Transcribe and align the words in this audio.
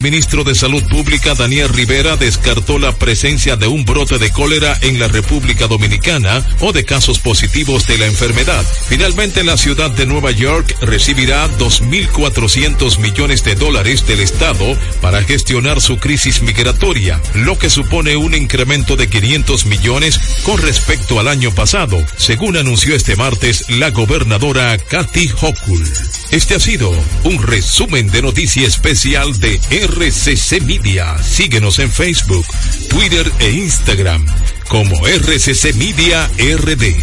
Ministro 0.00 0.44
de 0.44 0.54
Salud 0.54 0.84
Pública 0.84 1.34
Daniel 1.34 1.70
Rivera 1.70 2.16
descartó 2.16 2.78
la 2.78 2.94
presencia 2.94 3.56
de 3.56 3.66
un 3.66 3.84
brote 3.84 4.18
de 4.18 4.30
cólera 4.30 4.78
en 4.82 5.00
la 5.00 5.08
República 5.08 5.66
Dominicana 5.66 6.46
o 6.60 6.72
de 6.72 6.84
casos 6.84 7.18
positivos 7.18 7.88
de 7.88 7.98
la 7.98 8.06
enfermedad. 8.06 8.64
Finalmente, 8.86 9.42
la 9.42 9.56
ciudad 9.56 9.90
de 9.90 10.06
Nueva 10.06 10.30
York 10.30 10.76
recibirá 10.82 11.48
2.400 11.58 13.00
millones 13.00 13.42
de 13.42 13.56
dólares 13.56 14.06
del 14.06 14.20
Estado 14.20 14.78
para 15.00 15.24
gestionar 15.24 15.80
su 15.80 15.96
crisis 15.96 16.42
migratoria, 16.42 17.20
lo 17.34 17.58
que 17.58 17.68
supone 17.68 18.16
un 18.16 18.36
incremento 18.36 18.94
de 18.94 19.10
500 19.10 19.66
millones 19.66 20.20
con 20.44 20.58
respecto 20.58 21.18
al 21.18 21.26
año 21.26 21.52
pasado, 21.52 22.00
según 22.16 22.56
anunció 22.56 22.94
este 22.94 23.16
martes 23.16 23.68
la 23.68 23.90
gobernadora 23.90 24.78
Kathy 24.78 25.28
Hochul. 25.42 25.84
Este 26.30 26.54
ha 26.54 26.60
sido 26.60 26.92
un 27.24 27.42
resumen 27.42 28.08
de 28.12 28.22
noticia 28.22 28.64
especial 28.64 29.40
de 29.40 29.58
RCC 29.88 30.60
Media. 30.62 31.16
Síguenos 31.22 31.78
en 31.78 31.90
Facebook, 31.90 32.46
Twitter 32.88 33.32
e 33.38 33.50
Instagram 33.50 34.24
como 34.68 34.94
RCC 35.06 35.74
Media 35.76 36.26
RD. 36.36 36.94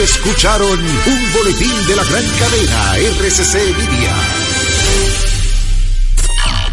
Escucharon 0.00 0.78
un 0.78 1.32
boletín 1.32 1.86
de 1.88 1.96
la 1.96 2.04
gran 2.04 2.24
cadena 2.38 2.96
RCC 2.96 3.54
Media. 3.76 4.14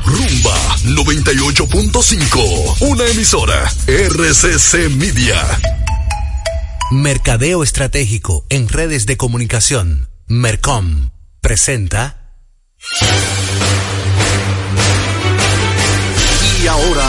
Rumba 0.05 0.77
98.5, 0.83 2.77
una 2.81 3.05
emisora 3.07 3.71
RCC 3.87 4.89
Media. 4.91 5.43
Mercadeo 6.91 7.63
Estratégico 7.63 8.45
en 8.49 8.69
redes 8.69 9.07
de 9.07 9.17
comunicación. 9.17 10.09
Mercom 10.27 11.09
presenta. 11.41 12.35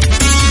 Sí, 0.00 0.04
señor, 0.04 0.38
ya 0.38 0.47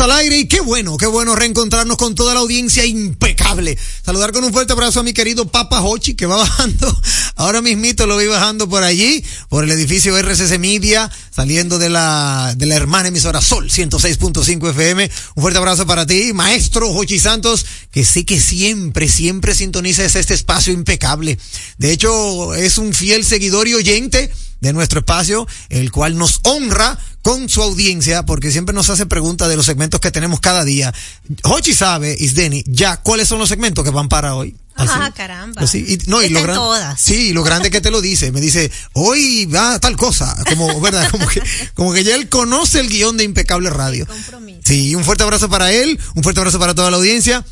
al 0.00 0.12
aire 0.12 0.38
y 0.38 0.48
qué 0.48 0.60
bueno, 0.60 0.96
qué 0.96 1.06
bueno 1.06 1.36
reencontrarnos 1.36 1.96
con 1.96 2.14
toda 2.14 2.32
la 2.32 2.40
audiencia 2.40 2.86
impecable. 2.86 3.76
Saludar 4.04 4.32
con 4.32 4.42
un 4.42 4.52
fuerte 4.52 4.72
abrazo 4.72 5.00
a 5.00 5.02
mi 5.02 5.12
querido 5.12 5.48
Papa 5.48 5.82
Hochi 5.82 6.14
que 6.14 6.24
va 6.24 6.36
bajando, 6.38 7.02
ahora 7.36 7.60
mismito 7.60 8.06
lo 8.06 8.16
vi 8.16 8.26
bajando 8.26 8.68
por 8.68 8.84
allí, 8.84 9.22
por 9.48 9.64
el 9.64 9.70
edificio 9.70 10.16
RCC 10.16 10.58
Media, 10.58 11.10
saliendo 11.34 11.78
de 11.78 11.90
la, 11.90 12.54
de 12.56 12.66
la 12.66 12.74
hermana 12.76 13.08
emisora 13.08 13.42
Sol 13.42 13.68
106.5 13.68 14.70
FM. 14.70 15.10
Un 15.34 15.42
fuerte 15.42 15.58
abrazo 15.58 15.86
para 15.86 16.06
ti, 16.06 16.32
maestro 16.32 16.90
Hochi 16.90 17.18
Santos, 17.18 17.66
que 17.90 18.04
sí 18.04 18.24
que 18.24 18.40
siempre, 18.40 19.08
siempre 19.08 19.54
sintoniza 19.54 20.04
este 20.04 20.32
espacio 20.32 20.72
impecable. 20.72 21.38
De 21.76 21.92
hecho, 21.92 22.54
es 22.54 22.78
un 22.78 22.94
fiel 22.94 23.24
seguidor 23.24 23.68
y 23.68 23.74
oyente 23.74 24.30
de 24.62 24.72
nuestro 24.72 25.00
espacio, 25.00 25.46
el 25.68 25.92
cual 25.92 26.16
nos 26.16 26.40
honra 26.44 26.98
con 27.20 27.48
su 27.48 27.62
audiencia, 27.62 28.24
porque 28.24 28.50
siempre 28.50 28.74
nos 28.74 28.88
hace 28.90 29.04
preguntas 29.06 29.48
de 29.48 29.56
los 29.56 29.66
segmentos 29.66 30.00
que 30.00 30.10
tenemos 30.10 30.40
cada 30.40 30.64
día. 30.64 30.94
Hochi 31.42 31.74
sabe, 31.74 32.16
Isdeni, 32.18 32.64
ya 32.66 32.96
cuáles 32.96 33.28
son 33.28 33.38
los 33.38 33.48
segmentos 33.48 33.84
que 33.84 33.90
van 33.90 34.08
para 34.08 34.34
hoy. 34.34 34.56
Ah, 34.74 35.12
caramba. 35.14 35.58
Pues 35.60 35.70
sí, 35.70 35.84
y, 35.86 36.10
no, 36.10 36.22
y 36.22 36.30
lo 36.30 36.42
gran- 36.42 36.56
todas. 36.56 36.98
Sí, 37.00 37.32
lo 37.34 37.42
grande 37.44 37.70
que 37.70 37.80
te 37.82 37.90
lo 37.90 38.00
dice. 38.00 38.32
Me 38.32 38.40
dice, 38.40 38.70
hoy 38.94 39.44
va 39.46 39.78
tal 39.78 39.96
cosa. 39.98 40.34
Como, 40.48 40.80
¿verdad? 40.80 41.10
Como 41.10 41.26
que, 41.28 41.42
como 41.74 41.92
que 41.92 42.04
ya 42.04 42.14
él 42.14 42.28
conoce 42.30 42.80
el 42.80 42.88
guion 42.88 43.16
de 43.18 43.24
Impecable 43.24 43.68
Radio. 43.68 44.06
compromiso. 44.06 44.60
Sí, 44.64 44.94
un 44.94 45.04
fuerte 45.04 45.24
abrazo 45.24 45.48
para 45.50 45.70
él, 45.72 46.00
un 46.14 46.22
fuerte 46.22 46.40
abrazo 46.40 46.58
para 46.58 46.74
toda 46.74 46.90
la 46.90 46.96
audiencia. 46.96 47.44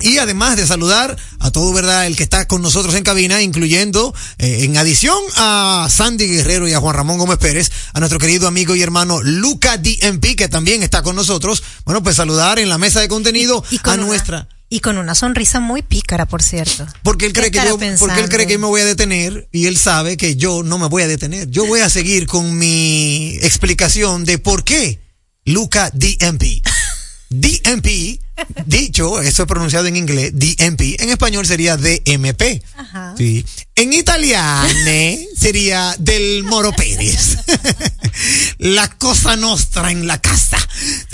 Y 0.00 0.18
además 0.18 0.56
de 0.56 0.66
saludar 0.66 1.16
a 1.40 1.50
todo, 1.50 1.72
¿verdad? 1.72 2.06
El 2.06 2.16
que 2.16 2.22
está 2.22 2.46
con 2.46 2.62
nosotros 2.62 2.94
en 2.94 3.02
cabina, 3.04 3.42
incluyendo, 3.42 4.14
eh, 4.38 4.64
en 4.64 4.76
adición 4.76 5.18
a 5.36 5.86
Sandy 5.90 6.26
Guerrero 6.26 6.68
y 6.68 6.72
a 6.72 6.80
Juan 6.80 6.94
Ramón 6.96 7.18
Gómez 7.18 7.38
Pérez, 7.38 7.70
a 7.92 8.00
nuestro 8.00 8.18
querido 8.18 8.48
amigo 8.48 8.74
y 8.74 8.82
hermano 8.82 9.22
Luca 9.22 9.76
DMP, 9.78 10.36
que 10.36 10.48
también 10.48 10.82
está 10.82 11.02
con 11.02 11.16
nosotros. 11.16 11.62
Bueno, 11.84 12.02
pues 12.02 12.16
saludar 12.16 12.58
en 12.58 12.68
la 12.68 12.78
mesa 12.78 13.00
de 13.00 13.08
contenido 13.08 13.64
Y 13.70 13.78
con 13.78 13.92
a 13.92 13.96
una- 13.96 14.06
nuestra. 14.06 14.48
Y 14.70 14.80
con 14.80 14.98
una 14.98 15.14
sonrisa 15.14 15.60
muy 15.60 15.82
pícara, 15.82 16.26
por 16.26 16.42
cierto. 16.42 16.84
Porque 17.04 17.26
él 17.26 17.32
cree 17.32 17.50
que 17.52 17.58
yo, 17.64 17.78
porque 17.98 18.20
él 18.20 18.28
cree 18.28 18.46
que 18.46 18.58
me 18.58 18.66
voy 18.66 18.80
a 18.80 18.84
detener 18.84 19.46
y 19.52 19.66
él 19.66 19.76
sabe 19.76 20.16
que 20.16 20.34
yo 20.34 20.62
no 20.64 20.78
me 20.78 20.88
voy 20.88 21.02
a 21.02 21.06
detener. 21.06 21.48
Yo 21.50 21.64
voy 21.66 21.80
a 21.80 21.88
seguir 21.90 22.26
con 22.26 22.58
mi 22.58 23.38
explicación 23.42 24.24
de 24.24 24.38
por 24.38 24.64
qué 24.64 25.00
Luca 25.44 25.90
DMP. 25.94 26.62
DMP, 27.40 28.20
dicho, 28.66 29.20
eso 29.20 29.42
es 29.42 29.48
pronunciado 29.48 29.86
en 29.86 29.96
inglés, 29.96 30.32
DMP, 30.34 31.00
en 31.00 31.10
español 31.10 31.46
sería 31.46 31.76
DMP. 31.76 32.62
Ajá. 32.76 33.14
Sí. 33.16 33.44
En 33.74 33.92
italiano 33.92 34.68
sería 35.36 35.96
del 35.98 36.44
Moro 36.44 36.72
Pérez. 36.72 37.38
la 38.58 38.88
cosa 38.88 39.36
nostra 39.36 39.90
en 39.90 40.06
la 40.06 40.20
casa. 40.20 40.58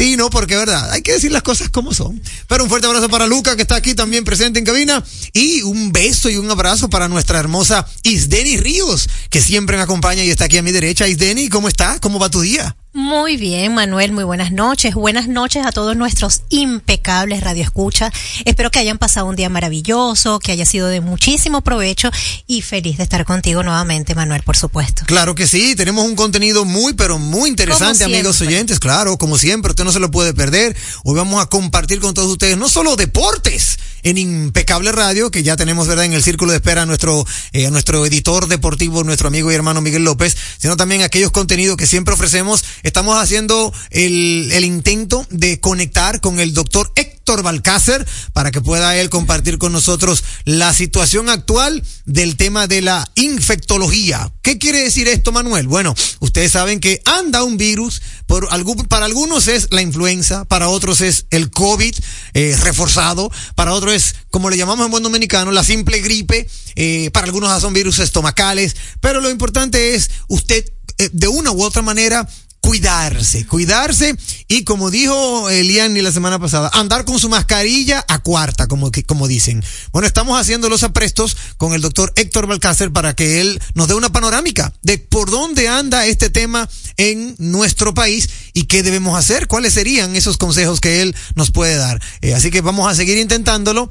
Sí, 0.00 0.16
no, 0.16 0.30
porque 0.30 0.56
verdad, 0.56 0.90
hay 0.92 1.02
que 1.02 1.12
decir 1.12 1.30
las 1.30 1.42
cosas 1.42 1.68
como 1.68 1.92
son. 1.92 2.22
Pero 2.48 2.64
un 2.64 2.70
fuerte 2.70 2.86
abrazo 2.86 3.10
para 3.10 3.26
Luca, 3.26 3.54
que 3.54 3.60
está 3.60 3.76
aquí 3.76 3.94
también 3.94 4.24
presente 4.24 4.58
en 4.58 4.64
cabina. 4.64 5.04
Y 5.34 5.60
un 5.60 5.92
beso 5.92 6.30
y 6.30 6.38
un 6.38 6.50
abrazo 6.50 6.88
para 6.88 7.06
nuestra 7.06 7.38
hermosa 7.38 7.86
Isdeni 8.02 8.56
Ríos, 8.56 9.10
que 9.28 9.42
siempre 9.42 9.76
me 9.76 9.82
acompaña 9.82 10.24
y 10.24 10.30
está 10.30 10.46
aquí 10.46 10.56
a 10.56 10.62
mi 10.62 10.72
derecha. 10.72 11.06
Isdeni, 11.06 11.50
¿cómo 11.50 11.68
está? 11.68 12.00
¿Cómo 12.00 12.18
va 12.18 12.30
tu 12.30 12.40
día? 12.40 12.74
Muy 12.92 13.36
bien, 13.36 13.72
Manuel, 13.72 14.10
muy 14.10 14.24
buenas 14.24 14.50
noches. 14.50 14.94
Buenas 14.94 15.28
noches 15.28 15.64
a 15.64 15.70
todos 15.70 15.96
nuestros 15.96 16.42
impecables 16.48 17.40
radioescuchas. 17.40 18.12
Espero 18.44 18.72
que 18.72 18.80
hayan 18.80 18.98
pasado 18.98 19.26
un 19.26 19.36
día 19.36 19.48
maravilloso, 19.48 20.40
que 20.40 20.50
haya 20.50 20.66
sido 20.66 20.88
de 20.88 21.00
muchísimo 21.00 21.60
provecho 21.60 22.10
y 22.48 22.62
feliz 22.62 22.96
de 22.96 23.04
estar 23.04 23.24
contigo 23.24 23.62
nuevamente, 23.62 24.16
Manuel, 24.16 24.42
por 24.42 24.56
supuesto. 24.56 25.04
Claro 25.06 25.36
que 25.36 25.46
sí, 25.46 25.76
tenemos 25.76 26.04
un 26.04 26.16
contenido 26.16 26.64
muy, 26.64 26.94
pero 26.94 27.20
muy 27.20 27.48
interesante, 27.48 28.02
amigos 28.02 28.40
oyentes, 28.40 28.80
claro, 28.80 29.16
como 29.18 29.38
siempre, 29.38 29.70
usted 29.70 29.84
no 29.84 29.89
se 29.92 30.00
lo 30.00 30.10
puede 30.10 30.34
perder. 30.34 30.76
Hoy 31.04 31.16
vamos 31.16 31.42
a 31.42 31.46
compartir 31.46 32.00
con 32.00 32.14
todos 32.14 32.30
ustedes 32.30 32.56
no 32.56 32.68
solo 32.68 32.96
deportes 32.96 33.78
en 34.02 34.18
Impecable 34.18 34.92
Radio, 34.92 35.30
que 35.30 35.42
ya 35.42 35.56
tenemos, 35.56 35.86
¿verdad?, 35.86 36.06
en 36.06 36.12
el 36.12 36.22
círculo 36.22 36.52
de 36.52 36.56
espera 36.56 36.82
a 36.82 36.86
nuestro, 36.86 37.26
eh, 37.52 37.66
a 37.66 37.70
nuestro 37.70 38.04
editor 38.06 38.48
deportivo, 38.48 39.04
nuestro 39.04 39.28
amigo 39.28 39.50
y 39.50 39.54
hermano 39.54 39.80
Miguel 39.80 40.04
López, 40.04 40.36
sino 40.58 40.76
también 40.76 41.02
aquellos 41.02 41.30
contenidos 41.30 41.76
que 41.76 41.86
siempre 41.86 42.14
ofrecemos. 42.14 42.64
Estamos 42.82 43.20
haciendo 43.22 43.72
el, 43.90 44.50
el 44.52 44.64
intento 44.64 45.26
de 45.30 45.60
conectar 45.60 46.20
con 46.20 46.40
el 46.40 46.54
doctor 46.54 46.92
Héctor 46.96 47.42
Balcácer 47.42 48.06
para 48.32 48.50
que 48.50 48.60
pueda 48.60 48.96
él 48.96 49.10
compartir 49.10 49.58
con 49.58 49.72
nosotros 49.72 50.24
la 50.44 50.74
situación 50.74 51.28
actual 51.28 51.82
del 52.04 52.36
tema 52.36 52.66
de 52.66 52.82
la 52.82 53.08
infectología. 53.14 54.32
¿Qué 54.42 54.58
quiere 54.58 54.82
decir 54.82 55.06
esto, 55.08 55.30
Manuel? 55.30 55.68
Bueno, 55.68 55.94
ustedes 56.20 56.52
saben 56.52 56.80
que 56.80 57.02
anda 57.04 57.44
un 57.44 57.56
virus, 57.56 58.02
por 58.30 58.46
algún, 58.52 58.76
para 58.86 59.06
algunos 59.06 59.48
es 59.48 59.66
la 59.72 59.82
influenza, 59.82 60.44
para 60.44 60.68
otros 60.68 61.00
es 61.00 61.26
el 61.30 61.50
COVID 61.50 61.96
eh, 62.34 62.56
reforzado, 62.62 63.28
para 63.56 63.72
otros 63.72 63.92
es, 63.92 64.14
como 64.30 64.50
le 64.50 64.56
llamamos 64.56 64.84
en 64.84 64.92
buen 64.92 65.02
dominicano, 65.02 65.50
la 65.50 65.64
simple 65.64 65.98
gripe, 65.98 66.48
eh, 66.76 67.10
para 67.10 67.26
algunos 67.26 67.60
son 67.60 67.72
virus 67.72 67.98
estomacales, 67.98 68.76
pero 69.00 69.20
lo 69.20 69.30
importante 69.30 69.96
es 69.96 70.12
usted, 70.28 70.64
eh, 70.98 71.10
de 71.12 71.26
una 71.26 71.50
u 71.50 71.60
otra 71.60 71.82
manera, 71.82 72.28
cuidarse, 72.60 73.46
cuidarse 73.46 74.14
y 74.48 74.64
como 74.64 74.90
dijo 74.90 75.48
Eliani 75.50 76.02
la 76.02 76.12
semana 76.12 76.38
pasada, 76.38 76.70
andar 76.74 77.04
con 77.04 77.18
su 77.18 77.28
mascarilla 77.28 78.04
a 78.08 78.18
cuarta, 78.20 78.66
como, 78.68 78.90
que- 78.90 79.02
como 79.04 79.28
dicen. 79.28 79.62
Bueno, 79.92 80.06
estamos 80.06 80.38
haciendo 80.40 80.68
los 80.68 80.82
aprestos 80.82 81.36
con 81.56 81.72
el 81.72 81.80
doctor 81.80 82.12
Héctor 82.16 82.46
Balcácer 82.46 82.92
para 82.92 83.14
que 83.14 83.40
él 83.40 83.60
nos 83.74 83.88
dé 83.88 83.94
una 83.94 84.12
panorámica 84.12 84.72
de 84.82 84.98
por 84.98 85.30
dónde 85.30 85.68
anda 85.68 86.06
este 86.06 86.30
tema 86.30 86.68
en 86.96 87.34
nuestro 87.38 87.94
país 87.94 88.28
y 88.52 88.64
qué 88.64 88.82
debemos 88.82 89.18
hacer, 89.18 89.46
cuáles 89.46 89.74
serían 89.74 90.14
esos 90.16 90.36
consejos 90.36 90.80
que 90.80 91.02
él 91.02 91.14
nos 91.34 91.50
puede 91.50 91.76
dar. 91.76 92.00
Eh, 92.20 92.34
así 92.34 92.50
que 92.50 92.60
vamos 92.60 92.90
a 92.90 92.94
seguir 92.94 93.18
intentándolo. 93.18 93.90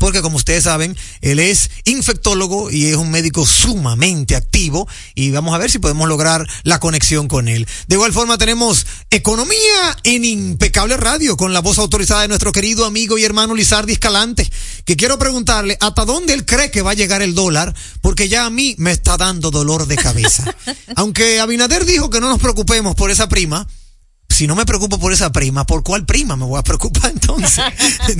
Porque 0.00 0.22
como 0.22 0.38
ustedes 0.38 0.64
saben, 0.64 0.96
él 1.20 1.38
es 1.38 1.70
infectólogo 1.84 2.70
y 2.70 2.86
es 2.86 2.96
un 2.96 3.10
médico 3.10 3.46
sumamente 3.46 4.34
activo 4.34 4.88
y 5.14 5.30
vamos 5.30 5.54
a 5.54 5.58
ver 5.58 5.70
si 5.70 5.78
podemos 5.78 6.08
lograr 6.08 6.48
la 6.62 6.80
conexión 6.80 7.28
con 7.28 7.48
él. 7.48 7.68
De 7.86 7.96
igual 7.96 8.14
forma 8.14 8.38
tenemos 8.38 8.86
economía 9.10 9.98
en 10.02 10.24
impecable 10.24 10.96
radio 10.96 11.36
con 11.36 11.52
la 11.52 11.60
voz 11.60 11.78
autorizada 11.78 12.22
de 12.22 12.28
nuestro 12.28 12.50
querido 12.50 12.86
amigo 12.86 13.18
y 13.18 13.24
hermano 13.24 13.54
Lizardi 13.54 13.92
Escalante, 13.92 14.50
que 14.86 14.96
quiero 14.96 15.18
preguntarle 15.18 15.76
hasta 15.80 16.06
dónde 16.06 16.32
él 16.32 16.46
cree 16.46 16.70
que 16.70 16.80
va 16.80 16.92
a 16.92 16.94
llegar 16.94 17.20
el 17.20 17.34
dólar, 17.34 17.74
porque 18.00 18.30
ya 18.30 18.46
a 18.46 18.50
mí 18.50 18.74
me 18.78 18.92
está 18.92 19.18
dando 19.18 19.50
dolor 19.50 19.86
de 19.86 19.96
cabeza. 19.96 20.56
Aunque 20.96 21.40
Abinader 21.40 21.84
dijo 21.84 22.08
que 22.08 22.22
no 22.22 22.30
nos 22.30 22.40
preocupemos 22.40 22.94
por 22.94 23.10
esa 23.10 23.28
prima, 23.28 23.68
si 24.40 24.46
no 24.46 24.56
me 24.56 24.64
preocupo 24.64 24.98
por 24.98 25.12
esa 25.12 25.30
prima, 25.30 25.66
¿por 25.66 25.82
cuál 25.82 26.06
prima 26.06 26.34
me 26.34 26.46
voy 26.46 26.58
a 26.58 26.62
preocupar 26.62 27.10
entonces? 27.14 27.62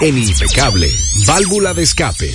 En 0.00 0.16
Impecable, 0.16 0.90
válvula 1.26 1.74
de 1.74 1.82
escape. 1.82 2.32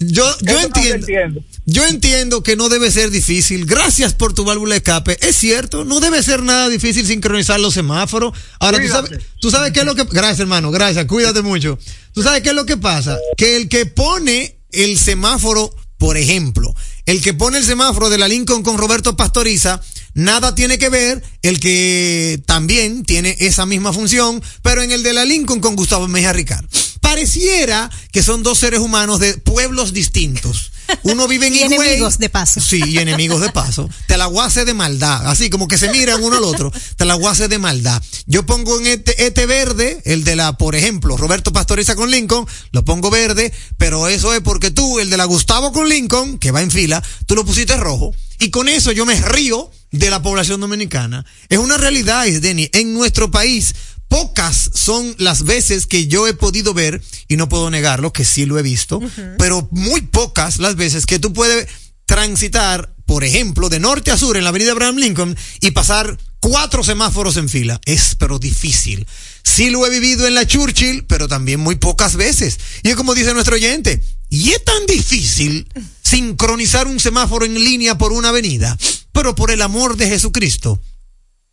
yo, 0.01 0.37
yo 0.43 0.53
no 0.55 0.61
entiendo. 0.61 1.41
Yo 1.67 1.87
entiendo 1.87 2.43
que 2.43 2.57
no 2.57 2.69
debe 2.69 2.91
ser 2.91 3.11
difícil. 3.11 3.65
Gracias 3.65 4.13
por 4.13 4.35
tu 4.35 4.45
válvula 4.45 4.75
de 4.75 4.79
escape. 4.79 5.17
Es 5.27 5.37
cierto, 5.37 5.85
no 5.87 6.01
debe 6.01 6.23
ser 6.23 6.43
nada 6.43 6.69
difícil 6.69 7.07
sincronizar 7.07 7.59
los 7.59 7.73
semáforos. 7.73 8.37
Ahora, 8.61 8.79
tú 8.83 8.89
sabes, 8.89 9.11
tú 9.41 9.51
sabes 9.51 9.73
qué 9.73 9.81
es 9.81 9.87
lo 9.87 9.95
que... 9.95 10.05
Gracias, 10.05 10.41
hermano, 10.41 10.71
gracias, 10.71 11.07
cuídate 11.07 11.41
mucho. 11.41 11.79
Tú 12.13 12.23
sabes 12.23 12.43
qué 12.43 12.51
es 12.51 12.55
lo 12.55 12.67
que 12.67 12.77
pasa. 12.77 13.17
Que 13.39 13.57
el 13.57 13.71
que 13.71 13.87
pone 13.87 14.59
el 14.73 14.99
semáforo, 14.99 15.75
por 15.97 16.19
ejemplo, 16.19 16.75
el 17.07 17.23
que 17.23 17.33
pone 17.33 17.57
el 17.57 17.65
semáforo 17.65 18.11
de 18.11 18.19
la 18.19 18.29
Lincoln 18.29 18.63
con 18.63 18.77
Roberto 18.77 19.17
Pastoriza, 19.17 19.81
nada 20.15 20.55
tiene 20.55 20.79
que 20.79 20.89
ver 20.89 21.23
el 21.43 21.61
que 21.61 22.41
también 22.47 23.05
tiene 23.05 23.37
esa 23.41 23.67
misma 23.67 23.93
función, 23.93 24.43
pero 24.63 24.83
en 24.83 24.93
el 24.93 25.03
de 25.03 25.13
la 25.13 25.25
Lincoln 25.25 25.61
con 25.61 25.77
Gustavo 25.77 26.09
Mejía 26.09 26.33
Ricard. 26.33 26.65
Pareciera 27.01 27.91
que 28.13 28.23
son 28.23 28.43
dos 28.43 28.59
seres 28.59 28.81
humanos 28.81 29.21
de 29.21 29.35
pueblos 29.35 29.93
distintos. 29.93 30.73
Uno 31.03 31.29
vive 31.29 31.47
en 31.49 31.55
Y 31.55 31.59
Higüey. 31.63 31.75
enemigos 31.75 32.19
de 32.19 32.29
paso. 32.31 32.61
Sí, 32.61 32.83
y 32.87 32.99
enemigos 32.99 33.41
de 33.41 33.51
paso. 33.51 33.89
Te 34.09 34.17
la 34.17 34.27
guase 34.27 34.65
de 34.65 34.75
maldad. 34.75 35.27
Así 35.27 35.51
como 35.51 35.69
que 35.69 35.79
se 35.79 35.91
miran 35.91 36.23
uno 36.25 36.39
al 36.39 36.45
otro. 36.45 36.73
Te 36.97 37.05
la 37.05 37.15
guase 37.15 37.49
de 37.49 37.59
maldad. 37.59 38.03
Yo 38.27 38.47
pongo 38.47 38.81
en 38.81 38.87
este, 38.87 39.27
este 39.27 39.47
verde, 39.47 40.01
el 40.07 40.25
de 40.25 40.35
la, 40.35 40.55
por 40.57 40.75
ejemplo, 40.75 41.17
Roberto 41.17 41.53
Pastoriza 41.53 41.95
con 41.95 42.11
Lincoln, 42.11 42.47
lo 42.73 42.85
pongo 42.85 43.11
verde, 43.11 43.53
pero 43.77 44.09
eso 44.09 44.33
es 44.35 44.41
porque 44.41 44.71
tú, 44.71 44.99
el 44.99 45.11
de 45.11 45.17
la 45.17 45.27
Gustavo 45.27 45.73
con 45.73 45.89
Lincoln, 45.89 46.39
que 46.39 46.53
va 46.53 46.63
en 46.63 46.71
fila, 46.71 47.03
tú 47.27 47.35
lo 47.35 47.45
pusiste 47.45 47.77
rojo. 47.77 48.15
Y 48.39 48.51
con 48.51 48.69
eso 48.69 48.93
yo 48.93 49.07
me 49.07 49.21
río 49.21 49.71
de 49.99 50.11
la 50.11 50.23
población 50.23 50.61
dominicana. 50.61 51.25
Es 51.49 51.59
una 51.59 51.77
realidad, 51.77 52.27
Isdeni. 52.27 52.69
En 52.73 52.95
nuestro 52.95 53.31
país, 53.31 53.75
pocas 54.09 54.71
son 54.75 55.15
las 55.19 55.45
veces 55.45 55.87
que 55.87 56.07
yo 56.07 56.27
he 56.27 56.35
podido 56.35 56.75
ver, 56.75 57.03
y 57.29 57.37
no 57.37 57.49
puedo 57.49 57.71
negarlo, 57.71 58.13
que 58.13 58.25
sí 58.25 58.45
lo 58.47 58.59
he 58.59 58.63
visto, 58.63 59.01
pero 59.39 59.69
muy 59.71 60.03
pocas 60.03 60.59
las 60.59 60.77
veces 60.77 61.07
que 61.07 61.19
tú 61.19 61.33
puedes 61.33 61.69
transitar, 62.07 62.95
por 63.07 63.25
ejemplo, 63.25 63.69
de 63.69 63.81
norte 63.81 64.11
a 64.11 64.19
sur 64.19 64.37
en 64.37 64.45
la 64.45 64.51
avenida 64.51 64.73
Abraham 64.73 64.97
Lincoln 64.97 65.37
y 65.61 65.71
pasar 65.71 66.19
cuatro 66.41 66.83
semáforos 66.83 67.37
en 67.37 67.49
fila. 67.49 67.81
Es 67.87 68.17
pero 68.19 68.39
difícil. 68.39 69.07
Sí 69.43 69.71
lo 69.71 69.87
he 69.87 69.91
vivido 69.91 70.27
en 70.27 70.35
la 70.35 70.47
Churchill, 70.47 71.05
pero 71.07 71.29
también 71.29 71.61
muy 71.61 71.77
pocas 71.77 72.17
veces. 72.17 72.59
Y 72.83 72.91
es 72.91 72.97
como 72.97 73.15
dice 73.15 73.33
nuestro 73.33 73.55
oyente, 73.55 74.03
y 74.29 74.51
es 74.51 74.65
tan 74.65 74.87
difícil 74.87 75.69
sincronizar 76.03 76.87
un 76.87 77.01
semáforo 77.01 77.47
en 77.47 77.55
línea 77.55 77.97
por 77.97 78.13
una 78.13 78.31
avenida, 78.31 78.77
pero 79.25 79.35
por 79.35 79.51
el 79.51 79.63
amor 79.63 79.97
de 79.97 80.07
Jesucristo. 80.07 80.79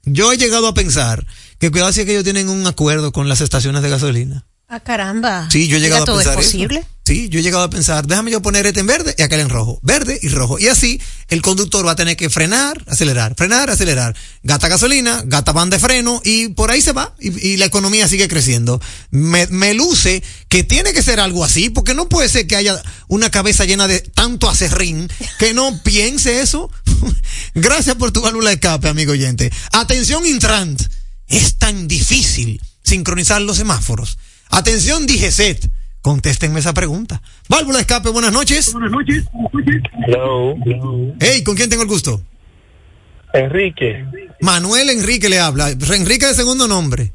Yo 0.03 0.33
he 0.33 0.37
llegado 0.37 0.67
a 0.67 0.73
pensar 0.73 1.25
que 1.57 1.71
cuidado 1.71 1.93
si 1.93 2.01
es 2.01 2.05
que 2.05 2.11
ellos 2.11 2.25
tienen 2.25 2.49
un 2.49 2.67
acuerdo 2.67 3.13
con 3.13 3.29
las 3.29 3.39
estaciones 3.39 3.81
de 3.81 3.89
gasolina. 3.89 4.45
Ah, 4.73 4.79
caramba. 4.79 5.49
Sí, 5.51 5.67
yo 5.67 5.75
he 5.75 5.79
llegado 5.81 6.03
a 6.03 6.05
todo 6.05 6.15
pensar 6.15 6.39
es 6.39 6.45
eso. 6.45 6.47
posible. 6.53 6.85
Sí, 7.05 7.27
yo 7.27 7.39
he 7.39 7.43
llegado 7.43 7.65
a 7.65 7.69
pensar, 7.69 8.07
déjame 8.07 8.31
yo 8.31 8.41
poner 8.41 8.65
este 8.65 8.79
en 8.79 8.87
verde 8.87 9.13
y 9.17 9.21
aquel 9.21 9.41
en 9.41 9.49
rojo. 9.49 9.81
Verde 9.83 10.17
y 10.21 10.29
rojo. 10.29 10.59
Y 10.59 10.69
así 10.69 11.01
el 11.27 11.41
conductor 11.41 11.85
va 11.85 11.91
a 11.91 11.95
tener 11.97 12.15
que 12.15 12.29
frenar, 12.29 12.81
acelerar, 12.87 13.35
frenar, 13.35 13.69
acelerar. 13.69 14.15
Gata 14.43 14.69
gasolina, 14.69 15.23
gata 15.25 15.51
van 15.51 15.69
de 15.69 15.77
freno 15.77 16.21
y 16.23 16.49
por 16.49 16.71
ahí 16.71 16.81
se 16.81 16.93
va. 16.93 17.13
Y, 17.19 17.49
y 17.49 17.57
la 17.57 17.65
economía 17.65 18.07
sigue 18.07 18.29
creciendo. 18.29 18.79
Me, 19.09 19.45
me 19.47 19.73
luce 19.73 20.23
que 20.47 20.63
tiene 20.63 20.93
que 20.93 21.03
ser 21.03 21.19
algo 21.19 21.43
así, 21.43 21.69
porque 21.69 21.93
no 21.93 22.07
puede 22.07 22.29
ser 22.29 22.47
que 22.47 22.55
haya 22.55 22.81
una 23.09 23.29
cabeza 23.29 23.65
llena 23.65 23.89
de 23.89 23.99
tanto 23.99 24.49
acerrín 24.49 25.09
que 25.37 25.53
no 25.53 25.83
piense 25.83 26.39
eso. 26.39 26.71
Gracias 27.55 27.97
por 27.97 28.13
tu 28.13 28.21
válvula 28.21 28.51
de 28.51 28.55
escape, 28.55 28.87
amigo 28.87 29.11
oyente. 29.11 29.51
Atención, 29.73 30.25
Intrant. 30.25 30.81
Es 31.27 31.57
tan 31.57 31.89
difícil 31.89 32.61
sincronizar 32.83 33.41
los 33.41 33.57
semáforos. 33.57 34.17
Atención, 34.51 35.05
DGCET. 35.07 35.69
Contéstenme 36.01 36.59
esa 36.59 36.73
pregunta. 36.73 37.21
Válvula 37.47 37.77
de 37.77 37.81
escape, 37.81 38.09
buenas 38.09 38.33
noches. 38.33 38.73
Buenas 38.73 38.91
noches. 38.91 39.23
Hello. 40.07 40.55
Hey, 41.19 41.43
¿con 41.43 41.55
quién 41.55 41.69
tengo 41.69 41.83
el 41.83 41.89
gusto? 41.89 42.21
Enrique. 43.33 44.05
Manuel 44.41 44.89
Enrique 44.89 45.29
le 45.29 45.39
habla. 45.39 45.69
Enrique 45.69 46.25
de 46.25 46.33
segundo 46.33 46.67
nombre. 46.67 47.11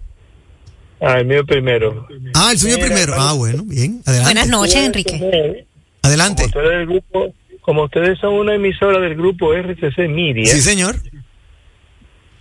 Ah, 1.00 1.18
el 1.18 1.26
mío 1.26 1.44
primero. 1.44 2.06
Ah, 2.34 2.52
el 2.52 2.58
suyo 2.58 2.78
primero. 2.78 3.14
Ah, 3.18 3.32
bueno, 3.32 3.64
bien. 3.66 4.00
Adelante. 4.06 4.32
Buenas 4.32 4.48
noches, 4.48 4.76
Enrique. 4.76 5.66
Adelante. 6.02 6.44
Como 6.44 6.62
ustedes, 6.62 6.78
del 6.78 6.86
grupo, 6.86 7.34
como 7.60 7.84
ustedes 7.84 8.18
son 8.18 8.34
una 8.34 8.54
emisora 8.54 9.00
del 9.00 9.16
grupo 9.16 9.52
RCC 9.52 10.08
Media, 10.08 10.46
Sí, 10.46 10.62
señor. 10.62 11.02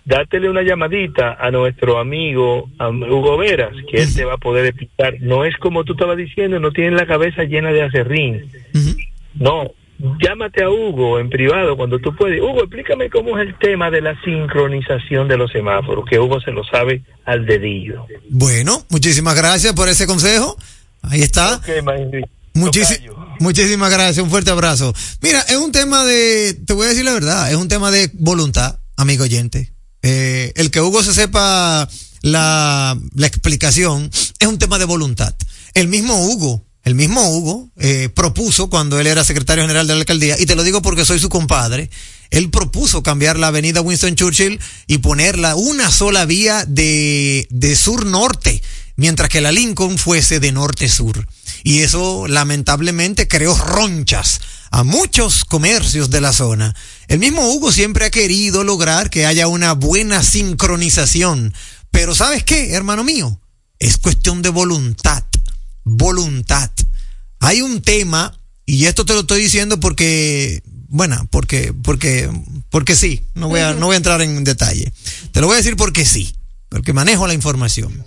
Dátele 0.05 0.49
una 0.49 0.61
llamadita 0.61 1.33
a 1.39 1.51
nuestro 1.51 1.99
amigo 1.99 2.69
a 2.77 2.89
Hugo 2.89 3.37
Veras, 3.37 3.73
que 3.89 4.03
él 4.03 4.13
te 4.13 4.23
va 4.23 4.35
a 4.35 4.37
poder 4.37 4.67
explicar. 4.67 5.15
No 5.19 5.43
es 5.43 5.57
como 5.57 5.83
tú 5.83 5.93
estabas 5.93 6.17
diciendo, 6.17 6.59
no 6.59 6.71
tienen 6.71 6.95
la 6.95 7.07
cabeza 7.07 7.43
llena 7.43 7.71
de 7.71 7.83
acerrín. 7.83 8.51
No, 9.33 9.71
llámate 10.21 10.63
a 10.63 10.69
Hugo 10.69 11.19
en 11.19 11.29
privado 11.29 11.75
cuando 11.75 11.99
tú 11.99 12.15
puedes. 12.15 12.39
Hugo, 12.39 12.61
explícame 12.63 13.09
cómo 13.09 13.37
es 13.37 13.47
el 13.47 13.57
tema 13.57 13.89
de 13.89 14.01
la 14.01 14.19
sincronización 14.21 15.27
de 15.27 15.37
los 15.37 15.51
semáforos, 15.51 16.05
que 16.09 16.19
Hugo 16.19 16.39
se 16.39 16.51
lo 16.51 16.63
sabe 16.63 17.01
al 17.25 17.45
dedillo. 17.45 18.05
Bueno, 18.29 18.85
muchísimas 18.89 19.35
gracias 19.35 19.73
por 19.73 19.89
ese 19.89 20.05
consejo. 20.05 20.55
Ahí 21.01 21.21
está. 21.21 21.59
Muchísimas 23.39 23.91
gracias, 23.91 24.19
un 24.19 24.29
fuerte 24.29 24.51
abrazo. 24.51 24.93
Mira, 25.21 25.41
es 25.41 25.57
un 25.57 25.71
tema 25.73 26.05
de, 26.05 26.53
te 26.65 26.73
voy 26.73 26.85
a 26.85 26.89
decir 26.89 27.03
la 27.03 27.13
verdad, 27.13 27.51
es 27.51 27.57
un 27.57 27.67
tema 27.67 27.91
de 27.91 28.09
voluntad, 28.13 28.79
amigo 28.95 29.25
oyente. 29.25 29.74
Eh, 30.07 30.53
el 30.55 30.69
que 30.69 30.81
Hugo 30.81 31.01
se 31.01 31.15
sepa 31.15 31.89
la, 32.21 32.95
explicación 33.17 34.11
es 34.39 34.47
un 34.47 34.59
tema 34.59 34.77
de 34.77 34.85
voluntad. 34.85 35.33
El 35.73 35.87
mismo 35.87 36.27
Hugo, 36.27 36.63
el 36.83 36.93
mismo 36.93 37.27
Hugo 37.31 37.71
eh, 37.77 38.09
propuso 38.13 38.69
cuando 38.69 38.99
él 38.99 39.07
era 39.07 39.23
secretario 39.23 39.63
general 39.63 39.87
de 39.87 39.95
la 39.95 40.01
alcaldía, 40.01 40.39
y 40.39 40.45
te 40.45 40.55
lo 40.55 40.61
digo 40.61 40.83
porque 40.83 41.05
soy 41.05 41.17
su 41.17 41.27
compadre, 41.29 41.89
él 42.29 42.51
propuso 42.51 43.01
cambiar 43.01 43.39
la 43.39 43.47
avenida 43.47 43.81
Winston 43.81 44.13
Churchill 44.13 44.59
y 44.85 44.99
ponerla 44.99 45.55
una 45.55 45.89
sola 45.89 46.25
vía 46.25 46.65
de, 46.67 47.47
de 47.49 47.75
sur-norte, 47.75 48.61
mientras 48.97 49.29
que 49.29 49.41
la 49.41 49.51
Lincoln 49.51 49.97
fuese 49.97 50.39
de 50.39 50.51
norte-sur. 50.51 51.27
Y 51.63 51.79
eso 51.79 52.27
lamentablemente 52.27 53.27
creó 53.27 53.57
ronchas 53.57 54.39
a 54.75 54.83
muchos 54.83 55.45
comercios 55.45 56.09
de 56.09 56.19
la 56.19 56.33
zona. 56.33 56.75
El 57.07 57.19
mismo 57.19 57.47
Hugo 57.47 57.71
siempre 57.71 58.03
ha 58.03 58.09
querido 58.09 58.65
lograr 58.65 59.09
que 59.09 59.25
haya 59.25 59.47
una 59.47 59.71
buena 59.71 60.21
sincronización. 60.21 61.53
Pero 61.91 62.13
¿sabes 62.13 62.43
qué, 62.43 62.73
hermano 62.73 63.05
mío? 63.05 63.39
Es 63.79 63.95
cuestión 63.95 64.41
de 64.41 64.49
voluntad. 64.49 65.23
Voluntad. 65.85 66.69
Hay 67.39 67.61
un 67.61 67.81
tema, 67.81 68.37
y 68.65 68.87
esto 68.87 69.05
te 69.05 69.13
lo 69.13 69.21
estoy 69.21 69.43
diciendo 69.43 69.79
porque, 69.79 70.61
bueno, 70.89 71.25
porque, 71.31 71.73
porque, 71.81 72.29
porque 72.69 72.97
sí. 72.97 73.23
No 73.33 73.47
voy 73.47 73.61
a, 73.61 73.75
no 73.75 73.85
voy 73.85 73.93
a 73.93 73.97
entrar 73.97 74.21
en 74.21 74.43
detalle. 74.43 74.91
Te 75.31 75.39
lo 75.39 75.47
voy 75.47 75.53
a 75.53 75.59
decir 75.59 75.77
porque 75.77 76.03
sí. 76.03 76.35
Porque 76.67 76.91
manejo 76.91 77.27
la 77.27 77.33
información. 77.33 78.05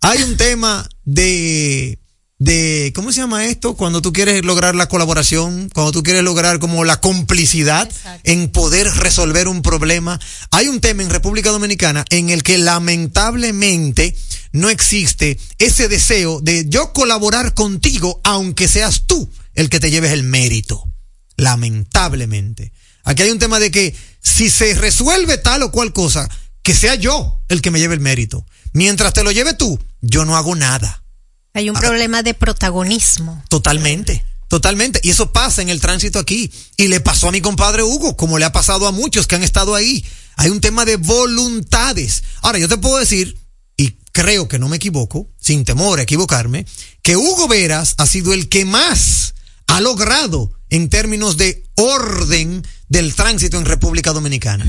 Hay 0.00 0.22
un 0.22 0.38
tema 0.38 0.88
de, 1.04 1.98
de, 2.38 2.92
¿cómo 2.94 3.12
se 3.12 3.20
llama 3.20 3.46
esto? 3.46 3.76
Cuando 3.76 4.02
tú 4.02 4.12
quieres 4.12 4.44
lograr 4.44 4.74
la 4.74 4.88
colaboración, 4.88 5.70
cuando 5.72 5.92
tú 5.92 6.02
quieres 6.02 6.22
lograr 6.22 6.58
como 6.58 6.84
la 6.84 7.00
complicidad 7.00 7.90
en 8.24 8.50
poder 8.50 8.88
resolver 8.88 9.48
un 9.48 9.62
problema. 9.62 10.20
Hay 10.50 10.68
un 10.68 10.80
tema 10.80 11.02
en 11.02 11.10
República 11.10 11.50
Dominicana 11.50 12.04
en 12.10 12.28
el 12.28 12.42
que 12.42 12.58
lamentablemente 12.58 14.14
no 14.52 14.68
existe 14.68 15.38
ese 15.58 15.88
deseo 15.88 16.40
de 16.40 16.66
yo 16.68 16.92
colaborar 16.92 17.54
contigo, 17.54 18.20
aunque 18.24 18.68
seas 18.68 19.06
tú 19.06 19.30
el 19.54 19.70
que 19.70 19.80
te 19.80 19.90
lleves 19.90 20.12
el 20.12 20.22
mérito. 20.22 20.84
Lamentablemente. 21.36 22.72
Aquí 23.04 23.22
hay 23.22 23.30
un 23.30 23.38
tema 23.38 23.58
de 23.58 23.70
que 23.70 23.94
si 24.20 24.50
se 24.50 24.74
resuelve 24.74 25.38
tal 25.38 25.62
o 25.62 25.70
cual 25.70 25.92
cosa, 25.92 26.28
que 26.62 26.74
sea 26.74 26.96
yo 26.96 27.40
el 27.48 27.62
que 27.62 27.70
me 27.70 27.78
lleve 27.78 27.94
el 27.94 28.00
mérito. 28.00 28.44
Mientras 28.72 29.12
te 29.12 29.22
lo 29.22 29.30
lleve 29.30 29.54
tú, 29.54 29.78
yo 30.00 30.24
no 30.24 30.36
hago 30.36 30.54
nada. 30.54 31.04
Hay 31.56 31.70
un 31.70 31.76
problema 31.76 32.22
de 32.22 32.34
protagonismo. 32.34 33.42
Totalmente, 33.48 34.22
totalmente. 34.48 35.00
Y 35.02 35.08
eso 35.08 35.32
pasa 35.32 35.62
en 35.62 35.70
el 35.70 35.80
tránsito 35.80 36.18
aquí. 36.18 36.52
Y 36.76 36.88
le 36.88 37.00
pasó 37.00 37.28
a 37.28 37.32
mi 37.32 37.40
compadre 37.40 37.82
Hugo, 37.82 38.14
como 38.14 38.38
le 38.38 38.44
ha 38.44 38.52
pasado 38.52 38.86
a 38.86 38.92
muchos 38.92 39.26
que 39.26 39.36
han 39.36 39.42
estado 39.42 39.74
ahí. 39.74 40.04
Hay 40.36 40.50
un 40.50 40.60
tema 40.60 40.84
de 40.84 40.96
voluntades. 40.96 42.24
Ahora, 42.42 42.58
yo 42.58 42.68
te 42.68 42.76
puedo 42.76 42.98
decir, 42.98 43.38
y 43.74 43.92
creo 44.12 44.48
que 44.48 44.58
no 44.58 44.68
me 44.68 44.76
equivoco, 44.76 45.30
sin 45.40 45.64
temor 45.64 45.98
a 45.98 46.02
equivocarme, 46.02 46.66
que 47.00 47.16
Hugo 47.16 47.48
Veras 47.48 47.94
ha 47.96 48.04
sido 48.04 48.34
el 48.34 48.50
que 48.50 48.66
más 48.66 49.32
ha 49.66 49.80
logrado 49.80 50.52
en 50.68 50.90
términos 50.90 51.38
de 51.38 51.64
orden 51.76 52.66
del 52.90 53.14
tránsito 53.14 53.56
en 53.56 53.64
República 53.64 54.12
Dominicana. 54.12 54.66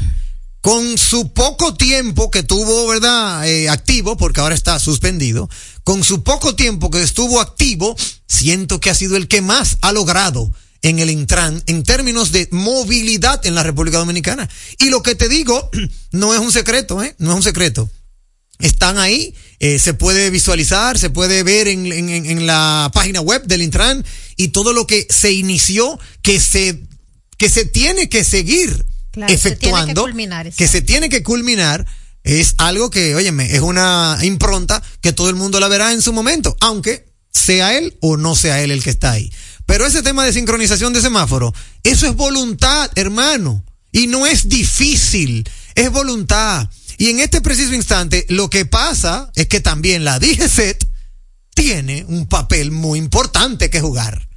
Con 0.67 0.97
su 0.97 1.31
poco 1.31 1.75
tiempo 1.75 2.29
que 2.29 2.43
tuvo, 2.43 2.87
¿verdad? 2.87 3.47
Eh, 3.47 3.69
activo, 3.69 4.17
porque 4.17 4.41
ahora 4.41 4.53
está 4.53 4.77
suspendido, 4.79 5.49
con 5.85 6.03
su 6.03 6.23
poco 6.23 6.55
tiempo 6.55 6.91
que 6.91 7.01
estuvo 7.01 7.39
activo, 7.39 7.95
siento 8.27 8.81
que 8.81 8.89
ha 8.89 8.93
sido 8.93 9.15
el 9.15 9.29
que 9.29 9.39
más 9.39 9.77
ha 9.79 9.93
logrado 9.93 10.51
en 10.81 10.99
el 10.99 11.09
Intran 11.09 11.63
en 11.67 11.83
términos 11.83 12.33
de 12.33 12.49
movilidad 12.51 13.45
en 13.45 13.55
la 13.55 13.63
República 13.63 13.99
Dominicana. 13.99 14.49
Y 14.77 14.89
lo 14.89 15.01
que 15.01 15.15
te 15.15 15.29
digo 15.29 15.69
no 16.11 16.33
es 16.33 16.41
un 16.41 16.51
secreto, 16.51 17.01
¿eh? 17.01 17.15
No 17.17 17.29
es 17.29 17.37
un 17.37 17.43
secreto 17.43 17.89
están 18.59 18.97
ahí, 18.97 19.35
eh, 19.59 19.79
se 19.79 19.93
puede 19.93 20.31
visualizar, 20.31 20.97
se 20.99 21.11
puede 21.11 21.43
ver 21.43 21.69
en, 21.69 21.85
en, 21.93 22.45
la 22.45 22.91
página 22.93 23.21
web 23.21 23.43
del 23.45 23.61
Intran 23.61 24.03
y 24.35 24.49
todo 24.49 24.73
lo 24.73 24.85
que 24.85 25.07
se 25.09 25.31
inició, 25.31 25.97
que 26.23 26.41
se, 26.41 26.83
que 27.37 27.49
se 27.49 27.63
tiene 27.63 28.09
que 28.09 28.25
seguir 28.25 28.85
Claro, 29.17 29.33
se 29.35 29.55
tiene 29.55 29.57
que 29.57 29.91
efectuando, 29.91 30.05
que, 30.05 30.11
exacto. 30.49 30.67
se 30.67 30.81
tiene 30.83 31.09
que 31.09 31.23
culminar, 31.23 31.87
es 32.23 32.53
algo 32.59 32.91
que, 32.91 33.15
óyeme, 33.15 33.55
es 33.55 33.61
una 33.61 34.19
impronta 34.21 34.83
que 35.01 35.11
todo 35.11 35.29
el 35.29 35.35
mundo 35.35 35.59
la 35.59 35.67
verá 35.67 35.91
en 35.91 36.03
su 36.03 36.13
momento, 36.13 36.55
aunque 36.59 37.11
sea 37.31 37.75
él 37.75 37.97
o 37.99 38.15
no 38.15 38.35
sea 38.35 38.61
él 38.61 38.69
el 38.69 38.83
que 38.83 38.91
está 38.91 39.11
ahí. 39.11 39.31
Pero 39.65 39.87
ese 39.87 40.03
tema 40.03 40.23
de 40.23 40.33
sincronización 40.33 40.93
de 40.93 41.01
semáforo, 41.01 41.51
eso 41.81 42.05
es 42.05 42.15
voluntad, 42.15 42.91
hermano. 42.93 43.63
Y 43.91 44.05
no 44.05 44.27
es 44.27 44.47
difícil, 44.47 45.49
es 45.73 45.91
voluntad. 45.91 46.69
Y 46.99 47.09
en 47.09 47.19
este 47.19 47.41
preciso 47.41 47.73
instante, 47.73 48.25
lo 48.29 48.51
que 48.51 48.65
pasa 48.65 49.31
es 49.35 49.47
que 49.47 49.59
también 49.59 50.03
la 50.03 50.19
DGCET 50.19 50.87
tiene 51.55 52.05
un 52.07 52.27
papel 52.27 52.69
muy 52.69 52.99
importante 52.99 53.71
que 53.71 53.81
jugar. 53.81 54.27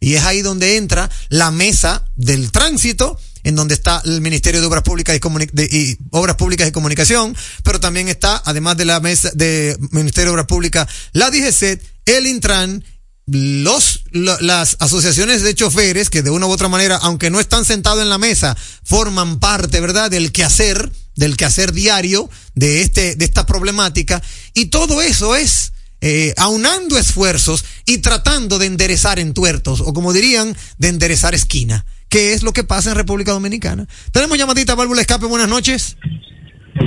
Y 0.00 0.14
es 0.14 0.24
ahí 0.24 0.40
donde 0.40 0.78
entra 0.78 1.10
la 1.28 1.50
mesa 1.50 2.06
del 2.16 2.50
tránsito, 2.50 3.20
en 3.44 3.54
donde 3.56 3.74
está 3.74 4.02
el 4.04 4.20
Ministerio 4.20 4.60
de 4.60 4.66
Obras 4.66 4.82
Públicas 4.82 5.16
y, 5.16 5.98
Obras 6.10 6.36
Públicas 6.36 6.68
y 6.68 6.72
Comunicación, 6.72 7.36
pero 7.64 7.80
también 7.80 8.08
está, 8.08 8.42
además 8.44 8.76
de 8.76 8.84
la 8.84 9.00
mesa 9.00 9.30
de 9.34 9.76
Ministerio 9.92 10.30
de 10.30 10.32
Obras 10.32 10.46
Públicas, 10.46 10.88
la 11.12 11.30
DGCET, 11.30 11.82
el 12.06 12.26
Intran, 12.26 12.84
los, 13.26 14.02
lo- 14.10 14.40
las 14.40 14.76
asociaciones 14.80 15.42
de 15.42 15.54
choferes 15.54 16.10
que 16.10 16.22
de 16.22 16.30
una 16.30 16.46
u 16.46 16.50
otra 16.50 16.68
manera, 16.68 16.96
aunque 16.96 17.30
no 17.30 17.38
están 17.38 17.64
sentados 17.64 18.02
en 18.02 18.08
la 18.08 18.18
mesa, 18.18 18.56
forman 18.82 19.38
parte, 19.38 19.80
¿verdad?, 19.80 20.10
del 20.10 20.32
quehacer, 20.32 20.90
del 21.14 21.36
quehacer 21.36 21.72
diario 21.72 22.28
de 22.54 22.82
este, 22.82 23.14
de 23.14 23.24
esta 23.24 23.46
problemática. 23.46 24.20
Y 24.54 24.66
todo 24.66 25.00
eso 25.00 25.36
es, 25.36 25.72
eh, 26.00 26.34
aunando 26.38 26.98
esfuerzos 26.98 27.64
y 27.86 27.98
tratando 27.98 28.58
de 28.58 28.66
enderezar 28.66 29.18
entuertos, 29.20 29.80
o 29.80 29.92
como 29.92 30.12
dirían, 30.12 30.56
de 30.78 30.88
enderezar 30.88 31.34
esquina, 31.34 31.84
que 32.10 32.32
es 32.34 32.42
lo 32.42 32.52
que 32.52 32.64
pasa 32.64 32.90
en 32.90 32.96
República 32.96 33.32
Dominicana. 33.32 33.86
Tenemos 34.12 34.36
llamadita 34.36 34.74
válvula 34.74 35.00
escape, 35.00 35.24
buenas 35.26 35.48
noches. 35.48 35.96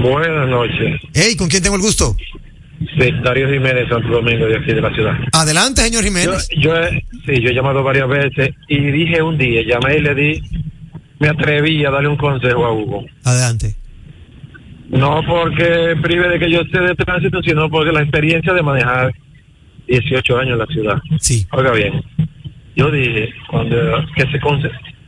Buenas 0.02 0.48
noches. 0.50 1.00
Hey, 1.14 1.36
¿con 1.36 1.48
quién 1.50 1.64
tengo 1.64 1.76
el 1.76 1.82
gusto? 1.82 2.16
Sí, 3.00 3.10
Darío 3.24 3.48
Jiménez, 3.50 3.88
Santo 3.90 4.10
Domingo, 4.10 4.46
de 4.46 4.58
aquí 4.58 4.74
de 4.74 4.82
la 4.82 4.94
ciudad. 4.94 5.14
Adelante, 5.32 5.82
señor 5.82 6.04
Yo, 6.04 6.08
Jiménez. 6.10 6.50
yo, 6.58 6.76
he- 6.76 7.06
sí, 7.26 7.42
yo 7.42 7.50
he 7.50 7.54
llamado 7.54 7.82
varias 7.84 8.08
veces 8.10 8.50
y 8.68 8.78
dije 8.80 9.22
un 9.22 9.38
día, 9.38 9.62
llamé 9.66 9.98
y 9.98 10.02
le 10.02 10.16
di, 10.16 10.42
me 11.20 11.30
atreví 11.30 11.86
a 11.86 11.92
darle 11.92 12.10
un 12.10 12.18
consejo 12.18 12.66
a 12.66 12.74
Hugo. 12.74 13.06
Adelante. 13.24 13.76
No 14.90 15.22
porque 15.26 15.96
prive 16.04 16.28
de 16.28 16.40
que 16.40 16.52
yo 16.52 16.62
esté 16.62 16.82
de 16.82 16.94
tránsito, 16.96 17.42
sino 17.42 17.70
porque 17.70 17.92
la 17.94 18.02
experiencia 18.02 18.54
de 18.54 18.62
manejar 18.62 19.14
18 19.88 20.38
años 20.40 20.54
en 20.54 20.60
la 20.60 20.66
ciudad. 20.68 20.98
Sí. 21.20 21.48
Oiga 21.52 21.72
bien, 21.72 22.04
yo 22.76 22.92
dije, 22.92 23.30
cuando 23.50 23.78
que 24.16 24.24
se 24.30 24.40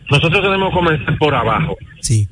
nosotros 0.10 0.42
tenemos 0.42 0.70
que 0.70 0.76
comenzar 0.76 1.18
por 1.18 1.36
abajo. 1.36 1.78
Sí. 2.02 2.28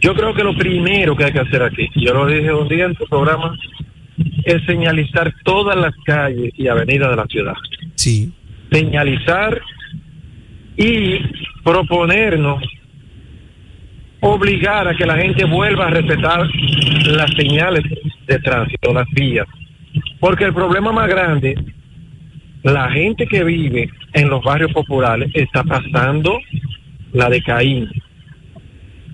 Yo 0.00 0.14
creo 0.14 0.34
que 0.34 0.42
lo 0.42 0.54
primero 0.56 1.16
que 1.16 1.24
hay 1.24 1.32
que 1.32 1.40
hacer 1.40 1.62
aquí, 1.62 1.88
yo 1.94 2.12
lo 2.12 2.26
dije 2.26 2.52
un 2.52 2.68
día 2.68 2.86
en 2.86 2.94
tu 2.94 3.04
programa, 3.06 3.56
es 4.44 4.64
señalizar 4.66 5.32
todas 5.44 5.76
las 5.76 5.94
calles 6.04 6.52
y 6.56 6.68
avenidas 6.68 7.10
de 7.10 7.16
la 7.16 7.26
ciudad. 7.26 7.54
Sí. 7.94 8.32
Señalizar 8.70 9.60
y 10.76 11.20
proponernos 11.62 12.62
obligar 14.22 14.86
a 14.86 14.94
que 14.94 15.04
la 15.04 15.16
gente 15.16 15.44
vuelva 15.44 15.86
a 15.86 15.90
respetar 15.90 16.48
las 17.06 17.30
señales 17.36 17.82
de 18.26 18.38
tránsito, 18.38 18.92
las 18.92 19.08
vías. 19.10 19.46
Porque 20.20 20.44
el 20.44 20.54
problema 20.54 20.92
más 20.92 21.08
grande, 21.08 21.56
la 22.62 22.90
gente 22.90 23.26
que 23.26 23.44
vive 23.44 23.90
en 24.12 24.28
los 24.28 24.42
barrios 24.42 24.72
populares 24.72 25.30
está 25.34 25.64
pasando 25.64 26.38
la 27.12 27.28
de 27.28 27.42
Caín. 27.42 27.88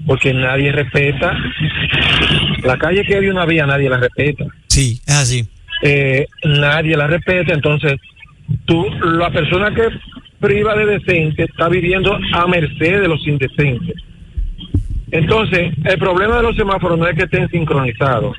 Porque 0.06 0.32
nadie 0.32 0.72
respeta. 0.72 1.36
La 2.62 2.76
calle 2.76 3.04
que 3.04 3.16
hay 3.16 3.28
una 3.28 3.46
vía, 3.46 3.66
nadie 3.66 3.88
la 3.88 3.98
respeta. 3.98 4.44
Sí, 4.68 5.00
es 5.06 5.14
así. 5.14 5.48
Eh, 5.82 6.26
nadie 6.44 6.96
la 6.96 7.06
respeta, 7.06 7.54
entonces 7.54 7.94
tú, 8.64 8.86
la 9.02 9.30
persona 9.30 9.72
que 9.74 9.88
priva 10.40 10.74
de 10.74 10.86
decente 10.86 11.44
está 11.44 11.68
viviendo 11.68 12.18
a 12.32 12.46
merced 12.46 13.00
de 13.00 13.08
los 13.08 13.26
indecentes. 13.26 13.94
Entonces, 15.10 15.72
el 15.84 15.98
problema 15.98 16.36
de 16.36 16.42
los 16.42 16.56
semáforos 16.56 16.98
no 16.98 17.06
es 17.06 17.16
que 17.16 17.24
estén 17.24 17.48
sincronizados. 17.48 18.36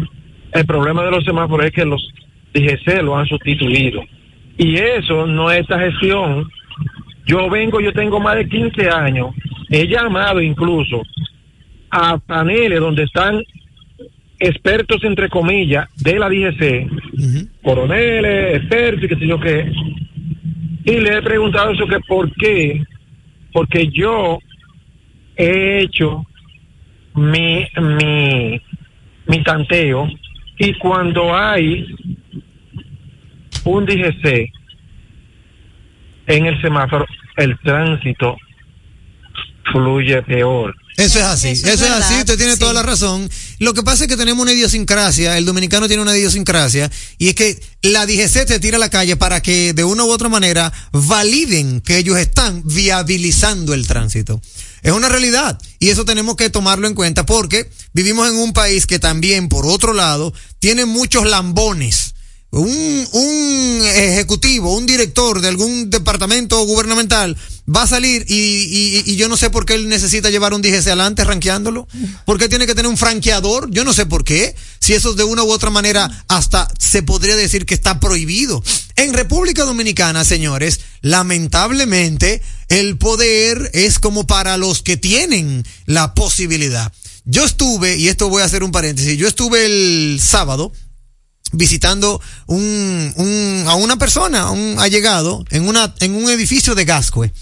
El 0.51 0.65
problema 0.65 1.03
de 1.03 1.11
los 1.11 1.23
semáforos 1.23 1.65
es 1.65 1.71
que 1.71 1.85
los 1.85 2.01
DGC 2.53 3.01
lo 3.03 3.17
han 3.17 3.25
sustituido. 3.25 4.03
Y 4.59 4.75
eso 4.75 5.25
no 5.25 5.49
es 5.49 5.61
esta 5.61 5.79
gestión. 5.79 6.45
Yo 7.25 7.49
vengo, 7.49 7.79
yo 7.79 7.93
tengo 7.93 8.19
más 8.19 8.35
de 8.35 8.49
15 8.49 8.89
años, 8.89 9.33
he 9.69 9.87
llamado 9.87 10.41
incluso 10.41 11.01
a 11.89 12.17
paneles 12.17 12.81
donde 12.81 13.03
están 13.03 13.41
expertos, 14.37 15.01
entre 15.05 15.29
comillas, 15.29 15.87
de 15.95 16.19
la 16.19 16.27
DGC, 16.27 16.89
coroneles, 17.63 18.57
expertos 18.57 19.05
y 19.05 19.07
qué 19.07 19.15
sé 19.15 19.27
yo 19.27 19.39
qué, 19.39 19.71
y 20.83 20.99
le 20.99 21.17
he 21.17 21.21
preguntado 21.21 21.71
eso 21.71 21.87
que 21.87 21.99
por 22.01 22.29
qué, 22.33 22.83
porque 23.53 23.87
yo 23.87 24.39
he 25.37 25.83
hecho 25.83 26.25
mi, 27.15 27.65
mi, 27.79 28.61
mi 29.25 29.43
tanteo. 29.43 30.09
Y 30.57 30.73
cuando 30.73 31.33
hay 31.33 31.85
un 33.65 33.85
DGC 33.85 34.51
en 36.27 36.45
el 36.45 36.61
semáforo, 36.61 37.05
el 37.37 37.57
tránsito 37.59 38.37
fluye 39.71 40.21
peor. 40.23 40.75
Eso 40.97 41.19
es 41.19 41.25
así, 41.25 41.49
Eso 41.49 41.67
eso, 41.67 41.85
es 41.85 41.91
es, 41.91 41.97
así, 41.97 42.13
usted 42.15 42.37
tiene 42.37 42.53
sí. 42.53 42.59
toda 42.59 42.73
la 42.73 42.83
razón. 42.83 43.29
Lo 43.59 43.73
que 43.73 43.83
pasa 43.83 44.03
es 44.03 44.09
que 44.09 44.17
tenemos 44.17 44.43
una 44.43 44.51
idiosincrasia, 44.51 45.37
el 45.37 45.45
dominicano 45.45 45.87
tiene 45.87 46.03
una 46.03 46.15
idiosincrasia, 46.15 46.91
y 47.17 47.29
es 47.29 47.35
que 47.35 47.59
la 47.83 48.05
DGC 48.05 48.45
te 48.45 48.59
tira 48.59 48.75
a 48.77 48.79
la 48.79 48.89
calle 48.89 49.15
para 49.15 49.41
que 49.41 49.73
de 49.73 49.83
una 49.83 50.03
u 50.03 50.11
otra 50.11 50.27
manera 50.27 50.73
validen 50.91 51.79
que 51.81 51.97
ellos 51.97 52.17
están 52.17 52.63
viabilizando 52.65 53.73
el 53.73 53.87
tránsito. 53.87 54.41
Es 54.81 54.91
una 54.91 55.07
realidad, 55.07 55.57
y 55.79 55.89
eso 55.89 56.03
tenemos 56.03 56.35
que 56.35 56.49
tomarlo 56.49 56.87
en 56.87 56.95
cuenta 56.95 57.25
porque 57.25 57.69
vivimos 57.93 58.29
en 58.29 58.35
un 58.35 58.51
país 58.51 58.85
que 58.85 58.99
también, 58.99 59.47
por 59.47 59.65
otro 59.65 59.93
lado, 59.93 60.33
tiene 60.59 60.85
muchos 60.85 61.25
lambones. 61.25 62.13
Un, 62.51 63.07
un 63.11 63.81
ejecutivo, 63.85 64.75
un 64.75 64.87
director 64.87 65.39
de 65.39 65.49
algún 65.49 65.91
departamento 65.91 66.59
gubernamental 66.65 67.37
va 67.73 67.83
a 67.83 67.87
salir 67.87 68.25
y, 68.27 68.33
y- 68.33 69.03
y 69.05 69.15
yo 69.17 69.27
no 69.29 69.37
sé 69.37 69.51
por 69.51 69.67
qué 69.67 69.75
él 69.75 69.87
necesita 69.87 70.31
llevar 70.31 70.55
un 70.55 70.63
DGC 70.63 70.87
adelante 70.87 71.23
rankeándolo. 71.23 71.87
¿Por 72.25 72.39
qué 72.39 72.49
tiene 72.49 72.65
que 72.65 72.73
tener 72.73 72.89
un 72.89 72.97
franqueador? 72.97 73.69
Yo 73.69 73.83
no 73.83 73.93
sé 73.93 74.07
por 74.07 74.23
qué. 74.23 74.55
Si 74.79 74.93
eso 74.95 75.13
de 75.13 75.23
una 75.23 75.43
u 75.43 75.51
otra 75.51 75.69
manera 75.69 76.25
hasta 76.27 76.67
se 76.79 77.03
podría 77.03 77.35
decir 77.35 77.67
que 77.67 77.75
está 77.75 77.99
prohibido. 77.99 78.63
En 78.95 79.13
República 79.13 79.63
Dominicana, 79.63 80.25
señores, 80.25 80.79
lamentablemente 81.01 82.41
el 82.69 82.97
poder 82.97 83.69
es 83.73 83.99
como 83.99 84.25
para 84.25 84.57
los 84.57 84.81
que 84.81 84.97
tienen 84.97 85.63
la 85.85 86.15
posibilidad. 86.15 86.91
Yo 87.25 87.45
estuve, 87.45 87.97
y 87.97 88.07
esto 88.07 88.27
voy 88.29 88.41
a 88.41 88.45
hacer 88.45 88.63
un 88.63 88.71
paréntesis, 88.71 89.17
yo 89.19 89.27
estuve 89.27 89.65
el 89.65 90.19
sábado 90.19 90.71
visitando 91.51 92.21
un, 92.47 93.13
un, 93.15 93.63
a 93.67 93.75
una 93.75 93.97
persona, 93.97 94.41
a 94.41 94.51
un 94.51 94.75
allegado, 94.79 95.43
en 95.49 95.67
una, 95.67 95.93
en 95.99 96.15
un 96.15 96.29
edificio 96.29 96.75
de 96.75 96.85
Gascue. 96.85 97.33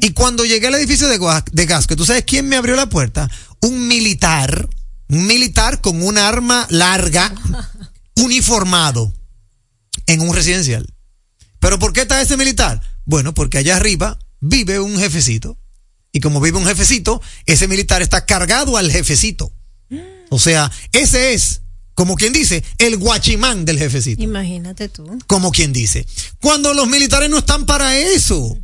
Y 0.00 0.10
cuando 0.10 0.44
llegué 0.44 0.66
al 0.66 0.74
edificio 0.74 1.08
de, 1.08 1.18
de 1.52 1.66
Gascue, 1.66 1.96
¿tú 1.96 2.04
sabes 2.04 2.24
quién 2.26 2.48
me 2.48 2.56
abrió 2.56 2.76
la 2.76 2.88
puerta? 2.88 3.30
Un 3.60 3.88
militar, 3.88 4.68
un 5.08 5.26
militar 5.26 5.80
con 5.80 6.02
un 6.02 6.18
arma 6.18 6.66
larga, 6.70 7.34
uniformado, 8.16 9.12
en 10.06 10.20
un 10.20 10.34
residencial. 10.34 10.86
¿Pero 11.58 11.78
por 11.78 11.92
qué 11.92 12.02
está 12.02 12.20
ese 12.20 12.36
militar? 12.36 12.80
Bueno, 13.06 13.32
porque 13.34 13.58
allá 13.58 13.76
arriba 13.76 14.18
vive 14.40 14.80
un 14.80 14.98
jefecito. 14.98 15.58
Y 16.12 16.20
como 16.20 16.40
vive 16.40 16.58
un 16.58 16.66
jefecito, 16.66 17.20
ese 17.46 17.66
militar 17.66 18.02
está 18.02 18.24
cargado 18.24 18.76
al 18.76 18.90
jefecito. 18.92 19.52
O 20.30 20.38
sea, 20.38 20.70
ese 20.92 21.34
es, 21.34 21.62
como 21.94 22.16
quien 22.16 22.32
dice, 22.32 22.62
el 22.78 22.96
guachimán 22.96 23.64
del 23.64 23.78
jefecito 23.78 24.22
Imagínate 24.22 24.88
tú. 24.88 25.06
como 25.26 25.52
quien 25.52 25.72
dice. 25.72 26.06
Cuando 26.40 26.74
los 26.74 26.88
militares 26.88 27.30
no 27.30 27.38
están 27.38 27.66
para 27.66 27.96
eso. 27.98 28.58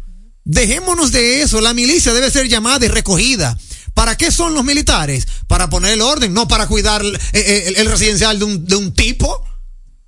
Dejémonos 0.45 1.13
de 1.13 1.43
eso. 1.43 1.61
La 1.61 1.75
milicia 1.75 2.13
debe 2.13 2.31
ser 2.31 2.49
llamada 2.49 2.85
y 2.85 2.89
recogida. 2.89 3.57
¿Para 3.95 4.17
qué 4.17 4.31
son 4.33 4.55
los 4.55 4.65
militares? 4.65 5.27
Para 5.47 5.69
poner 5.71 5.93
el 5.93 6.01
orden, 6.01 6.33
no 6.33 6.49
para 6.49 6.67
cuidar 6.67 7.05
eh, 7.05 7.19
eh, 7.33 7.65
el, 7.69 7.77
el 7.77 7.87
residencial 7.91 8.39
de 8.39 8.45
un, 8.45 8.65
de 8.65 8.77
un 8.77 8.93
tipo. 8.95 9.45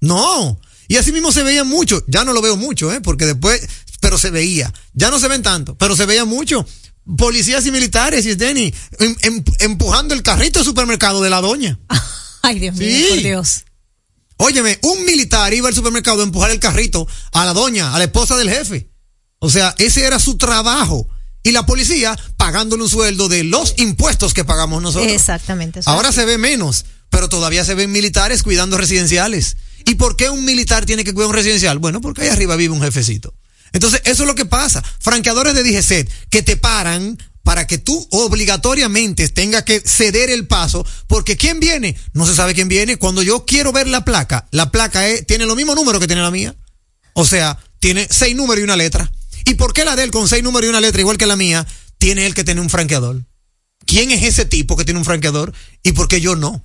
No. 0.00 0.58
Y 0.88 0.96
así 0.96 1.12
mismo 1.12 1.30
se 1.32 1.42
veía 1.42 1.64
mucho. 1.64 2.02
Ya 2.08 2.24
no 2.24 2.32
lo 2.32 2.42
veo 2.42 2.56
mucho, 2.56 2.92
¿eh? 2.92 3.00
Porque 3.00 3.26
después, 3.26 3.60
pero 4.00 4.18
se 4.18 4.30
veía. 4.30 4.72
Ya 4.94 5.10
no 5.10 5.18
se 5.18 5.28
ven 5.28 5.42
tanto, 5.42 5.76
pero 5.76 5.94
se 5.96 6.06
veía 6.06 6.24
mucho. 6.24 6.66
Policías 7.16 7.66
y 7.66 7.72
militares, 7.72 8.26
y 8.26 8.34
Denny, 8.34 8.72
em- 8.98 9.16
em- 9.22 9.44
empujando 9.60 10.14
el 10.14 10.22
carrito 10.22 10.58
de 10.60 10.64
supermercado 10.64 11.20
de 11.22 11.30
la 11.30 11.40
doña. 11.40 11.78
Ay, 12.42 12.58
Dios 12.58 12.74
mío, 12.76 12.88
Sí. 12.88 13.06
por 13.10 13.18
Dios. 13.22 13.64
Óyeme, 14.36 14.78
un 14.82 15.04
militar 15.04 15.54
iba 15.54 15.68
al 15.68 15.74
supermercado 15.74 16.20
a 16.20 16.24
empujar 16.24 16.50
el 16.50 16.58
carrito 16.58 17.06
a 17.32 17.44
la 17.44 17.52
doña, 17.52 17.94
a 17.94 17.98
la 17.98 18.04
esposa 18.04 18.36
del 18.36 18.50
jefe. 18.50 18.90
O 19.38 19.50
sea, 19.50 19.74
ese 19.78 20.04
era 20.04 20.18
su 20.18 20.36
trabajo. 20.36 21.08
Y 21.44 21.50
la 21.52 21.66
policía 21.66 22.16
pagándole 22.36 22.82
un 22.84 22.88
sueldo 22.88 23.28
de 23.28 23.44
los 23.44 23.74
impuestos 23.78 24.34
que 24.34 24.44
pagamos 24.44 24.82
nosotros. 24.82 25.10
Exactamente. 25.12 25.80
Ahora 25.86 26.12
se 26.12 26.24
ve 26.24 26.38
menos, 26.38 26.84
pero 27.10 27.28
todavía 27.28 27.64
se 27.64 27.74
ven 27.74 27.90
militares 27.90 28.42
cuidando 28.42 28.78
residenciales. 28.78 29.56
¿Y 29.84 29.96
por 29.96 30.16
qué 30.16 30.30
un 30.30 30.44
militar 30.44 30.86
tiene 30.86 31.02
que 31.04 31.12
cuidar 31.12 31.28
un 31.30 31.34
residencial? 31.34 31.78
Bueno, 31.78 32.00
porque 32.00 32.22
ahí 32.22 32.28
arriba 32.28 32.54
vive 32.56 32.72
un 32.74 32.80
jefecito. 32.82 33.34
Entonces, 33.72 34.02
eso 34.04 34.22
es 34.22 34.26
lo 34.28 34.34
que 34.34 34.44
pasa. 34.44 34.82
Franqueadores 35.00 35.54
de 35.54 35.64
DGCET 35.64 36.08
que 36.30 36.42
te 36.42 36.56
paran 36.56 37.18
para 37.42 37.66
que 37.66 37.78
tú 37.78 38.06
obligatoriamente 38.10 39.28
tengas 39.28 39.64
que 39.64 39.80
ceder 39.80 40.30
el 40.30 40.46
paso, 40.46 40.86
porque 41.06 41.36
¿quién 41.36 41.60
viene? 41.60 41.96
No 42.12 42.26
se 42.26 42.34
sabe 42.34 42.54
quién 42.54 42.68
viene. 42.68 42.96
Cuando 42.96 43.22
yo 43.22 43.44
quiero 43.46 43.72
ver 43.72 43.88
la 43.88 44.04
placa, 44.04 44.46
la 44.50 44.70
placa 44.70 45.08
es- 45.08 45.26
tiene 45.26 45.46
lo 45.46 45.56
mismo 45.56 45.74
número 45.74 45.98
que 46.00 46.06
tiene 46.06 46.22
la 46.22 46.30
mía. 46.30 46.54
O 47.14 47.24
sea, 47.26 47.58
tiene 47.80 48.06
seis 48.10 48.34
números 48.36 48.60
y 48.60 48.64
una 48.64 48.76
letra. 48.76 49.10
¿Y 49.44 49.54
por 49.54 49.72
qué 49.72 49.84
la 49.84 49.96
de 49.96 50.04
él 50.04 50.10
con 50.10 50.28
seis 50.28 50.42
números 50.42 50.66
y 50.66 50.70
una 50.70 50.80
letra, 50.80 51.00
igual 51.00 51.18
que 51.18 51.26
la 51.26 51.36
mía, 51.36 51.66
tiene 51.98 52.26
él 52.26 52.34
que 52.34 52.44
tener 52.44 52.62
un 52.62 52.70
franqueador? 52.70 53.24
¿Quién 53.86 54.12
es 54.12 54.22
ese 54.22 54.44
tipo 54.44 54.76
que 54.76 54.84
tiene 54.84 54.98
un 55.00 55.04
franqueador 55.04 55.52
y 55.82 55.92
por 55.92 56.06
qué 56.08 56.20
yo 56.20 56.36
no? 56.36 56.62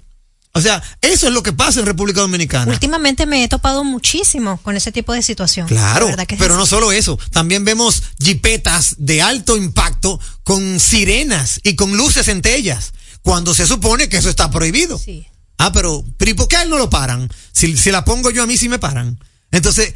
O 0.54 0.62
sea, 0.62 0.82
eso 1.02 1.28
es 1.28 1.34
lo 1.34 1.44
que 1.44 1.54
pasa 1.54 1.80
en 1.80 1.86
República 1.86 2.22
Dominicana. 2.22 2.72
Últimamente 2.72 3.28
me 3.28 3.44
he 3.44 3.48
topado 3.48 3.84
muchísimo 3.84 4.60
con 4.64 4.76
ese 4.76 4.92
tipo 4.92 5.14
de 5.14 5.22
situación. 5.22 5.68
Claro, 5.68 6.08
que 6.28 6.36
pero 6.36 6.56
así. 6.56 6.60
no 6.60 6.66
solo 6.66 6.92
eso, 6.92 7.20
también 7.32 7.64
vemos 7.64 8.02
jipetas 8.20 8.96
de 8.98 9.22
alto 9.22 9.56
impacto 9.56 10.20
con 10.44 10.80
sirenas 10.80 11.60
y 11.64 11.76
con 11.76 11.96
luces 11.96 12.26
centellas, 12.26 12.94
cuando 13.22 13.54
se 13.54 13.68
supone 13.68 14.10
que 14.10 14.18
eso 14.18 14.30
está 14.30 14.50
prohibido. 14.50 14.98
Sí. 14.98 15.28
Ah, 15.60 15.72
pero, 15.72 16.04
pero 16.18 16.32
¿y 16.32 16.34
por 16.34 16.48
qué 16.48 16.58
a 16.58 16.64
él 16.64 16.70
no 16.70 16.78
lo 16.80 16.90
paran? 16.90 17.30
Si, 17.52 17.78
si 17.78 17.92
la 17.92 18.04
pongo 18.04 18.32
yo 18.32 18.42
a 18.42 18.48
mí 18.48 18.58
sí 18.58 18.68
me 18.68 18.80
paran. 18.80 19.20
Entonces, 19.52 19.94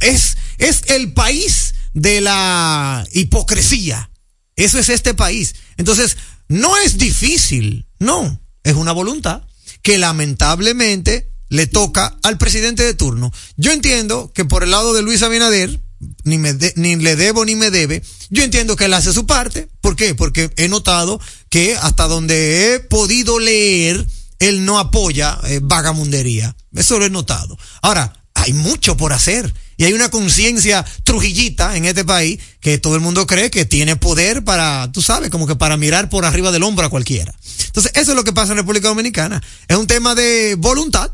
es, 0.00 0.36
es 0.58 0.82
el 0.88 1.12
país 1.14 1.74
de 1.94 2.20
la 2.20 3.06
hipocresía. 3.12 4.10
Eso 4.54 4.78
es 4.78 4.90
este 4.90 5.14
país. 5.14 5.54
Entonces, 5.78 6.16
no 6.48 6.76
es 6.76 6.98
difícil, 6.98 7.86
no, 7.98 8.38
es 8.64 8.74
una 8.74 8.92
voluntad 8.92 9.47
que 9.82 9.98
lamentablemente 9.98 11.30
le 11.48 11.66
toca 11.66 12.16
al 12.22 12.36
presidente 12.38 12.84
de 12.84 12.94
turno. 12.94 13.32
Yo 13.56 13.72
entiendo 13.72 14.32
que 14.34 14.44
por 14.44 14.62
el 14.64 14.70
lado 14.70 14.92
de 14.94 15.02
Luis 15.02 15.22
Abinader, 15.22 15.80
ni, 16.24 16.38
me 16.38 16.52
de- 16.52 16.72
ni 16.76 16.96
le 16.96 17.16
debo 17.16 17.44
ni 17.44 17.56
me 17.56 17.70
debe, 17.70 18.02
yo 18.30 18.42
entiendo 18.42 18.76
que 18.76 18.84
él 18.84 18.94
hace 18.94 19.12
su 19.12 19.26
parte. 19.26 19.68
¿Por 19.80 19.96
qué? 19.96 20.14
Porque 20.14 20.50
he 20.56 20.68
notado 20.68 21.20
que 21.48 21.74
hasta 21.76 22.06
donde 22.06 22.74
he 22.74 22.80
podido 22.80 23.38
leer, 23.38 24.06
él 24.38 24.64
no 24.64 24.78
apoya 24.78 25.38
eh, 25.44 25.60
vagamundería. 25.62 26.54
Eso 26.74 26.98
lo 26.98 27.06
he 27.06 27.10
notado. 27.10 27.58
Ahora, 27.82 28.24
hay 28.34 28.52
mucho 28.52 28.96
por 28.96 29.12
hacer. 29.12 29.52
Y 29.78 29.84
hay 29.84 29.94
una 29.94 30.10
conciencia 30.10 30.84
trujillita 31.04 31.76
en 31.76 31.86
este 31.86 32.04
país 32.04 32.40
que 32.60 32.78
todo 32.78 32.96
el 32.96 33.00
mundo 33.00 33.26
cree 33.26 33.48
que 33.50 33.64
tiene 33.64 33.96
poder 33.96 34.44
para, 34.44 34.90
tú 34.92 35.00
sabes, 35.00 35.30
como 35.30 35.46
que 35.46 35.54
para 35.54 35.76
mirar 35.76 36.10
por 36.10 36.24
arriba 36.24 36.50
del 36.50 36.64
hombro 36.64 36.84
a 36.84 36.90
cualquiera. 36.90 37.32
Entonces, 37.66 37.92
eso 37.94 38.10
es 38.10 38.16
lo 38.16 38.24
que 38.24 38.32
pasa 38.32 38.52
en 38.52 38.58
República 38.58 38.88
Dominicana. 38.88 39.40
Es 39.68 39.76
un 39.76 39.86
tema 39.86 40.16
de 40.16 40.56
voluntad. 40.58 41.12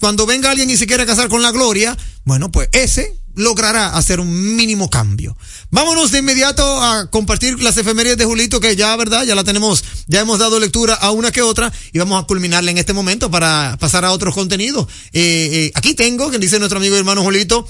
Cuando 0.00 0.26
venga 0.26 0.50
alguien 0.50 0.70
y 0.70 0.76
se 0.76 0.86
quiera 0.86 1.06
casar 1.06 1.28
con 1.28 1.42
la 1.42 1.52
gloria, 1.52 1.96
bueno, 2.24 2.50
pues 2.50 2.70
ese 2.72 3.14
logrará 3.34 3.96
hacer 3.96 4.18
un 4.18 4.56
mínimo 4.56 4.88
cambio. 4.88 5.36
Vámonos 5.70 6.10
de 6.10 6.20
inmediato 6.20 6.82
a 6.82 7.10
compartir 7.10 7.62
las 7.62 7.76
efemérides 7.76 8.16
de 8.16 8.24
Julito, 8.24 8.60
que 8.60 8.76
ya, 8.76 8.96
¿verdad? 8.96 9.24
Ya 9.24 9.34
la 9.34 9.44
tenemos, 9.44 9.84
ya 10.06 10.20
hemos 10.20 10.38
dado 10.38 10.58
lectura 10.58 10.94
a 10.94 11.10
una 11.10 11.30
que 11.30 11.42
otra 11.42 11.70
y 11.92 11.98
vamos 11.98 12.22
a 12.22 12.26
culminarla 12.26 12.70
en 12.70 12.78
este 12.78 12.94
momento 12.94 13.30
para 13.30 13.76
pasar 13.78 14.06
a 14.06 14.12
otros 14.12 14.34
contenidos. 14.34 14.86
Eh, 15.12 15.50
eh, 15.52 15.72
aquí 15.74 15.94
tengo, 15.94 16.30
que 16.30 16.38
dice 16.38 16.58
nuestro 16.58 16.78
amigo 16.78 16.94
y 16.96 16.98
hermano 16.98 17.22
Julito, 17.22 17.68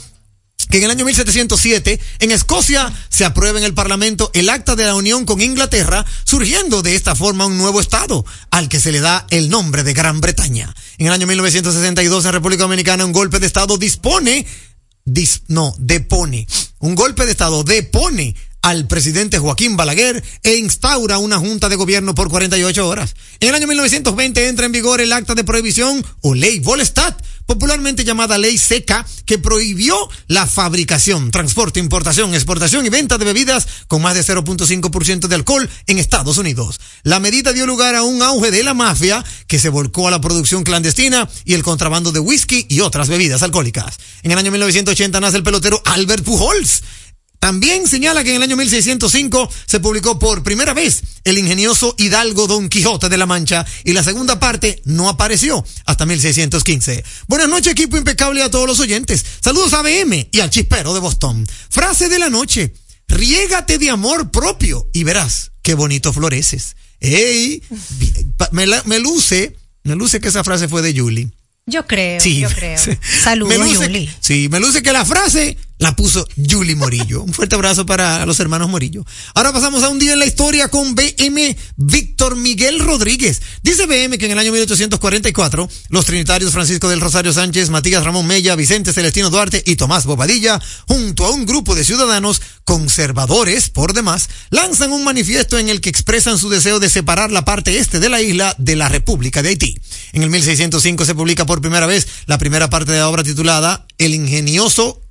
que 0.71 0.79
en 0.79 0.85
el 0.85 0.91
año 0.91 1.05
1707 1.05 2.01
en 2.21 2.33
Escocia 2.33 2.93
se 3.09 3.25
aprueba 3.25 3.59
en 3.59 3.65
el 3.65 3.75
Parlamento 3.75 4.31
el 4.35 4.49
acta 4.49 4.75
de 4.77 4.85
la 4.85 4.95
unión 4.95 5.25
con 5.25 5.41
Inglaterra, 5.41 6.05
surgiendo 6.25 6.83
de 6.83 6.95
esta 6.95 7.15
forma 7.15 7.47
un 7.47 7.57
nuevo 7.59 7.81
estado 7.81 8.25
al 8.51 8.69
que 8.69 8.81
se 8.81 8.93
le 8.93 9.01
da 9.01 9.27
el 9.31 9.49
nombre 9.49 9.85
de 9.85 9.93
Gran 9.95 10.21
Bretaña. 10.21 10.75
En 10.99 11.07
el 11.07 11.13
año 11.13 11.27
1962 11.27 12.25
en 12.25 12.33
República 12.33 12.65
Dominicana 12.65 13.05
un 13.05 13.13
golpe 13.13 13.39
de 13.39 13.47
estado 13.47 13.79
dispone, 13.79 14.47
dis- 15.05 15.43
no, 15.49 15.75
depone, 15.79 16.47
un 16.79 16.95
golpe 16.95 17.27
de 17.27 17.33
estado 17.33 17.63
depone 17.65 18.35
al 18.67 18.89
presidente 18.89 19.39
Joaquín 19.39 19.77
Balaguer 19.77 20.25
e 20.43 20.57
instaura 20.57 21.19
una 21.19 21.39
junta 21.39 21.69
de 21.69 21.77
gobierno 21.77 22.17
por 22.17 22.29
48 22.29 22.89
horas. 22.89 23.15
En 23.39 23.51
el 23.51 23.55
año 23.55 23.69
1920 23.69 24.49
entra 24.49 24.67
en 24.67 24.73
vigor 24.73 25.01
el 25.01 25.13
acta 25.13 25.37
de 25.37 25.45
prohibición 25.45 26.05
o 26.21 26.35
ley 26.35 26.59
Volestat, 26.59 27.17
popularmente 27.47 28.03
llamada 28.03 28.39
ley 28.39 28.59
seca, 28.59 29.07
que 29.25 29.39
prohibió 29.39 29.97
la 30.27 30.49
fabricación, 30.49 31.31
transporte, 31.31 31.79
importación, 31.79 32.35
exportación 32.35 32.85
y 32.85 32.89
venta 32.89 33.19
de 33.19 33.25
bebidas 33.25 33.69
con 33.87 34.03
más 34.03 34.17
de 34.17 34.25
0.5% 34.25 35.29
de 35.29 35.35
alcohol 35.37 35.71
en 35.87 36.01
Estados 36.01 36.37
Unidos. 36.37 36.81
La 37.05 37.21
medida 37.21 37.53
dio 37.53 37.67
lugar 37.67 37.95
a 37.95 38.03
un 38.03 38.21
auge 38.21 38.51
de 38.51 38.65
la 38.65 38.75
mafia 38.75 39.25
que 39.47 39.61
se 39.61 39.69
volcó 39.69 40.09
a 40.09 40.11
la 40.11 40.21
producción 40.21 40.65
clandestina 40.65 41.31
y 41.45 41.55
el 41.55 41.63
contrabando 41.63 42.11
de 42.11 42.19
whisky 42.19 42.67
y 42.69 42.81
otras 42.81 43.09
bebidas 43.09 43.45
alcohólicas. 43.45 43.97
En 44.25 44.33
el 44.33 44.39
año 44.39 44.51
1980 44.51 45.21
nace 45.21 45.37
el 45.37 45.45
pelotero 45.45 45.81
Albert 45.85 46.25
Pujols. 46.25 46.83
También 47.47 47.87
señala 47.87 48.25
que 48.25 48.31
en 48.31 48.37
el 48.39 48.43
año 48.43 48.57
1605 48.57 49.49
se 49.67 49.79
publicó 49.79 50.19
por 50.19 50.43
primera 50.43 50.75
vez 50.75 51.01
el 51.23 51.39
ingenioso 51.39 51.95
Hidalgo 51.97 52.49
Don 52.49 52.69
Quijote 52.69 53.09
de 53.09 53.17
la 53.17 53.25
Mancha 53.25 53.65
y 53.85 53.93
la 53.93 54.03
segunda 54.03 54.41
parte 54.41 54.83
no 54.85 55.09
apareció 55.09 55.65
hasta 55.85 56.07
1615. 56.07 57.05
Buenas 57.29 57.49
noches 57.49 57.71
equipo 57.71 57.97
impecable 57.97 58.43
a 58.43 58.51
todos 58.51 58.67
los 58.67 58.81
oyentes. 58.81 59.25
Saludos 59.41 59.75
a 59.75 59.83
BM 59.83 60.29
y 60.33 60.41
al 60.41 60.51
chispero 60.51 60.93
de 60.93 60.99
Boston. 60.99 61.47
Frase 61.71 62.09
de 62.09 62.19
la 62.19 62.31
noche. 62.31 62.75
Riégate 63.07 63.79
de 63.79 63.91
amor 63.91 64.33
propio 64.33 64.91
y 64.93 65.05
verás 65.05 65.53
qué 65.63 65.75
bonito 65.75 66.13
floreces. 66.13 66.75
¡Ey! 66.99 67.63
Me, 68.51 68.67
la- 68.67 68.83
me 68.87 68.99
luce, 68.99 69.57
me 69.85 69.95
luce 69.95 70.21
que 70.21 70.27
esa 70.27 70.43
frase 70.43 70.67
fue 70.67 70.83
de 70.83 70.99
Julie. 70.99 71.31
Yo 71.69 71.85
creo, 71.87 72.21
Sí, 72.21 72.39
yo 72.41 72.49
creo. 72.49 72.79
Saludos, 73.23 73.73
Yuli. 73.73 74.09
Sí, 74.21 74.49
me 74.51 74.61
luce 74.61 74.83
que 74.83 74.93
la 74.93 75.05
frase 75.05 75.57
la 75.79 75.95
puso 75.95 76.27
Julie 76.37 76.75
Morillo. 76.75 77.23
Un 77.23 77.35
fuerte 77.35 77.55
abrazo 77.55 77.85
para 77.85 78.25
los 78.25 78.41
hermanos 78.41 78.69
Morillo. 78.69 79.05
Ahora 79.35 79.53
pasamos 79.53 79.83
a 79.83 79.89
un 79.89 79.99
día 79.99 80.15
en 80.15 80.19
la 80.19 80.27
historia 80.27 80.69
con 80.69 80.95
BM 80.95 81.57
Víctor 81.77 82.37
Miguel 82.37 82.81
Rodríguez. 82.81 83.43
Dice 83.63 83.87
BM 83.87 84.19
que 84.19 84.27
en 84.27 84.33
el 84.33 84.39
año 84.39 84.53
1844 84.53 85.69
los 85.91 86.07
trinitarios 86.07 86.53
Francisco 86.53 86.89
del 86.89 87.01
Rosario 87.01 87.33
Sánchez, 87.33 87.71
Matías 87.71 88.05
Ramón 88.05 88.27
Mella, 88.27 88.57
Vicente 88.57 88.93
Celestino 88.93 89.31
Duarte 89.31 89.63
y 89.67 89.77
Tomás 89.77 90.07
Bobadilla, 90.07 90.61
junto 90.89 91.27
a 91.27 91.31
un 91.31 91.47
grupo 91.47 91.75
de 91.75 91.85
ciudadanos 91.85 92.41
conservadores 92.65 93.69
por 93.69 93.93
demás, 93.93 94.29
lanzan 94.51 94.93
un 94.93 95.05
manifiesto 95.05 95.59
en 95.59 95.69
el 95.69 95.81
que 95.81 95.91
expresan 95.91 96.39
su 96.39 96.49
deseo 96.49 96.81
de 96.81 96.89
separar 96.89 97.31
la 97.31 97.45
parte 97.45 97.79
este 97.79 98.01
de 98.01 98.09
la 98.09 98.23
isla 98.23 98.55
de 98.59 98.77
la 98.77 98.89
República 98.89 99.43
de 99.43 99.51
Haití. 99.51 99.79
En 100.13 100.23
el 100.23 100.31
1605 100.31 101.05
se 101.05 101.15
publica 101.15 101.47
por 101.47 101.61
primera 101.61 101.87
vez 101.87 102.07
la 102.27 102.39
primera 102.39 102.71
parte 102.71 102.93
de 102.93 102.99
la 102.99 103.09
obra 103.09 103.23
titulada 103.23 103.87
El 103.99 104.15
ingenioso 104.15 105.06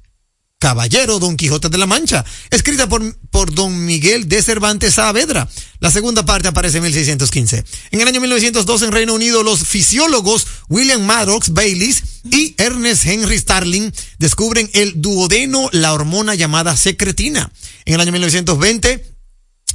Caballero 0.65 1.19
Don 1.19 1.37
Quijote 1.37 1.69
de 1.69 1.77
la 1.77 1.85
Mancha, 1.85 2.25
escrita 2.49 2.89
por, 2.89 3.19
por 3.29 3.53
Don 3.53 3.85
Miguel 3.85 4.27
de 4.27 4.41
Cervantes 4.41 4.95
Saavedra. 4.95 5.47
La 5.79 5.91
segunda 5.91 6.25
parte 6.25 6.47
aparece 6.47 6.77
en 6.77 6.83
1615. 6.85 7.63
En 7.91 8.01
el 8.01 8.07
año 8.07 8.19
1902 8.19 8.81
en 8.81 8.91
Reino 8.91 9.13
Unido 9.13 9.43
los 9.43 9.67
fisiólogos 9.67 10.47
William 10.67 11.05
Maddox 11.05 11.53
Bayliss 11.53 12.01
y 12.31 12.55
Ernest 12.57 13.05
Henry 13.05 13.37
Starling 13.37 13.91
descubren 14.17 14.67
el 14.73 14.99
duodeno, 14.99 15.69
la 15.71 15.93
hormona 15.93 16.33
llamada 16.33 16.75
secretina. 16.75 17.51
En 17.85 17.93
el 17.93 18.01
año 18.01 18.11
1920 18.13 19.15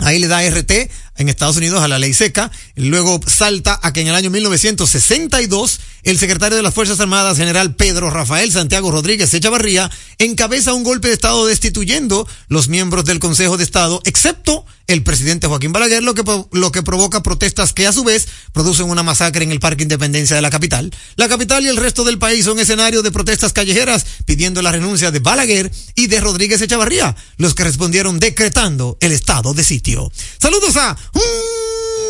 Ahí 0.00 0.18
le 0.18 0.28
da 0.28 0.42
RT 0.42 0.90
en 1.16 1.28
Estados 1.28 1.56
Unidos 1.56 1.82
a 1.82 1.88
la 1.88 1.98
ley 1.98 2.14
seca. 2.14 2.50
Luego 2.74 3.20
salta 3.26 3.78
a 3.82 3.92
que 3.92 4.00
en 4.00 4.08
el 4.08 4.14
año 4.14 4.30
1962 4.30 5.80
el 6.02 6.18
secretario 6.18 6.56
de 6.56 6.62
las 6.62 6.74
Fuerzas 6.74 7.00
Armadas, 7.00 7.36
general 7.36 7.74
Pedro 7.74 8.10
Rafael 8.10 8.50
Santiago 8.52 8.90
Rodríguez 8.90 9.32
Echavarría, 9.34 9.90
encabeza 10.18 10.74
un 10.74 10.84
golpe 10.84 11.08
de 11.08 11.14
Estado 11.14 11.46
destituyendo 11.46 12.26
los 12.48 12.68
miembros 12.68 13.04
del 13.04 13.18
Consejo 13.18 13.56
de 13.56 13.64
Estado, 13.64 14.00
excepto 14.04 14.64
el 14.86 15.02
presidente 15.04 15.46
Joaquín 15.46 15.72
Balaguer, 15.72 16.02
lo 16.02 16.14
que, 16.14 16.24
lo 16.52 16.72
que 16.72 16.82
provoca 16.82 17.22
protestas 17.22 17.72
que 17.72 17.86
a 17.86 17.92
su 17.92 18.02
vez 18.02 18.26
producen 18.52 18.90
una 18.90 19.02
masacre 19.02 19.44
en 19.44 19.52
el 19.52 19.60
Parque 19.60 19.84
Independencia 19.84 20.34
de 20.34 20.42
la 20.42 20.50
capital. 20.50 20.90
La 21.16 21.28
capital 21.28 21.64
y 21.64 21.68
el 21.68 21.76
resto 21.76 22.04
del 22.04 22.18
país 22.18 22.44
son 22.44 22.58
escenario 22.58 23.02
de 23.02 23.12
protestas 23.12 23.52
callejeras 23.52 24.04
pidiendo 24.24 24.62
la 24.62 24.72
renuncia 24.72 25.10
de 25.10 25.20
Balaguer 25.20 25.70
y 25.94 26.08
de 26.08 26.20
Rodríguez 26.20 26.60
Echavarría, 26.60 27.14
los 27.36 27.54
que 27.54 27.64
respondieron 27.64 28.18
decretando 28.18 28.98
el 29.00 29.12
estado 29.12 29.54
de 29.54 29.62
sitio. 29.62 30.10
Saludos 30.40 30.76
a 30.76 30.96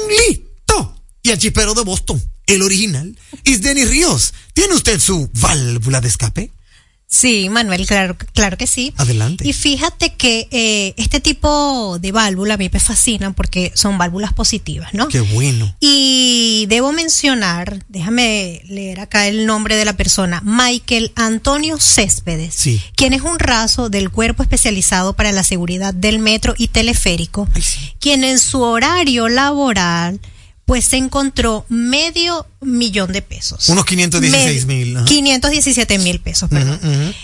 Lito 0.09 0.95
y 1.23 1.31
al 1.31 1.39
chispero 1.39 1.75
de 1.75 1.83
Boston, 1.83 2.23
el 2.55 2.63
original. 2.63 3.17
Es 3.45 3.63
Denis 3.63 3.89
Ríos. 3.89 4.35
¿Tiene 4.55 4.75
usted 4.75 4.99
su 5.01 5.29
válvula 5.35 6.01
de 6.01 6.09
escape? 6.09 6.53
Sí, 7.13 7.49
Manuel, 7.49 7.89
claro, 7.89 8.17
claro 8.35 8.57
que 8.57 8.69
sí. 8.69 8.95
Adelante. 8.97 9.45
Y 9.45 9.53
fíjate 9.53 10.15
que 10.15 10.47
eh, 10.53 10.95
este 10.97 11.19
tipo 11.19 11.99
de 12.01 12.13
válvula 12.13 12.55
a 12.55 12.57
mí 12.57 12.71
me 12.73 12.79
fascinan 12.79 13.35
porque 13.35 13.73
son 13.75 13.99
válvulas 13.99 14.33
positivas, 14.33 14.95
¿no? 14.95 15.09
Qué 15.09 15.19
bueno. 15.21 15.75
Y 15.81 16.67
debo 16.69 16.93
mencionar, 16.93 17.85
déjame 17.89 18.63
leer 18.69 19.01
acá 19.01 19.27
el 19.27 19.45
nombre 19.45 19.75
de 19.75 19.85
la 19.87 19.97
persona, 19.97 20.41
Michael 20.45 21.11
Antonio 21.17 21.81
Céspedes, 21.81 22.55
Sí. 22.55 22.81
quien 22.95 23.13
es 23.13 23.23
un 23.23 23.41
raso 23.41 23.89
del 23.91 24.11
Cuerpo 24.11 24.45
Especializado 24.45 25.15
para 25.15 25.33
la 25.33 25.43
Seguridad 25.43 25.93
del 25.93 26.21
Metro 26.21 26.55
y 26.57 26.69
Teleférico, 26.69 27.49
Ay, 27.55 27.63
sí. 27.63 27.93
quien 27.99 28.23
en 28.23 28.39
su 28.39 28.61
horario 28.61 29.29
laboral 29.29 30.21
pues 30.71 30.85
se 30.85 30.99
encontró 30.99 31.67
medio 31.69 32.47
millón 32.61 33.11
de 33.11 33.23
pesos. 33.23 33.69
Unos 33.71 33.85
516 33.87 34.67
mil, 34.67 34.97
ajá. 34.99 35.05
517 35.05 35.99
mil 35.99 36.21
pesos, 36.21 36.49
perdón. 36.49 36.79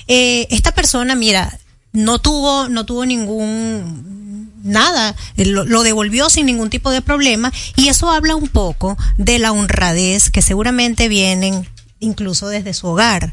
Eh, 0.08 0.48
esta 0.50 0.72
persona, 0.72 1.14
mira, 1.14 1.56
no 1.92 2.18
tuvo, 2.18 2.68
no 2.68 2.84
tuvo 2.84 3.06
ningún 3.06 4.50
nada, 4.64 5.14
lo, 5.36 5.64
lo 5.64 5.84
devolvió 5.84 6.28
sin 6.28 6.46
ningún 6.46 6.70
tipo 6.70 6.90
de 6.90 7.02
problema 7.02 7.52
y 7.76 7.86
eso 7.86 8.10
habla 8.10 8.34
un 8.34 8.48
poco 8.48 8.98
de 9.16 9.38
la 9.38 9.52
honradez 9.52 10.28
que 10.28 10.42
seguramente 10.42 11.06
vienen 11.06 11.68
incluso 12.00 12.48
desde 12.48 12.74
su 12.74 12.88
hogar. 12.88 13.32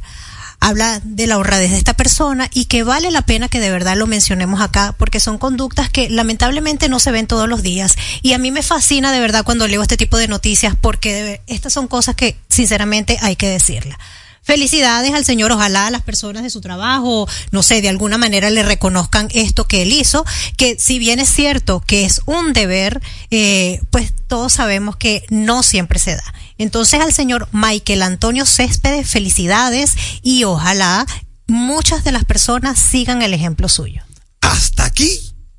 Habla 0.66 1.02
de 1.04 1.28
la 1.28 1.38
honradez 1.38 1.72
de 1.72 1.78
esta 1.78 1.94
persona 1.94 2.50
y 2.54 2.66
que 2.66 2.84
vale 2.84 3.12
la 3.12 3.24
pena 3.24 3.50
que 3.50 3.60
de 3.60 3.70
verdad 3.70 3.98
lo 3.98 4.08
mencionemos 4.08 4.62
acá 4.62 4.96
porque 4.98 5.20
son 5.20 5.38
conductas 5.38 5.90
que 5.90 6.10
lamentablemente 6.10 6.88
no 6.88 7.02
se 7.02 7.12
ven 7.12 7.28
todos 7.28 7.50
los 7.50 7.64
días 7.64 7.98
y 8.22 8.32
a 8.32 8.38
mí 8.38 8.50
me 8.50 8.64
fascina 8.64 9.12
de 9.12 9.20
verdad 9.20 9.44
cuando 9.44 9.68
leo 9.68 9.82
este 9.82 9.98
tipo 9.98 10.18
de 10.18 10.30
noticias 10.30 10.78
porque 10.80 11.22
de 11.22 11.42
estas 11.48 11.74
son 11.74 11.90
cosas 11.90 12.16
que 12.16 12.38
sinceramente 12.48 13.18
hay 13.20 13.36
que 13.36 13.50
decirlas. 13.50 13.98
Felicidades 14.42 15.14
al 15.14 15.26
señor, 15.26 15.52
ojalá 15.52 15.90
las 15.90 16.02
personas 16.02 16.44
de 16.44 16.50
su 16.50 16.62
trabajo, 16.62 17.28
no 17.52 17.62
sé, 17.62 17.82
de 17.82 17.90
alguna 17.90 18.18
manera 18.18 18.50
le 18.50 18.64
reconozcan 18.64 19.28
esto 19.34 19.66
que 19.66 19.82
él 19.82 19.92
hizo, 19.92 20.26
que 20.56 20.78
si 20.80 20.98
bien 20.98 21.20
es 21.20 21.30
cierto 21.30 21.82
que 21.86 22.06
es 22.06 22.22
un 22.26 22.54
deber, 22.54 23.02
eh, 23.32 23.82
pues 23.90 24.14
todos 24.28 24.54
sabemos 24.54 24.96
que 24.96 25.26
no 25.30 25.62
siempre 25.62 26.00
se 26.00 26.16
da. 26.16 26.34
Entonces 26.58 27.02
al 27.02 27.14
señor 27.14 27.48
Michael 27.52 28.04
Antonio 28.04 28.46
Céspedes, 28.46 29.10
felicidades 29.10 29.96
y 30.22 30.44
ojalá 30.44 31.06
muchas 31.48 32.04
de 32.04 32.12
las 32.12 32.26
personas 32.26 32.80
sigan 32.80 33.22
el 33.22 33.34
ejemplo 33.34 33.70
suyo. 33.70 34.04
Hasta 34.42 34.86
aquí, 34.86 35.10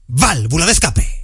válvula 0.07 0.67
de 0.67 0.73
escape. 0.73 1.24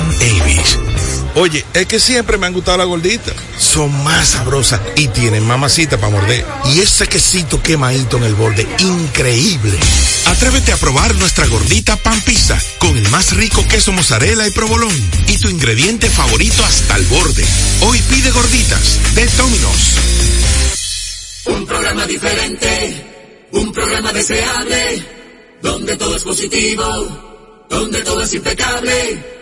Avis. 0.00 0.78
Oye, 1.34 1.64
es 1.74 1.86
que 1.86 1.98
siempre 1.98 2.38
me 2.38 2.46
han 2.46 2.52
gustado 2.52 2.78
las 2.78 2.86
gorditas. 2.86 3.34
Son 3.58 3.92
más 4.04 4.28
sabrosas 4.28 4.80
y 4.96 5.08
tienen 5.08 5.46
mamacita 5.46 5.98
para 5.98 6.12
morder. 6.12 6.44
Y 6.66 6.80
ese 6.80 7.06
quesito 7.06 7.62
quemadito 7.62 8.18
en 8.18 8.24
el 8.24 8.34
borde, 8.34 8.66
increíble. 8.78 9.78
Atrévete 10.26 10.72
a 10.72 10.76
probar 10.76 11.14
nuestra 11.16 11.46
gordita 11.46 11.96
pan 11.96 12.20
pizza 12.22 12.58
con 12.78 12.96
el 12.96 13.08
más 13.10 13.34
rico 13.34 13.66
queso 13.68 13.92
mozzarella 13.92 14.46
y 14.46 14.50
provolón 14.50 14.94
y 15.26 15.38
tu 15.38 15.48
ingrediente 15.48 16.08
favorito 16.08 16.64
hasta 16.64 16.96
el 16.96 17.04
borde. 17.06 17.44
Hoy 17.80 17.98
pide 18.10 18.30
gorditas 18.30 19.14
de 19.14 19.26
Domino's. 19.26 19.96
Un 21.46 21.66
programa 21.66 22.06
diferente, 22.06 23.48
un 23.52 23.72
programa 23.72 24.12
deseable, 24.12 25.06
donde 25.60 25.96
todo 25.96 26.16
es 26.16 26.22
positivo, 26.22 27.66
donde 27.68 28.00
todo 28.02 28.22
es 28.22 28.32
impecable. 28.34 29.41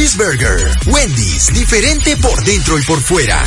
Wendy's, 0.87 1.53
diferente 1.53 2.17
por 2.17 2.43
dentro 2.43 2.79
y 2.79 2.81
por 2.81 2.99
fuera. 2.99 3.39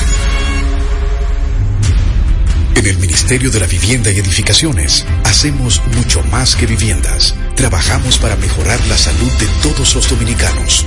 En 2.76 2.86
el 2.86 2.96
Ministerio 2.98 3.50
de 3.50 3.58
la 3.58 3.66
Vivienda 3.66 4.12
y 4.12 4.20
Edificaciones 4.20 5.04
hacemos 5.24 5.82
mucho 5.96 6.22
más 6.30 6.54
que 6.54 6.66
viviendas. 6.66 7.34
Trabajamos 7.56 8.18
para 8.18 8.36
mejorar 8.36 8.78
la 8.86 8.96
salud 8.96 9.32
de 9.32 9.46
todos 9.64 9.96
los 9.96 10.08
dominicanos. 10.08 10.86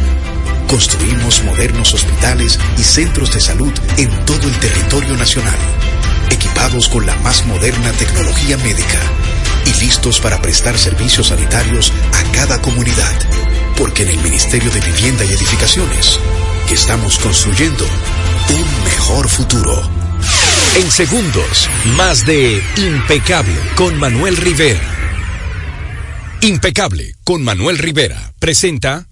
Construimos 0.69 1.43
modernos 1.43 1.93
hospitales 1.93 2.58
y 2.77 2.84
centros 2.84 3.34
de 3.34 3.41
salud 3.41 3.73
en 3.97 4.10
todo 4.25 4.47
el 4.47 4.58
territorio 4.60 5.17
nacional, 5.17 5.58
equipados 6.32 6.88
con 6.88 7.06
la 7.06 7.15
más 7.17 7.45
moderna 7.45 7.91
tecnología 7.91 8.56
médica 8.60 9.01
y 9.65 9.82
listos 9.82 10.21
para 10.21 10.41
prestar 10.41 10.77
servicios 10.77 11.27
sanitarios 11.27 11.91
a 12.13 12.32
cada 12.32 12.62
comunidad. 12.62 13.47
Porque 13.78 14.04
en 14.04 14.10
el 14.10 14.18
Ministerio 14.20 14.72
de 14.72 14.80
Vivienda 14.82 15.24
y 15.24 15.30
Edificaciones 15.30 16.20
estamos 16.72 17.20
construyendo 17.20 17.86
un 18.50 18.84
mejor 18.84 19.30
futuro. 19.30 19.82
En 20.78 20.92
segundos, 20.92 21.70
más 21.96 22.26
de 22.26 22.62
Impecable 22.78 23.56
con 23.76 23.98
Manuel 24.00 24.36
Rivera. 24.38 24.82
Impecable 26.42 27.16
con 27.24 27.44
Manuel 27.44 27.78
Rivera 27.78 28.34
presenta 28.40 29.07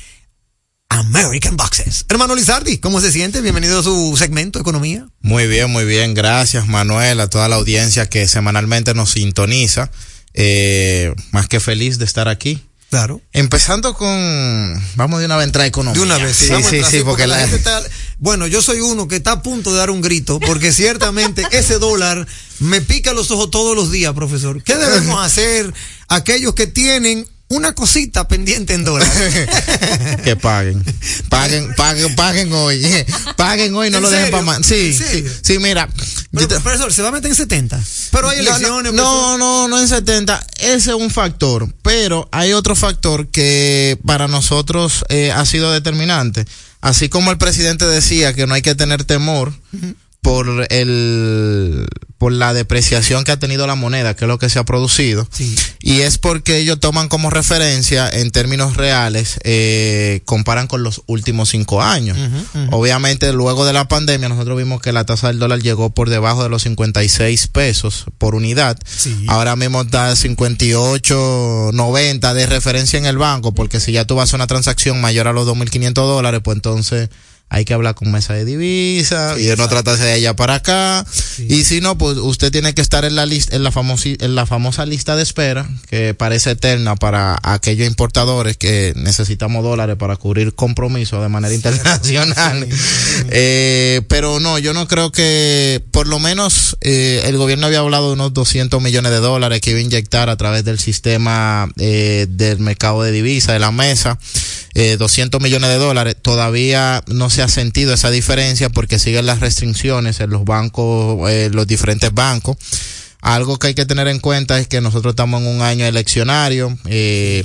American 0.91 1.57
Boxes. 1.57 2.05
Hermano 2.09 2.35
Lizardi, 2.35 2.79
¿cómo 2.79 3.01
se 3.01 3.13
siente? 3.13 3.41
Bienvenido 3.41 3.79
a 3.79 3.83
su 3.83 4.17
segmento 4.19 4.59
Economía. 4.59 5.07
Muy 5.21 5.47
bien, 5.47 5.71
muy 5.71 5.85
bien. 5.85 6.15
Gracias, 6.15 6.67
Manuel, 6.67 7.21
a 7.21 7.31
toda 7.31 7.49
la 7.49 7.57
audiencia 7.57 8.09
que 8.11 8.27
semanalmente 8.27 8.93
nos 8.93 9.11
sintoniza. 9.13 9.91
Eh, 10.35 11.15
más 11.31 11.47
que 11.47 11.61
feliz 11.61 11.99
de 11.99 12.05
estar 12.05 12.27
aquí. 12.29 12.65
Claro. 12.91 13.21
Empezando 13.33 13.95
con. 13.95 14.83
Vamos 14.97 15.21
de 15.21 15.27
una 15.27 15.37
vez 15.37 15.45
a 15.45 15.47
entrar 15.47 15.63
a 15.65 15.69
economía. 15.69 15.97
De 15.97 16.05
una 16.05 16.19
vez, 16.19 16.37
sí. 16.37 16.49
Sí, 16.69 16.83
sí, 16.83 17.03
porque 17.05 17.29
la 17.29 17.37
la. 17.37 17.43
gente 17.43 17.57
está- 17.59 17.83
bueno, 18.19 18.49
yo 18.49 18.61
soy 18.61 18.81
uno 18.81 19.07
que 19.07 19.15
está 19.17 19.31
a 19.33 19.43
punto 19.43 19.71
de 19.73 19.79
dar 19.79 19.91
un 19.91 20.01
grito, 20.01 20.41
porque 20.41 20.73
ciertamente 20.73 21.47
ese 21.53 21.79
dólar 21.79 22.27
me 22.59 22.81
pica 22.81 23.13
los 23.13 23.31
ojos 23.31 23.49
todos 23.53 23.77
los 23.77 23.93
días, 23.93 24.13
profesor. 24.13 24.61
¿Qué 24.65 24.75
debemos 24.75 25.25
hacer 25.25 25.73
aquellos 26.09 26.55
que 26.55 26.67
tienen 26.67 27.29
una 27.51 27.75
cosita 27.75 28.27
pendiente 28.27 28.75
en 28.75 28.85
dólares? 28.85 29.13
que 30.25 30.37
paguen. 30.37 30.83
Paguen, 31.29 31.75
paguen, 31.75 32.15
paguen 32.17 32.53
hoy. 32.53 32.81
Paguen 33.37 33.75
hoy, 33.75 33.91
no 33.91 33.99
¿En 33.99 34.03
lo 34.03 34.11
dejen 34.11 34.31
para 34.31 34.43
más. 34.43 34.67
Sí, 34.67 34.97
¿En 34.99 34.99
sí, 34.99 35.25
sí, 35.43 35.59
mira. 35.59 35.89
Pero, 36.33 36.49
profesor, 36.61 36.93
se 36.93 37.03
va 37.03 37.09
a 37.09 37.13
meter 37.13 37.31
en 37.31 37.37
70. 37.37 37.81
Pero 38.13 38.29
hay 38.29 38.39
No, 38.39 38.43
no, 38.45 38.51
elecciones. 38.51 38.93
No, 38.93 39.39
no, 39.39 39.69
no 39.69 39.81
en 39.81 39.89
70. 39.89 40.47
Ese 40.61 40.91
es 40.91 40.97
un 40.97 41.11
factor. 41.11 41.73
Pero 41.83 42.29
hay 42.33 42.53
otro 42.53 42.77
factor 42.77 43.29
que 43.29 43.99
para 44.07 44.29
nosotros 44.29 45.05
eh, 45.09 45.33
ha 45.33 45.45
sido 45.45 45.73
determinante. 45.73 46.47
Así 46.81 47.09
como 47.09 47.31
el 47.31 47.39
presidente 47.39 47.87
decía 47.87 48.33
que 48.33 48.47
no 48.47 48.55
hay 48.55 48.63
que 48.63 48.75
tener 48.75 49.05
temor 49.05 49.53
por 50.23 50.67
el 50.71 51.87
por 52.21 52.33
la 52.33 52.53
depreciación 52.53 53.25
que 53.25 53.33
ha 53.33 53.39
tenido 53.39 53.67
la 53.67 53.77
moneda, 53.77 54.15
que 54.15 54.27
es 54.27 54.29
lo 54.29 54.39
que 54.39 54.51
se 54.51 54.59
ha 54.59 54.65
producido. 54.65 55.27
Y 55.81 56.01
es 56.03 56.19
porque 56.19 56.59
ellos 56.59 56.79
toman 56.79 57.09
como 57.09 57.31
referencia 57.31 58.11
en 58.11 58.31
términos 58.31 58.77
reales, 58.77 59.41
eh, 59.43 60.21
comparan 60.27 60.67
con 60.67 60.83
los 60.83 61.01
últimos 61.07 61.49
cinco 61.49 61.81
años. 61.81 62.19
Obviamente, 62.73 63.33
luego 63.33 63.65
de 63.65 63.73
la 63.73 63.89
pandemia, 63.89 64.29
nosotros 64.29 64.59
vimos 64.59 64.83
que 64.83 64.93
la 64.93 65.05
tasa 65.05 65.29
del 65.29 65.39
dólar 65.39 65.63
llegó 65.63 65.89
por 65.89 66.11
debajo 66.11 66.43
de 66.43 66.51
los 66.51 66.65
56 66.65 67.47
pesos 67.47 68.05
por 68.19 68.35
unidad. 68.35 68.79
Ahora 69.27 69.57
mismo 69.57 69.81
está 69.81 70.15
58, 70.15 71.71
90 71.73 72.35
de 72.35 72.47
referencia 72.47 72.99
en 72.99 73.07
el 73.07 73.17
banco, 73.17 73.53
porque 73.53 73.81
si 73.81 73.93
ya 73.93 74.05
tú 74.05 74.17
vas 74.17 74.35
a 74.35 74.37
una 74.37 74.47
transacción 74.47 75.01
mayor 75.01 75.27
a 75.27 75.33
los 75.33 75.49
2.500 75.49 75.95
dólares, 75.95 76.43
pues 76.45 76.57
entonces 76.57 77.09
hay 77.51 77.65
que 77.65 77.75
hablar 77.75 77.97
con 77.97 78.13
mesa 78.13 78.33
de 78.33 78.45
divisa 78.45 79.35
y 79.39 79.49
no 79.57 79.69
tratarse 79.69 80.05
de 80.05 80.13
allá 80.13 80.37
para 80.37 80.55
acá. 80.55 81.05
Y 81.39 81.65
si 81.65 81.81
no, 81.81 81.99
pues 81.99 82.17
usted 82.17 82.53
tiene 82.53 82.75
que 82.75 82.81
estar 82.81 83.05
en 83.05 83.17
la 83.17 83.27
lista, 83.27 83.57
en 83.57 83.65
la 83.65 83.73
famosa, 83.73 84.09
en 84.09 84.37
la 84.37 84.47
famosa 84.47 84.87
lista 84.87 85.17
de 85.17 85.25
espera, 85.25 85.69
que 85.89 86.15
parece 86.15 86.53
eterna 86.53 86.95
para 86.95 87.39
aquellos 87.43 87.89
importadores 87.89 88.57
que 88.57 88.93
necesitamos 88.95 89.65
dólares 89.65 89.97
para 89.97 90.15
cubrir 90.17 90.55
compromisos 90.55 91.21
de 91.21 91.29
manera 91.29 91.55
internacional. 91.55 92.67
Eh, 93.33 94.03
pero 94.09 94.41
no, 94.41 94.59
yo 94.59 94.73
no 94.73 94.89
creo 94.89 95.13
que, 95.13 95.83
por 95.91 96.07
lo 96.07 96.19
menos, 96.19 96.77
eh, 96.81 97.23
el 97.27 97.37
gobierno 97.37 97.67
había 97.67 97.81
hablado 97.81 98.09
de 98.09 98.15
unos 98.15 98.33
200 98.33 98.81
millones 98.81 99.13
de 99.13 99.19
dólares 99.19 99.61
que 99.61 99.71
iba 99.71 99.79
a 99.79 99.83
inyectar 99.83 100.31
a 100.31 100.37
través 100.37 100.65
del 100.65 100.79
sistema 100.79 101.69
eh, 101.79 102.27
del 102.29 102.59
mercado 102.59 103.03
de 103.03 103.13
divisa, 103.13 103.53
de 103.53 103.59
la 103.59 103.71
mesa. 103.71 104.19
Eh, 104.75 104.97
200 104.97 105.41
millones 105.41 105.71
de 105.71 105.77
dólares, 105.77 106.17
todavía 106.21 107.03
no 107.07 107.29
se 107.29 107.43
ha 107.43 107.49
sentido 107.49 107.93
esa 107.93 108.11
diferencia 108.11 108.69
porque 108.69 108.99
siguen 108.99 109.27
las 109.27 109.41
restricciones 109.41 110.21
en 110.21 110.31
los 110.31 110.45
bancos, 110.45 111.29
eh, 111.31 111.51
los 111.53 111.67
diferentes 111.67 112.15
bancos. 112.15 112.57
Algo 113.21 113.59
que 113.59 113.69
hay 113.69 113.75
que 113.75 113.87
tener 113.87 114.09
en 114.09 114.21
cuenta 114.21 114.59
es 114.59 114.69
que 114.69 114.81
nosotros 114.81 115.13
estamos 115.13 115.43
en 115.43 115.49
un 115.49 115.63
año 115.63 115.85
eleccionario. 115.85 116.77
Eh, 116.87 117.45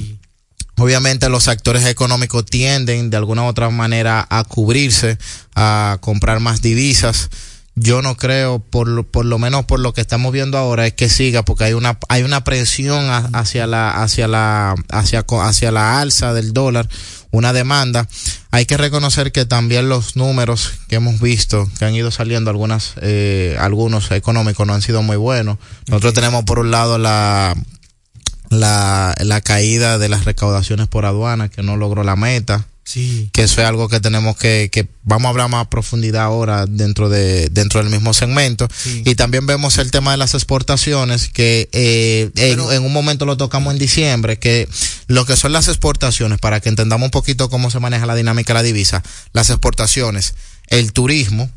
Obviamente 0.78 1.30
los 1.30 1.48
actores 1.48 1.86
económicos 1.86 2.46
tienden 2.46 3.10
de 3.10 3.16
alguna 3.16 3.44
u 3.44 3.46
otra 3.46 3.70
manera 3.70 4.28
a 4.30 4.44
cubrirse, 4.44 5.18
a 5.56 5.98
comprar 6.02 6.42
más 6.42 6.62
divisas. 6.62 7.30
Yo 7.78 8.02
no 8.02 8.16
creo, 8.16 8.60
por 8.60 8.88
lo, 8.88 9.04
por 9.04 9.26
lo 9.26 9.38
menos 9.38 9.66
por 9.66 9.82
lo 9.82 9.94
que 9.94 10.00
estamos 10.00 10.32
viendo 10.32 10.58
ahora, 10.58 10.88
es 10.88 10.94
que 10.94 11.10
siga, 11.10 11.44
porque 11.44 11.66
hay 11.66 11.74
una 11.74 12.00
hay 12.08 12.24
una 12.24 12.44
presión 12.46 13.10
a- 13.10 13.30
hacia 13.34 13.68
la 13.68 13.92
hacia 14.02 14.30
la 14.30 14.76
hacia 14.90 15.26
hacia 15.44 15.72
la 15.72 16.00
alza 16.00 16.34
del 16.34 16.54
dólar, 16.54 16.88
una 17.32 17.52
demanda. 17.52 18.08
Hay 18.52 18.66
que 18.66 18.78
reconocer 18.78 19.34
que 19.34 19.46
también 19.46 19.90
los 19.90 20.16
números 20.16 20.72
que 20.88 20.96
hemos 20.96 21.20
visto, 21.20 21.70
que 21.78 21.84
han 21.84 21.94
ido 21.96 22.12
saliendo 22.12 22.50
algunas 22.50 22.94
eh, 23.02 23.58
algunos 23.60 24.10
económicos 24.12 24.66
no 24.66 24.74
han 24.74 24.82
sido 24.82 25.04
muy 25.04 25.18
buenos. 25.18 25.58
Nosotros 25.88 26.14
tenemos 26.14 26.46
por 26.46 26.60
un 26.60 26.72
lado 26.72 26.98
la 26.98 27.56
la, 28.50 29.16
la 29.20 29.42
caída 29.42 29.98
de 29.98 30.08
las 30.08 30.24
recaudaciones 30.24 30.88
por 30.88 31.06
aduana 31.06 31.50
que 31.50 31.62
no 31.62 31.76
logró 31.76 32.04
la 32.06 32.16
meta. 32.16 32.66
Sí. 32.88 33.30
Que 33.34 33.42
eso 33.44 33.62
es 33.62 33.68
algo 33.68 33.90
que 33.90 34.00
tenemos 34.00 34.38
que, 34.38 34.70
que 34.72 34.88
vamos 35.04 35.26
a 35.26 35.30
hablar 35.30 35.50
más 35.50 35.66
a 35.66 35.70
profundidad 35.72 36.22
ahora 36.22 36.68
dentro 36.68 37.10
de, 37.10 37.50
dentro 37.50 37.82
del 37.82 37.90
mismo 37.92 38.14
segmento. 38.14 38.68
Y 39.04 39.16
también 39.16 39.48
vemos 39.48 39.80
el 39.80 39.90
tema 39.90 40.12
de 40.12 40.18
las 40.18 40.36
exportaciones, 40.36 41.28
que 41.30 41.68
eh, 41.72 42.30
en, 42.36 42.60
en 42.60 42.84
un 42.84 42.94
momento 42.94 43.26
lo 43.26 43.38
tocamos 43.38 43.74
en 43.74 43.80
diciembre, 43.80 44.38
que 44.38 44.70
lo 45.08 45.26
que 45.26 45.36
son 45.36 45.52
las 45.52 45.68
exportaciones, 45.68 46.38
para 46.40 46.60
que 46.60 46.70
entendamos 46.70 47.08
un 47.08 47.12
poquito 47.12 47.50
cómo 47.50 47.72
se 47.72 47.80
maneja 47.80 48.06
la 48.06 48.14
dinámica 48.16 48.54
de 48.54 48.60
la 48.60 48.64
divisa, 48.64 49.02
las 49.34 49.50
exportaciones, 49.50 50.36
el 50.68 50.94
turismo, 50.94 51.50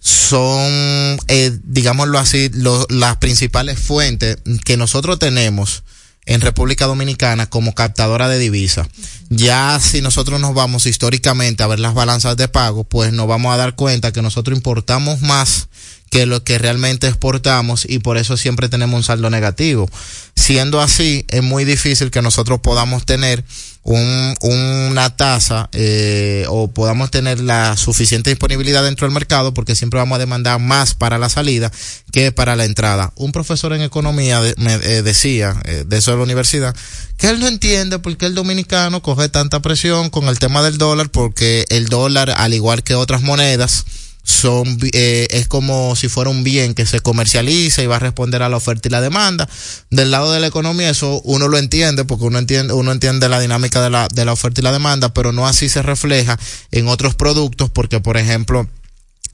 son, 0.00 1.18
eh, 1.28 1.50
digámoslo 1.64 2.18
así, 2.18 2.48
lo- 2.54 2.86
las 2.90 3.16
principales 3.16 3.78
fuentes 3.78 4.38
que 4.64 4.76
nosotros 4.76 5.18
tenemos 5.18 5.82
en 6.26 6.40
República 6.40 6.86
Dominicana 6.86 7.48
como 7.48 7.74
captadora 7.74 8.28
de 8.28 8.38
divisa. 8.38 8.88
Ya 9.30 9.78
si 9.80 10.02
nosotros 10.02 10.40
nos 10.40 10.54
vamos 10.54 10.86
históricamente 10.86 11.62
a 11.62 11.68
ver 11.68 11.80
las 11.80 11.94
balanzas 11.94 12.36
de 12.36 12.48
pago, 12.48 12.84
pues 12.84 13.12
nos 13.12 13.26
vamos 13.26 13.54
a 13.54 13.56
dar 13.56 13.74
cuenta 13.74 14.12
que 14.12 14.22
nosotros 14.22 14.56
importamos 14.56 15.22
más 15.22 15.68
que 16.10 16.26
lo 16.26 16.42
que 16.44 16.58
realmente 16.58 17.08
exportamos 17.08 17.84
y 17.88 17.98
por 17.98 18.16
eso 18.16 18.36
siempre 18.36 18.68
tenemos 18.68 18.96
un 18.96 19.02
saldo 19.04 19.28
negativo. 19.30 19.88
Siendo 20.34 20.80
así, 20.80 21.24
es 21.28 21.42
muy 21.42 21.64
difícil 21.64 22.10
que 22.10 22.22
nosotros 22.22 22.60
podamos 22.60 23.04
tener 23.04 23.44
un, 23.82 24.34
una 24.40 25.16
tasa 25.16 25.68
eh, 25.72 26.44
o 26.48 26.68
podamos 26.68 27.10
tener 27.10 27.40
la 27.40 27.76
suficiente 27.76 28.30
disponibilidad 28.30 28.82
dentro 28.82 29.06
del 29.06 29.14
mercado 29.14 29.54
porque 29.54 29.76
siempre 29.76 29.98
vamos 29.98 30.16
a 30.16 30.18
demandar 30.18 30.58
más 30.60 30.94
para 30.94 31.18
la 31.18 31.28
salida 31.28 31.70
que 32.12 32.32
para 32.32 32.56
la 32.56 32.64
entrada. 32.64 33.12
Un 33.16 33.30
profesor 33.32 33.72
en 33.72 33.82
economía 33.82 34.40
de- 34.40 34.54
me 34.58 34.74
eh, 34.74 35.02
decía, 35.02 35.54
eh, 35.64 35.84
de 35.86 35.98
eso 35.98 36.10
de 36.10 36.16
la 36.18 36.22
universidad, 36.24 36.74
que 37.16 37.28
él 37.28 37.38
no 37.40 37.46
entiende 37.46 37.98
por 38.00 38.16
qué 38.16 38.26
el 38.26 38.34
dominicano 38.34 39.02
coge 39.02 39.28
tanta 39.28 39.60
presión 39.60 40.10
con 40.10 40.26
el 40.28 40.38
tema 40.38 40.62
del 40.62 40.78
dólar 40.78 41.10
porque 41.10 41.64
el 41.68 41.86
dólar, 41.86 42.30
al 42.36 42.54
igual 42.54 42.82
que 42.82 42.94
otras 42.96 43.22
monedas, 43.22 43.84
son 44.26 44.78
eh, 44.92 45.28
es 45.30 45.46
como 45.46 45.94
si 45.94 46.08
fuera 46.08 46.30
un 46.30 46.42
bien 46.42 46.74
que 46.74 46.84
se 46.84 46.98
comercializa 46.98 47.80
y 47.82 47.86
va 47.86 47.96
a 47.96 48.00
responder 48.00 48.42
a 48.42 48.48
la 48.48 48.56
oferta 48.56 48.88
y 48.88 48.90
la 48.90 49.00
demanda. 49.00 49.48
Del 49.90 50.10
lado 50.10 50.32
de 50.32 50.40
la 50.40 50.48
economía 50.48 50.90
eso 50.90 51.20
uno 51.24 51.46
lo 51.46 51.58
entiende 51.58 52.04
porque 52.04 52.24
uno 52.24 52.38
entiende 52.38 52.74
uno 52.74 52.90
entiende 52.90 53.28
la 53.28 53.38
dinámica 53.38 53.80
de 53.80 53.90
la 53.90 54.08
de 54.12 54.24
la 54.24 54.32
oferta 54.32 54.60
y 54.60 54.64
la 54.64 54.72
demanda 54.72 55.14
pero 55.14 55.32
no 55.32 55.46
así 55.46 55.68
se 55.68 55.80
refleja 55.80 56.38
en 56.72 56.88
otros 56.88 57.14
productos 57.14 57.70
porque 57.70 58.00
por 58.00 58.16
ejemplo 58.16 58.68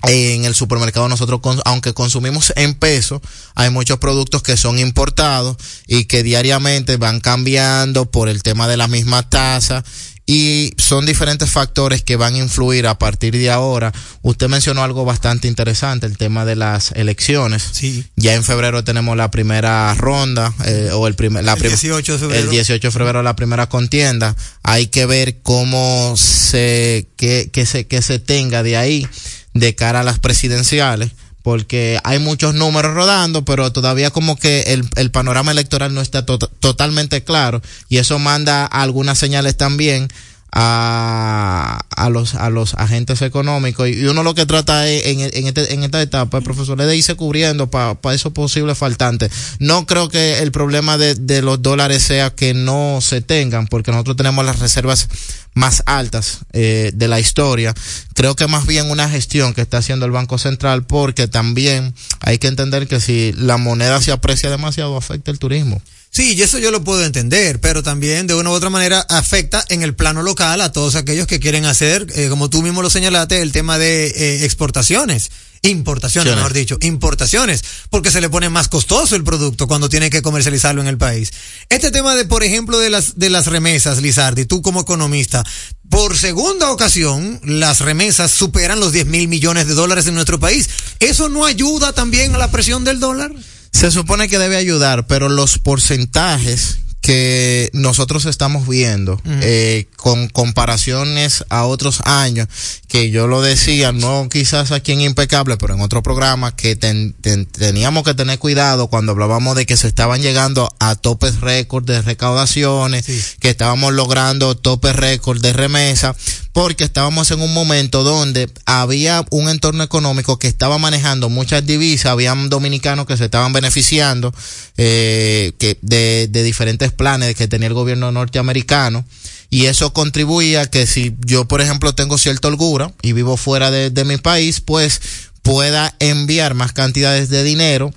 en 0.04 0.44
el 0.44 0.54
supermercado 0.54 1.08
nosotros, 1.08 1.40
aunque 1.64 1.94
consumimos 1.94 2.52
en 2.56 2.74
peso, 2.74 3.22
hay 3.54 3.70
muchos 3.70 3.98
productos 3.98 4.42
que 4.42 4.56
son 4.56 4.80
importados 4.80 5.56
y 5.86 6.06
que 6.06 6.24
diariamente 6.24 6.96
van 6.96 7.20
cambiando 7.20 8.10
por 8.10 8.28
el 8.28 8.42
tema 8.42 8.66
de 8.66 8.76
la 8.76 8.88
misma 8.88 9.28
tasa 9.28 9.84
y 10.24 10.72
son 10.78 11.04
diferentes 11.04 11.50
factores 11.50 12.02
que 12.02 12.16
van 12.16 12.34
a 12.34 12.38
influir 12.38 12.86
a 12.86 12.96
partir 12.98 13.34
de 13.36 13.50
ahora. 13.50 13.92
Usted 14.22 14.48
mencionó 14.48 14.82
algo 14.84 15.04
bastante 15.04 15.48
interesante, 15.48 16.06
el 16.06 16.16
tema 16.16 16.44
de 16.44 16.54
las 16.56 16.92
elecciones. 16.92 17.62
Sí. 17.72 18.06
Ya 18.16 18.34
en 18.34 18.44
febrero 18.44 18.84
tenemos 18.84 19.16
la 19.16 19.30
primera 19.30 19.92
ronda 19.94 20.54
eh, 20.64 20.90
o 20.92 21.06
el 21.08 21.14
primer 21.14 21.44
la 21.44 21.54
El 21.54 21.58
prim- 21.58 21.70
18 21.72 22.12
de 22.12 22.18
febrero. 22.18 22.44
el 22.44 22.50
18 22.50 22.86
de 22.88 22.92
febrero 22.92 23.22
la 23.22 23.34
primera 23.36 23.68
contienda. 23.68 24.36
Hay 24.62 24.86
que 24.86 25.06
ver 25.06 25.40
cómo 25.42 26.14
se 26.16 27.08
que, 27.16 27.50
que 27.52 27.66
se 27.66 27.86
que 27.86 28.00
se 28.02 28.18
tenga 28.18 28.62
de 28.62 28.76
ahí 28.76 29.06
de 29.54 29.74
cara 29.74 30.00
a 30.00 30.02
las 30.04 30.18
presidenciales 30.20 31.10
porque 31.42 31.98
hay 32.04 32.18
muchos 32.18 32.54
números 32.54 32.94
rodando, 32.94 33.44
pero 33.44 33.72
todavía 33.72 34.10
como 34.10 34.36
que 34.36 34.62
el, 34.68 34.88
el 34.96 35.10
panorama 35.10 35.50
electoral 35.52 35.92
no 35.94 36.00
está 36.00 36.24
to- 36.24 36.38
totalmente 36.38 37.24
claro 37.24 37.60
y 37.88 37.98
eso 37.98 38.18
manda 38.18 38.64
algunas 38.64 39.18
señales 39.18 39.56
también 39.56 40.08
a, 40.54 41.80
a 41.96 42.10
los 42.10 42.34
a 42.34 42.50
los 42.50 42.74
agentes 42.74 43.22
económicos 43.22 43.88
y 43.88 44.04
uno 44.04 44.22
lo 44.22 44.34
que 44.34 44.44
trata 44.46 44.86
es, 44.88 45.06
en, 45.06 45.20
en, 45.20 45.46
este- 45.46 45.72
en 45.72 45.82
esta 45.82 46.00
etapa, 46.02 46.38
el 46.38 46.44
profesor, 46.44 46.80
es 46.80 46.86
de 46.86 46.96
irse 46.96 47.14
cubriendo 47.14 47.70
para 47.70 47.96
esos 48.14 48.32
posibles 48.32 48.76
faltantes. 48.78 49.30
No 49.58 49.86
creo 49.86 50.08
que 50.08 50.38
el 50.40 50.52
problema 50.52 50.98
de, 50.98 51.14
de 51.14 51.40
los 51.42 51.62
dólares 51.62 52.02
sea 52.02 52.30
que 52.30 52.52
no 52.54 53.00
se 53.00 53.20
tengan, 53.22 53.66
porque 53.66 53.90
nosotros 53.92 54.16
tenemos 54.16 54.44
las 54.44 54.58
reservas 54.58 55.08
más 55.54 55.82
altas 55.86 56.40
eh, 56.52 56.92
de 56.94 57.08
la 57.08 57.18
historia. 57.20 57.74
Creo 58.14 58.36
que 58.36 58.46
más 58.46 58.66
bien 58.66 58.90
una 58.90 59.08
gestión 59.08 59.54
que 59.54 59.62
está 59.62 59.78
haciendo 59.78 60.04
el 60.06 60.12
Banco 60.12 60.38
Central, 60.38 60.84
porque 60.84 61.28
también 61.28 61.94
hay 62.20 62.38
que 62.38 62.48
entender 62.48 62.86
que 62.86 63.00
si 63.00 63.32
la 63.36 63.56
moneda 63.56 64.00
se 64.02 64.12
aprecia 64.12 64.50
demasiado, 64.50 64.96
afecta 64.96 65.30
el 65.30 65.38
turismo. 65.38 65.80
Sí, 66.14 66.34
y 66.34 66.42
eso 66.42 66.58
yo 66.58 66.70
lo 66.70 66.84
puedo 66.84 67.02
entender, 67.06 67.58
pero 67.58 67.82
también 67.82 68.26
de 68.26 68.34
una 68.34 68.50
u 68.50 68.52
otra 68.52 68.68
manera 68.68 69.00
afecta 69.08 69.64
en 69.70 69.82
el 69.82 69.94
plano 69.94 70.22
local 70.22 70.60
a 70.60 70.70
todos 70.70 70.94
aquellos 70.94 71.26
que 71.26 71.40
quieren 71.40 71.64
hacer, 71.64 72.06
eh, 72.14 72.28
como 72.28 72.50
tú 72.50 72.60
mismo 72.60 72.82
lo 72.82 72.90
señalaste, 72.90 73.40
el 73.40 73.50
tema 73.50 73.78
de 73.78 74.08
eh, 74.08 74.44
exportaciones. 74.44 75.30
Importaciones, 75.62 76.24
Ciones. 76.24 76.36
mejor 76.36 76.52
dicho, 76.52 76.76
importaciones, 76.82 77.64
porque 77.88 78.10
se 78.10 78.20
le 78.20 78.28
pone 78.28 78.50
más 78.50 78.68
costoso 78.68 79.16
el 79.16 79.24
producto 79.24 79.66
cuando 79.66 79.88
tiene 79.88 80.10
que 80.10 80.20
comercializarlo 80.20 80.82
en 80.82 80.88
el 80.88 80.98
país. 80.98 81.32
Este 81.70 81.90
tema 81.90 82.14
de, 82.14 82.26
por 82.26 82.42
ejemplo, 82.42 82.78
de 82.78 82.90
las, 82.90 83.18
de 83.18 83.30
las 83.30 83.46
remesas, 83.46 84.02
Lizardi, 84.02 84.44
tú 84.44 84.60
como 84.60 84.82
economista, 84.82 85.42
por 85.88 86.18
segunda 86.18 86.72
ocasión, 86.72 87.40
las 87.44 87.80
remesas 87.80 88.32
superan 88.32 88.80
los 88.80 88.92
10 88.92 89.06
mil 89.06 89.28
millones 89.28 89.66
de 89.66 89.74
dólares 89.74 90.06
en 90.08 90.14
nuestro 90.14 90.38
país. 90.38 90.68
¿Eso 91.00 91.30
no 91.30 91.46
ayuda 91.46 91.94
también 91.94 92.34
a 92.34 92.38
la 92.38 92.50
presión 92.50 92.84
del 92.84 93.00
dólar? 93.00 93.32
Se 93.72 93.90
supone 93.90 94.28
que 94.28 94.38
debe 94.38 94.56
ayudar, 94.56 95.06
pero 95.06 95.28
los 95.28 95.58
porcentajes 95.58 96.78
que 97.00 97.68
nosotros 97.72 98.26
estamos 98.26 98.68
viendo 98.68 99.20
eh, 99.42 99.88
con 99.96 100.28
comparaciones 100.28 101.44
a 101.48 101.64
otros 101.64 102.00
años, 102.04 102.46
que 102.86 103.10
yo 103.10 103.26
lo 103.26 103.42
decía, 103.42 103.90
no 103.90 104.28
quizás 104.30 104.70
aquí 104.70 104.92
en 104.92 105.00
Impecable, 105.00 105.56
pero 105.56 105.74
en 105.74 105.80
otro 105.80 106.00
programa, 106.04 106.54
que 106.54 106.76
ten- 106.76 107.12
ten- 107.20 107.46
teníamos 107.46 108.04
que 108.04 108.14
tener 108.14 108.38
cuidado 108.38 108.86
cuando 108.86 109.10
hablábamos 109.10 109.56
de 109.56 109.66
que 109.66 109.76
se 109.76 109.88
estaban 109.88 110.22
llegando 110.22 110.72
a 110.78 110.94
topes 110.94 111.40
récord 111.40 111.84
de 111.84 112.02
recaudaciones, 112.02 113.04
que 113.40 113.50
estábamos 113.50 113.92
logrando 113.94 114.56
topes 114.56 114.94
récord 114.94 115.40
de 115.40 115.52
remesa, 115.52 116.14
porque 116.52 116.84
estábamos 116.84 117.30
en 117.30 117.40
un 117.40 117.52
momento 117.54 118.04
donde 118.04 118.50
había 118.66 119.24
un 119.30 119.48
entorno 119.48 119.82
económico 119.82 120.38
que 120.38 120.48
estaba 120.48 120.78
manejando 120.78 121.30
muchas 121.30 121.66
divisas, 121.66 122.12
habían 122.12 122.50
dominicanos 122.50 123.06
que 123.06 123.16
se 123.16 123.24
estaban 123.24 123.52
beneficiando 123.52 124.34
eh, 124.76 125.52
de, 125.80 126.28
diferentes 126.28 126.92
planes 126.92 127.34
que 127.34 127.48
tenía 127.48 127.68
el 127.68 127.74
gobierno 127.74 128.12
norteamericano 128.12 129.04
y 129.48 129.66
eso 129.66 129.92
contribuía 129.92 130.66
que 130.66 130.86
si 130.86 131.16
yo 131.24 131.46
por 131.46 131.62
ejemplo 131.62 131.94
tengo 131.94 132.18
cierta 132.18 132.48
holgura 132.48 132.92
y 133.00 133.12
vivo 133.12 133.36
fuera 133.36 133.70
de, 133.70 134.04
mi 134.04 134.18
país 134.18 134.60
pues 134.60 135.00
pueda 135.42 135.94
enviar 136.00 136.54
más 136.54 136.72
cantidades 136.72 137.30
de 137.30 137.44
dinero 137.44 137.94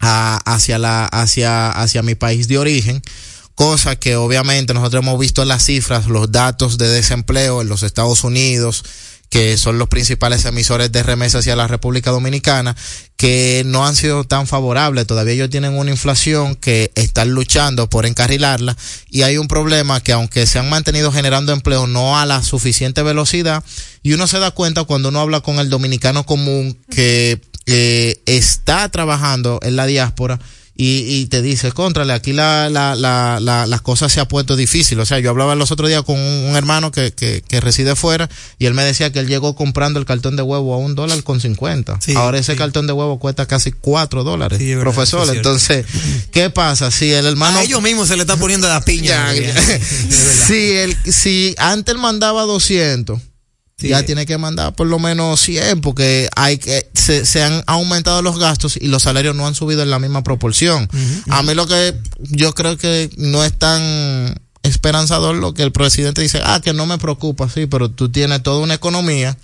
hacia 0.00 0.78
mi 2.02 2.14
país 2.16 2.48
de 2.48 2.58
origen 2.58 3.02
cosa 3.56 3.96
que 3.96 4.14
obviamente 4.14 4.72
nosotros 4.74 5.02
hemos 5.02 5.18
visto 5.18 5.44
las 5.44 5.64
cifras 5.64 6.06
los 6.06 6.30
datos 6.30 6.78
de 6.78 6.88
desempleo 6.88 7.62
en 7.62 7.68
los 7.68 7.82
Estados 7.82 8.22
Unidos 8.22 8.84
que 9.30 9.56
son 9.56 9.78
los 9.78 9.88
principales 9.88 10.44
emisores 10.44 10.92
de 10.92 11.02
remesas 11.02 11.40
hacia 11.40 11.56
la 11.56 11.66
República 11.66 12.10
Dominicana, 12.10 12.76
que 13.16 13.64
no 13.66 13.86
han 13.86 13.96
sido 13.96 14.24
tan 14.24 14.46
favorables. 14.46 15.06
Todavía 15.06 15.34
ellos 15.34 15.50
tienen 15.50 15.74
una 15.74 15.90
inflación 15.90 16.54
que 16.54 16.92
están 16.94 17.30
luchando 17.30 17.90
por 17.90 18.06
encarrilarla 18.06 18.76
y 19.10 19.22
hay 19.22 19.36
un 19.38 19.48
problema 19.48 20.00
que 20.00 20.12
aunque 20.12 20.46
se 20.46 20.58
han 20.58 20.70
mantenido 20.70 21.10
generando 21.10 21.52
empleo, 21.52 21.86
no 21.86 22.18
a 22.18 22.26
la 22.26 22.42
suficiente 22.42 23.02
velocidad. 23.02 23.64
Y 24.02 24.12
uno 24.12 24.26
se 24.26 24.38
da 24.38 24.52
cuenta 24.52 24.84
cuando 24.84 25.08
uno 25.08 25.20
habla 25.20 25.40
con 25.40 25.58
el 25.58 25.70
dominicano 25.70 26.24
común 26.24 26.78
que 26.90 27.40
eh, 27.66 28.22
está 28.26 28.88
trabajando 28.90 29.58
en 29.62 29.74
la 29.74 29.86
diáspora 29.86 30.38
y, 30.78 31.20
y 31.20 31.26
te 31.26 31.40
dice, 31.40 31.72
contrale, 31.72 32.12
aquí 32.12 32.34
la, 32.34 32.68
la, 32.68 32.94
la, 32.94 33.38
la, 33.40 33.66
las 33.66 33.80
cosas 33.80 34.12
se 34.12 34.20
ha 34.20 34.28
puesto 34.28 34.56
difícil. 34.56 35.00
O 35.00 35.06
sea, 35.06 35.18
yo 35.20 35.30
hablaba 35.30 35.54
los 35.54 35.70
otros 35.70 35.88
días 35.88 36.02
con 36.02 36.18
un, 36.18 36.44
un 36.50 36.56
hermano 36.56 36.90
que, 36.92 37.12
que, 37.12 37.42
que, 37.46 37.60
reside 37.62 37.96
fuera 37.96 38.28
y 38.58 38.66
él 38.66 38.74
me 38.74 38.84
decía 38.84 39.10
que 39.10 39.20
él 39.20 39.26
llegó 39.26 39.54
comprando 39.56 39.98
el 39.98 40.04
cartón 40.04 40.36
de 40.36 40.42
huevo 40.42 40.74
a 40.74 40.76
un 40.78 40.94
dólar 40.94 41.22
con 41.22 41.40
cincuenta. 41.40 41.98
Sí, 42.02 42.14
Ahora 42.14 42.38
ese 42.38 42.52
sí. 42.52 42.58
cartón 42.58 42.86
de 42.86 42.92
huevo 42.92 43.18
cuesta 43.18 43.46
casi 43.46 43.72
cuatro 43.72 44.22
dólares, 44.22 44.58
Sí, 44.58 44.74
profesor. 44.76 45.34
Entonces, 45.34 45.86
¿qué 46.30 46.50
pasa? 46.50 46.90
Si 46.90 47.10
el 47.10 47.24
hermano... 47.24 47.58
A 47.58 47.62
ellos 47.62 47.80
mismos 47.80 48.08
se 48.08 48.16
le 48.16 48.22
está 48.22 48.36
poniendo 48.36 48.68
la 48.68 48.82
piña. 48.82 49.32
si, 50.46 50.72
el, 50.72 50.96
si 51.10 51.54
antes 51.56 51.94
él 51.94 52.00
mandaba 52.00 52.42
200, 52.42 53.18
ya 53.78 54.02
tiene 54.04 54.24
que 54.24 54.38
mandar 54.38 54.74
por 54.74 54.86
lo 54.86 54.98
menos 54.98 55.38
100 55.40 55.82
porque 55.82 56.28
hay 56.34 56.56
que 56.56 56.88
se, 56.94 57.26
se 57.26 57.42
han 57.42 57.62
aumentado 57.66 58.22
los 58.22 58.38
gastos 58.38 58.78
y 58.80 58.88
los 58.88 59.02
salarios 59.02 59.36
no 59.36 59.46
han 59.46 59.54
subido 59.54 59.82
en 59.82 59.90
la 59.90 59.98
misma 59.98 60.22
proporción. 60.22 60.88
A 61.28 61.42
mí 61.42 61.54
lo 61.54 61.66
que 61.66 61.94
yo 62.20 62.54
creo 62.54 62.78
que 62.78 63.10
no 63.18 63.44
es 63.44 63.52
tan 63.52 64.34
esperanzador 64.62 65.36
lo 65.36 65.52
que 65.52 65.62
el 65.62 65.72
presidente 65.72 66.22
dice, 66.22 66.40
ah, 66.42 66.60
que 66.64 66.72
no 66.72 66.86
me 66.86 66.98
preocupa, 66.98 67.48
sí, 67.48 67.66
pero 67.66 67.90
tú 67.90 68.08
tienes 68.08 68.42
toda 68.42 68.60
una 68.60 68.74
economía 68.74 69.36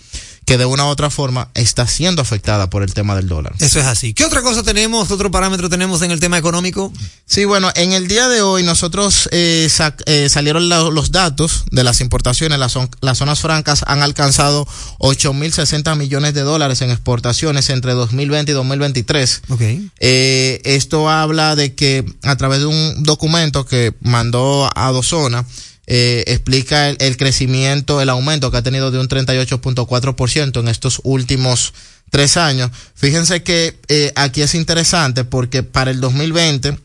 que 0.53 0.59
de 0.59 0.66
una 0.66 0.84
u 0.84 0.88
otra 0.88 1.09
forma 1.09 1.48
está 1.55 1.86
siendo 1.86 2.20
afectada 2.20 2.68
por 2.68 2.82
el 2.82 2.92
tema 2.92 3.16
del 3.16 3.26
dólar. 3.26 3.55
Eso 3.59 3.80
es 3.80 3.86
así. 3.86 4.12
¿Qué 4.12 4.22
otra 4.26 4.42
cosa 4.42 4.62
tenemos? 4.62 5.09
¿Qué 5.09 5.14
otro 5.14 5.30
parámetro 5.30 5.70
tenemos 5.70 6.03
en 6.03 6.11
el 6.11 6.20
tema 6.20 6.36
económico? 6.36 6.92
Sí, 7.24 7.46
bueno, 7.46 7.70
en 7.74 7.92
el 7.92 8.07
día 8.07 8.28
de 8.28 8.42
hoy 8.42 8.62
nosotros 8.62 9.30
eh, 9.32 9.70
eh, 10.05 10.28
salieron 10.28 10.68
la- 10.68 10.90
los 10.90 11.11
datos 11.11 11.64
de 11.70 11.84
las 11.84 12.03
importaciones. 12.03 12.59
Las, 12.59 12.76
zon- 12.76 12.90
las 13.00 13.16
zonas 13.16 13.40
francas 13.40 13.82
han 13.86 14.03
alcanzado 14.03 14.68
8.060 14.98 15.96
millones 15.96 16.34
de 16.34 16.42
dólares 16.42 16.82
en 16.82 16.90
exportaciones 16.90 17.70
entre 17.70 17.94
2020 17.94 18.53
y 18.53 18.55
2023. 18.55 19.42
Ok. 19.48 19.61
Eh, 20.00 20.61
esto 20.66 21.09
habla 21.09 21.57
de 21.57 21.74
que 21.74 22.05
a 22.24 22.36
través 22.36 22.59
de 22.59 22.66
un 22.66 23.03
documento 23.05 23.64
que 23.64 23.94
mandó 24.03 24.68
a 24.74 24.90
Dozona, 24.92 25.46
eh, 25.87 26.24
explica 26.28 26.91
el, 26.91 27.16
crecimiento, 27.16 28.01
el 28.01 28.09
aumento 28.09 28.51
que 28.51 28.57
ha 28.57 28.62
tenido 28.62 28.91
de 28.93 29.01
un 29.01 29.09
38.4% 29.09 30.61
en 30.61 30.68
estos 30.68 31.01
últimos 31.03 31.74
tres 32.11 32.37
años. 32.37 32.70
Fíjense 32.95 33.43
que 33.43 33.76
eh, 33.89 34.12
aquí 34.14 34.43
es 34.43 34.55
interesante 34.55 35.24
porque 35.24 35.64
para 35.64 35.91
el 35.91 36.01
2020 36.01 36.78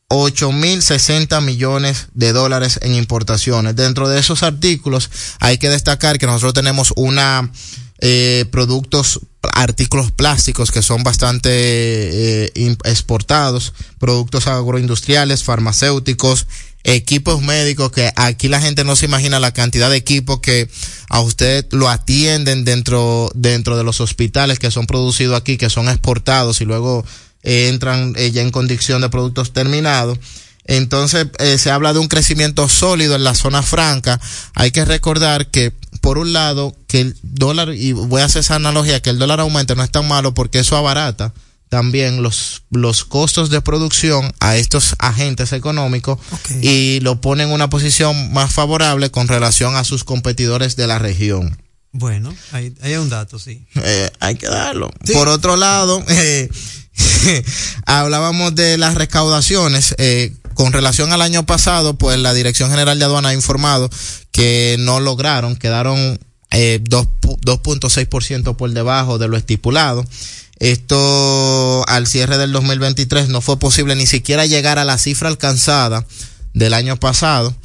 8.060 0.09 1.41
millones 1.41 2.07
de 2.13 2.31
dólares 2.31 2.79
en 2.81 2.95
importaciones. 2.95 3.75
Dentro 3.75 4.07
de 4.07 4.19
esos 4.19 4.43
artículos 4.43 5.09
hay 5.39 5.57
que 5.57 5.69
destacar 5.69 6.17
que 6.17 6.27
nosotros 6.27 6.53
tenemos 6.53 6.93
una 6.95 7.51
eh, 7.99 8.45
productos, 8.51 9.21
artículos 9.53 10.11
plásticos 10.11 10.71
que 10.71 10.81
son 10.81 11.03
bastante 11.03 11.49
eh, 11.51 12.51
exportados, 12.85 13.73
productos 13.97 14.47
agroindustriales, 14.47 15.43
farmacéuticos, 15.43 16.47
equipos 16.83 17.41
médicos, 17.41 17.91
que 17.91 18.11
aquí 18.15 18.47
la 18.47 18.61
gente 18.61 18.83
no 18.83 18.95
se 18.95 19.05
imagina 19.05 19.39
la 19.39 19.51
cantidad 19.51 19.89
de 19.89 19.97
equipos 19.97 20.39
que 20.39 20.69
a 21.09 21.19
usted 21.21 21.65
lo 21.71 21.89
atienden 21.89 22.63
dentro, 22.63 23.29
dentro 23.35 23.75
de 23.75 23.83
los 23.83 23.99
hospitales 23.99 24.59
que 24.59 24.71
son 24.71 24.85
producidos 24.85 25.35
aquí, 25.35 25.57
que 25.57 25.69
son 25.69 25.89
exportados 25.89 26.61
y 26.61 26.65
luego 26.65 27.03
eh, 27.47 27.69
entran 27.69 28.13
eh, 28.17 28.29
ya 28.31 28.41
en 28.41 28.51
condición 28.51 29.01
de 29.01 29.07
productos 29.07 29.53
terminados. 29.53 30.19
Entonces, 30.65 31.27
eh, 31.39 31.57
se 31.57 31.71
habla 31.71 31.93
de 31.93 31.99
un 31.99 32.09
crecimiento 32.09 32.67
sólido 32.67 33.15
en 33.15 33.23
la 33.23 33.35
zona 33.35 33.63
franca. 33.63 34.19
Hay 34.53 34.71
que 34.71 34.83
recordar 34.83 35.47
que, 35.47 35.71
por 36.01 36.17
un 36.17 36.33
lado, 36.33 36.75
que 36.87 36.99
el 36.99 37.17
dólar, 37.23 37.73
y 37.73 37.93
voy 37.93 38.21
a 38.21 38.25
hacer 38.25 38.41
esa 38.41 38.55
analogía, 38.55 39.01
que 39.01 39.11
el 39.11 39.17
dólar 39.17 39.39
aumente 39.39 39.75
no 39.75 39.83
es 39.83 39.89
tan 39.89 40.05
malo 40.09 40.33
porque 40.33 40.59
eso 40.59 40.75
abarata 40.75 41.33
también 41.69 42.21
los, 42.21 42.63
los 42.69 43.05
costos 43.05 43.49
de 43.49 43.61
producción 43.61 44.33
a 44.39 44.55
estos 44.55 44.95
agentes 44.99 45.51
económicos 45.51 46.17
y 46.61 46.99
lo 47.01 47.19
pone 47.19 47.43
en 47.43 47.51
una 47.51 47.69
posición 47.69 48.31
más 48.31 48.53
favorable 48.53 49.09
con 49.11 49.27
relación 49.27 49.75
a 49.75 49.83
sus 49.83 50.05
competidores 50.05 50.75
de 50.77 50.87
la 50.87 50.97
región. 50.97 51.57
Bueno, 51.91 52.33
ahí, 52.51 52.73
ahí 52.81 52.93
hay 52.93 52.97
un 52.97 53.09
dato, 53.09 53.39
sí. 53.39 53.65
Eh, 53.75 54.09
hay 54.19 54.35
que 54.35 54.47
darlo. 54.47 54.91
Por 55.13 55.27
otro 55.29 55.55
lado, 55.55 56.03
eh, 56.09 56.49
hablábamos 57.85 58.55
de 58.55 58.77
las 58.77 58.95
recaudaciones. 58.95 59.95
Eh, 59.97 60.33
con 60.53 60.73
relación 60.73 61.13
al 61.13 61.21
año 61.21 61.45
pasado, 61.45 61.97
pues 61.97 62.17
la 62.17 62.33
Dirección 62.33 62.71
General 62.71 62.97
de 62.97 63.05
Aduana 63.05 63.29
ha 63.29 63.33
informado 63.33 63.89
que 64.31 64.75
no 64.79 64.99
lograron, 64.99 65.55
quedaron 65.55 66.19
eh, 66.51 66.79
dos 66.81 67.07
pu- 67.21 67.39
2.6% 67.41 68.55
por 68.55 68.71
debajo 68.71 69.17
de 69.19 69.27
lo 69.27 69.37
estipulado. 69.37 70.03
Esto 70.59 71.85
al 71.87 72.07
cierre 72.07 72.37
del 72.39 72.51
2023 72.51 73.29
no 73.29 73.41
fue 73.41 73.59
posible 73.59 73.95
ni 73.95 74.07
siquiera 74.07 74.47
llegar 74.47 74.79
a 74.79 74.85
la 74.85 74.97
cifra 74.97 75.29
alcanzada 75.29 76.05
del 76.53 76.73
año 76.73 76.97
pasado. 76.97 77.55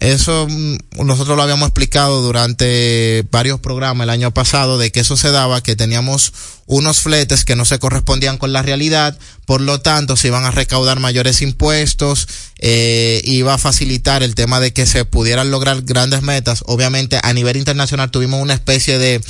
Eso 0.00 0.46
mm, 0.48 0.76
nosotros 1.04 1.36
lo 1.36 1.42
habíamos 1.42 1.66
explicado 1.68 2.22
durante 2.22 3.26
varios 3.30 3.60
programas 3.60 4.04
el 4.04 4.10
año 4.10 4.32
pasado 4.32 4.78
de 4.78 4.90
que 4.90 5.00
eso 5.00 5.16
se 5.18 5.30
daba, 5.30 5.62
que 5.62 5.76
teníamos 5.76 6.32
unos 6.68 7.00
fletes 7.00 7.46
que 7.46 7.56
no 7.56 7.64
se 7.64 7.78
correspondían 7.78 8.36
con 8.36 8.52
la 8.52 8.62
realidad, 8.62 9.18
por 9.46 9.62
lo 9.62 9.80
tanto 9.80 10.16
se 10.16 10.28
iban 10.28 10.44
a 10.44 10.50
recaudar 10.50 11.00
mayores 11.00 11.40
impuestos, 11.40 12.28
eh, 12.58 13.22
iba 13.24 13.54
a 13.54 13.58
facilitar 13.58 14.22
el 14.22 14.34
tema 14.34 14.60
de 14.60 14.74
que 14.74 14.86
se 14.86 15.06
pudieran 15.06 15.50
lograr 15.50 15.80
grandes 15.82 16.20
metas. 16.20 16.62
Obviamente 16.66 17.18
a 17.22 17.32
nivel 17.32 17.56
internacional 17.56 18.10
tuvimos 18.10 18.42
una 18.42 18.52
especie 18.52 18.98
de, 18.98 19.22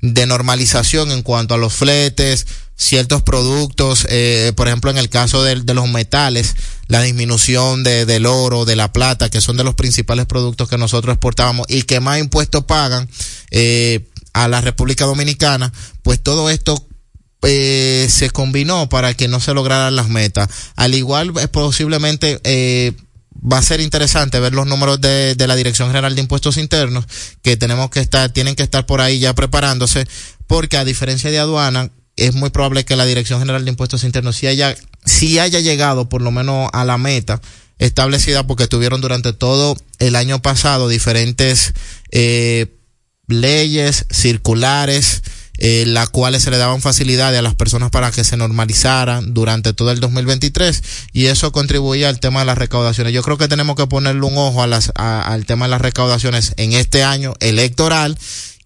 de 0.00 0.26
normalización 0.26 1.12
en 1.12 1.22
cuanto 1.22 1.52
a 1.52 1.58
los 1.58 1.74
fletes, 1.74 2.46
ciertos 2.76 3.22
productos, 3.22 4.06
eh, 4.08 4.52
por 4.56 4.66
ejemplo 4.66 4.90
en 4.90 4.96
el 4.96 5.10
caso 5.10 5.42
de, 5.42 5.56
de 5.56 5.74
los 5.74 5.90
metales, 5.90 6.54
la 6.88 7.02
disminución 7.02 7.84
de, 7.84 8.06
del 8.06 8.24
oro, 8.24 8.64
de 8.64 8.76
la 8.76 8.92
plata, 8.92 9.28
que 9.28 9.42
son 9.42 9.58
de 9.58 9.64
los 9.64 9.74
principales 9.74 10.24
productos 10.24 10.68
que 10.68 10.78
nosotros 10.78 11.12
exportábamos 11.12 11.66
y 11.68 11.82
que 11.82 12.00
más 12.00 12.18
impuestos 12.18 12.64
pagan 12.64 13.06
eh, 13.50 14.06
a 14.36 14.48
la 14.48 14.60
República 14.60 15.06
Dominicana, 15.06 15.72
pues 16.02 16.22
todo 16.22 16.50
esto 16.50 16.86
eh, 17.42 18.06
se 18.10 18.28
combinó 18.28 18.88
para 18.88 19.14
que 19.14 19.28
no 19.28 19.40
se 19.40 19.54
lograran 19.54 19.96
las 19.96 20.10
metas. 20.10 20.48
Al 20.76 20.94
igual, 20.94 21.32
eh, 21.40 21.48
posiblemente 21.48 22.38
eh, 22.44 22.92
va 23.34 23.58
a 23.58 23.62
ser 23.62 23.80
interesante 23.80 24.38
ver 24.38 24.52
los 24.52 24.66
números 24.66 25.00
de, 25.00 25.34
de 25.34 25.46
la 25.46 25.56
Dirección 25.56 25.88
General 25.88 26.14
de 26.14 26.20
Impuestos 26.20 26.58
Internos, 26.58 27.06
que 27.40 27.56
tenemos 27.56 27.88
que 27.88 28.00
estar, 28.00 28.28
tienen 28.30 28.56
que 28.56 28.62
estar 28.62 28.84
por 28.84 29.00
ahí 29.00 29.18
ya 29.20 29.34
preparándose, 29.34 30.06
porque 30.46 30.76
a 30.76 30.84
diferencia 30.84 31.30
de 31.30 31.38
aduana, 31.38 31.90
es 32.16 32.34
muy 32.34 32.50
probable 32.50 32.84
que 32.84 32.96
la 32.96 33.06
Dirección 33.06 33.38
General 33.38 33.64
de 33.64 33.70
Impuestos 33.70 34.04
Internos 34.04 34.36
sí 34.36 34.46
haya, 34.46 34.74
haya 35.40 35.60
llegado 35.60 36.10
por 36.10 36.20
lo 36.20 36.30
menos 36.30 36.68
a 36.74 36.84
la 36.84 36.98
meta 36.98 37.40
establecida 37.78 38.46
porque 38.46 38.68
tuvieron 38.68 39.00
durante 39.00 39.32
todo 39.32 39.76
el 39.98 40.16
año 40.16 40.40
pasado 40.40 40.88
diferentes 40.88 41.74
eh, 42.10 42.76
leyes 43.28 44.06
circulares 44.10 45.22
eh, 45.58 45.84
las 45.86 46.10
cuales 46.10 46.42
se 46.42 46.50
le 46.50 46.58
daban 46.58 46.82
facilidades 46.82 47.38
a 47.38 47.42
las 47.42 47.54
personas 47.54 47.90
para 47.90 48.10
que 48.12 48.24
se 48.24 48.36
normalizaran 48.36 49.32
durante 49.32 49.72
todo 49.72 49.90
el 49.90 50.00
2023 50.00 50.82
y 51.14 51.26
eso 51.26 51.50
contribuía 51.50 52.10
al 52.10 52.20
tema 52.20 52.40
de 52.40 52.46
las 52.46 52.58
recaudaciones. 52.58 53.14
Yo 53.14 53.22
creo 53.22 53.38
que 53.38 53.48
tenemos 53.48 53.74
que 53.74 53.86
ponerle 53.86 54.20
un 54.26 54.36
ojo 54.36 54.62
a 54.62 54.66
las, 54.66 54.92
a- 54.96 55.22
al 55.22 55.46
tema 55.46 55.64
de 55.64 55.70
las 55.70 55.80
recaudaciones 55.80 56.52
en 56.58 56.74
este 56.74 57.04
año 57.04 57.32
electoral 57.40 58.18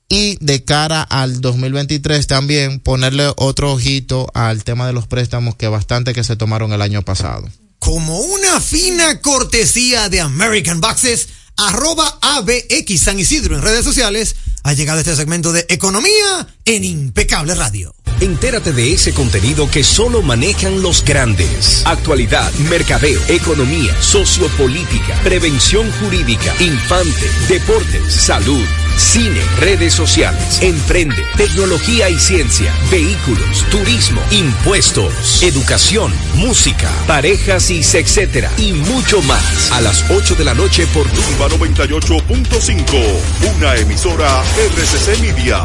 y 0.08 0.36
de 0.44 0.64
cara 0.64 1.02
al 1.02 1.40
2023 1.40 2.26
también 2.26 2.80
ponerle 2.80 3.32
otro 3.36 3.70
ojito 3.72 4.26
al 4.34 4.64
tema 4.64 4.88
de 4.88 4.92
los 4.92 5.06
préstamos 5.06 5.54
que 5.54 5.68
bastante 5.68 6.12
que 6.12 6.24
se 6.24 6.34
tomaron 6.34 6.72
el 6.72 6.82
año 6.82 7.02
pasado. 7.02 7.48
Como 7.78 8.18
una 8.18 8.60
fina 8.60 9.20
cortesía 9.20 10.08
de 10.08 10.20
American 10.20 10.80
Boxes, 10.80 11.28
arroba 11.56 12.18
ABX 12.20 13.00
San 13.00 13.20
Isidro 13.20 13.54
en 13.54 13.62
redes 13.62 13.84
sociales, 13.84 14.34
ha 14.62 14.72
llegado 14.72 15.00
este 15.00 15.16
segmento 15.16 15.52
de 15.52 15.66
Economía 15.68 16.46
en 16.64 16.84
Impecable 16.84 17.54
Radio. 17.54 17.94
Entérate 18.20 18.72
de 18.72 18.92
ese 18.92 19.14
contenido 19.14 19.70
que 19.70 19.82
solo 19.82 20.22
manejan 20.22 20.82
los 20.82 21.04
grandes. 21.04 21.82
Actualidad, 21.86 22.52
mercadeo, 22.68 23.20
economía, 23.28 23.94
sociopolítica, 24.02 25.14
prevención 25.22 25.90
jurídica, 25.92 26.54
infante, 26.60 27.30
deportes, 27.48 28.12
salud 28.12 28.64
cine, 29.00 29.40
redes 29.58 29.94
sociales, 29.94 30.60
emprende, 30.60 31.24
tecnología 31.36 32.10
y 32.10 32.18
ciencia, 32.18 32.72
vehículos, 32.90 33.64
turismo, 33.70 34.20
impuestos, 34.30 35.42
educación, 35.42 36.12
música, 36.34 36.90
parejas 37.06 37.70
y 37.70 37.80
etcétera 37.80 38.50
y 38.58 38.72
mucho 38.72 39.22
más. 39.22 39.72
A 39.72 39.80
las 39.80 40.04
8 40.10 40.34
de 40.36 40.44
la 40.44 40.54
noche 40.54 40.86
por 40.88 41.08
Turba 41.10 41.48
98.5, 41.48 43.56
una 43.56 43.76
emisora 43.76 44.42
RCC 44.76 45.18
Media. 45.20 45.64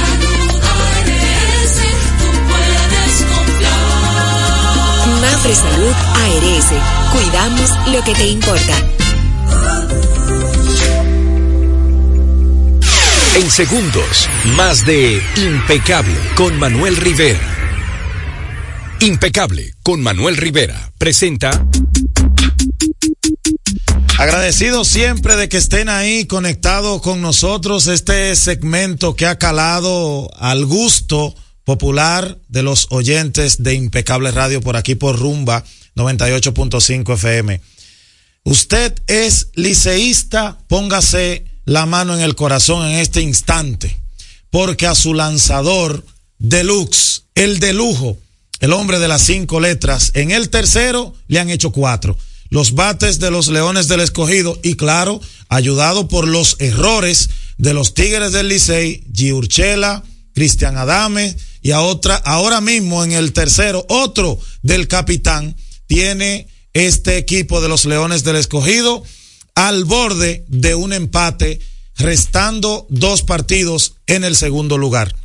Salud 5.41 5.93
ARS, 6.13 6.71
cuidamos 7.11 7.71
lo 7.91 8.03
que 8.03 8.13
te 8.13 8.27
importa. 8.27 8.77
En 13.35 13.49
segundos, 13.49 14.29
más 14.55 14.85
de 14.85 15.21
Impecable 15.37 16.15
con 16.35 16.57
Manuel 16.59 16.95
Rivera. 16.95 17.39
Impecable 18.99 19.73
con 19.81 20.01
Manuel 20.01 20.37
Rivera 20.37 20.91
presenta 20.99 21.65
Agradecido 24.19 24.85
siempre 24.85 25.35
de 25.35 25.49
que 25.49 25.57
estén 25.57 25.89
ahí 25.89 26.25
conectados 26.25 27.01
con 27.01 27.19
nosotros 27.19 27.87
este 27.87 28.35
segmento 28.35 29.15
que 29.15 29.25
ha 29.25 29.39
calado 29.39 30.29
al 30.37 30.67
gusto 30.67 31.33
popular 31.71 32.37
de 32.49 32.63
los 32.63 32.87
oyentes 32.89 33.63
de 33.63 33.75
Impecable 33.75 34.29
Radio 34.31 34.59
por 34.59 34.75
aquí 34.75 34.95
por 34.95 35.17
Rumba 35.17 35.63
98.5 35.95 37.13
FM. 37.13 37.61
Usted 38.43 38.93
es 39.07 39.51
liceísta, 39.55 40.57
póngase 40.67 41.45
la 41.63 41.85
mano 41.85 42.13
en 42.13 42.19
el 42.19 42.35
corazón 42.35 42.85
en 42.85 42.99
este 42.99 43.21
instante, 43.21 43.97
porque 44.49 44.85
a 44.85 44.95
su 44.95 45.13
lanzador 45.13 46.05
deluxe, 46.39 47.23
el 47.35 47.61
de 47.61 47.71
lujo, 47.71 48.17
el 48.59 48.73
hombre 48.73 48.99
de 48.99 49.07
las 49.07 49.21
cinco 49.21 49.61
letras, 49.61 50.11
en 50.13 50.31
el 50.31 50.49
tercero 50.49 51.15
le 51.29 51.39
han 51.39 51.49
hecho 51.49 51.71
cuatro. 51.71 52.17
Los 52.49 52.73
bates 52.73 53.19
de 53.19 53.31
los 53.31 53.47
Leones 53.47 53.87
del 53.87 54.01
Escogido 54.01 54.59
y 54.61 54.73
claro, 54.73 55.21
ayudado 55.47 56.09
por 56.09 56.27
los 56.27 56.57
errores 56.59 57.29
de 57.57 57.73
los 57.73 57.93
Tigres 57.93 58.33
del 58.33 58.49
Licey, 58.49 59.05
Giurchela, 59.13 60.03
Cristian 60.33 60.77
Adame 60.77 61.37
y 61.61 61.71
a 61.71 61.81
otra, 61.81 62.15
ahora 62.15 62.61
mismo 62.61 63.03
en 63.03 63.11
el 63.11 63.33
tercero, 63.33 63.85
otro 63.89 64.39
del 64.61 64.87
capitán, 64.87 65.55
tiene 65.87 66.47
este 66.73 67.17
equipo 67.17 67.61
de 67.61 67.69
los 67.69 67.85
Leones 67.85 68.23
del 68.23 68.37
Escogido 68.37 69.03
al 69.55 69.85
borde 69.85 70.45
de 70.47 70.75
un 70.75 70.93
empate, 70.93 71.59
restando 71.95 72.87
dos 72.89 73.23
partidos 73.23 73.95
en 74.07 74.23
el 74.23 74.35
segundo 74.35 74.77
lugar. 74.77 75.15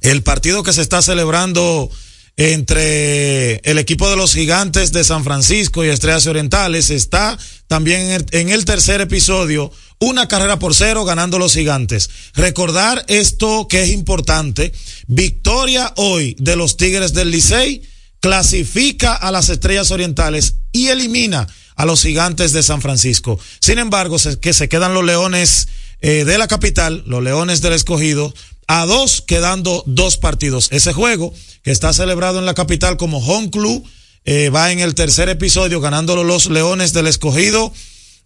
El 0.00 0.22
partido 0.22 0.62
que 0.62 0.72
se 0.72 0.82
está 0.82 1.00
celebrando 1.02 1.90
entre 2.36 3.56
el 3.58 3.78
equipo 3.78 4.10
de 4.10 4.16
los 4.16 4.34
gigantes 4.34 4.92
de 4.92 5.04
San 5.04 5.22
Francisco 5.22 5.84
y 5.84 5.88
Estrellas 5.88 6.26
Orientales 6.26 6.90
está 6.90 7.38
también 7.68 8.24
en 8.32 8.48
el, 8.50 8.64
tercer 8.64 9.00
episodio, 9.00 9.70
una 10.00 10.26
carrera 10.26 10.58
por 10.58 10.74
cero 10.74 11.04
ganando 11.04 11.38
los 11.38 11.54
gigantes. 11.54 12.10
Recordar 12.34 13.04
esto 13.08 13.68
que 13.68 13.82
es 13.82 13.90
importante, 13.90 14.72
victoria 15.06 15.92
hoy 15.96 16.36
de 16.38 16.56
los 16.56 16.76
Tigres 16.76 17.14
del 17.14 17.30
Licey, 17.30 17.82
clasifica 18.20 19.14
a 19.14 19.30
las 19.30 19.48
Estrellas 19.48 19.90
Orientales 19.90 20.56
y 20.72 20.88
elimina 20.88 21.46
a 21.76 21.86
los 21.86 22.02
gigantes 22.02 22.52
de 22.52 22.62
San 22.62 22.80
Francisco. 22.80 23.38
Sin 23.60 23.78
embargo, 23.78 24.16
que 24.40 24.52
se 24.52 24.68
quedan 24.68 24.94
los 24.94 25.04
leones 25.04 25.68
eh, 26.00 26.24
de 26.24 26.38
la 26.38 26.48
capital, 26.48 27.02
los 27.06 27.22
leones 27.22 27.62
del 27.62 27.72
escogido, 27.72 28.34
a 28.66 28.86
dos, 28.86 29.22
quedando 29.22 29.82
dos 29.86 30.16
partidos. 30.16 30.68
Ese 30.72 30.92
juego 30.92 31.32
que 31.62 31.70
está 31.70 31.92
celebrado 31.92 32.38
en 32.38 32.46
la 32.46 32.54
capital 32.54 32.96
como 32.96 33.18
Home 33.18 33.50
Club, 33.50 33.84
eh, 34.24 34.48
va 34.48 34.72
en 34.72 34.80
el 34.80 34.94
tercer 34.94 35.28
episodio 35.28 35.80
ganándolo 35.80 36.24
los 36.24 36.46
leones 36.46 36.92
del 36.92 37.06
escogido, 37.06 37.72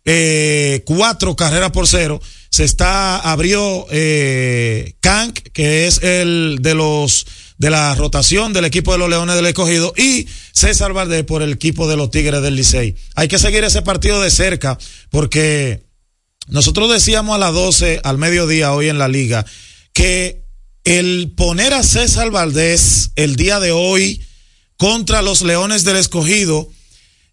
eh, 0.05 0.83
cuatro 0.85 1.37
carreras 1.37 1.71
por 1.73 1.87
cero. 1.87 2.21
Se 2.51 2.65
está, 2.65 3.19
abrió 3.19 3.87
eh, 3.91 4.95
Kank, 5.01 5.39
que 5.53 5.87
es 5.87 6.03
el 6.03 6.59
de 6.61 6.75
los 6.75 7.27
de 7.59 7.71
la 7.71 7.95
rotación 7.97 8.53
del 8.53 8.65
equipo 8.65 8.93
de 8.93 8.99
los 8.99 9.11
Leones 9.11 9.35
del 9.35 9.47
Escogido 9.47 9.93
y 9.97 10.29
César 10.53 10.93
Valdés 10.93 11.25
por 11.25 11.43
el 11.43 11.53
equipo 11.53 11.89
de 11.89 11.97
los 11.97 12.11
Tigres 12.11 12.41
del 12.41 12.55
Licey. 12.55 12.95
Hay 13.17 13.27
que 13.27 13.39
seguir 13.39 13.65
ese 13.65 13.83
partido 13.83 14.23
de 14.23 14.31
cerca 14.31 14.79
porque 15.11 15.83
nosotros 16.47 16.91
decíamos 16.91 17.35
a 17.35 17.39
las 17.39 17.53
12 17.53 18.01
al 18.05 18.17
mediodía 18.17 18.73
hoy 18.73 18.89
en 18.89 18.99
la 18.99 19.09
liga 19.09 19.45
que 19.99 20.45
el 20.85 21.33
poner 21.37 21.75
a 21.75 21.83
César 21.83 22.31
Valdés 22.31 23.11
el 23.17 23.35
día 23.35 23.59
de 23.59 23.73
hoy 23.73 24.23
contra 24.77 25.23
los 25.23 25.43
Leones 25.43 25.83
del 25.83 25.97
Escogido, 25.97 26.71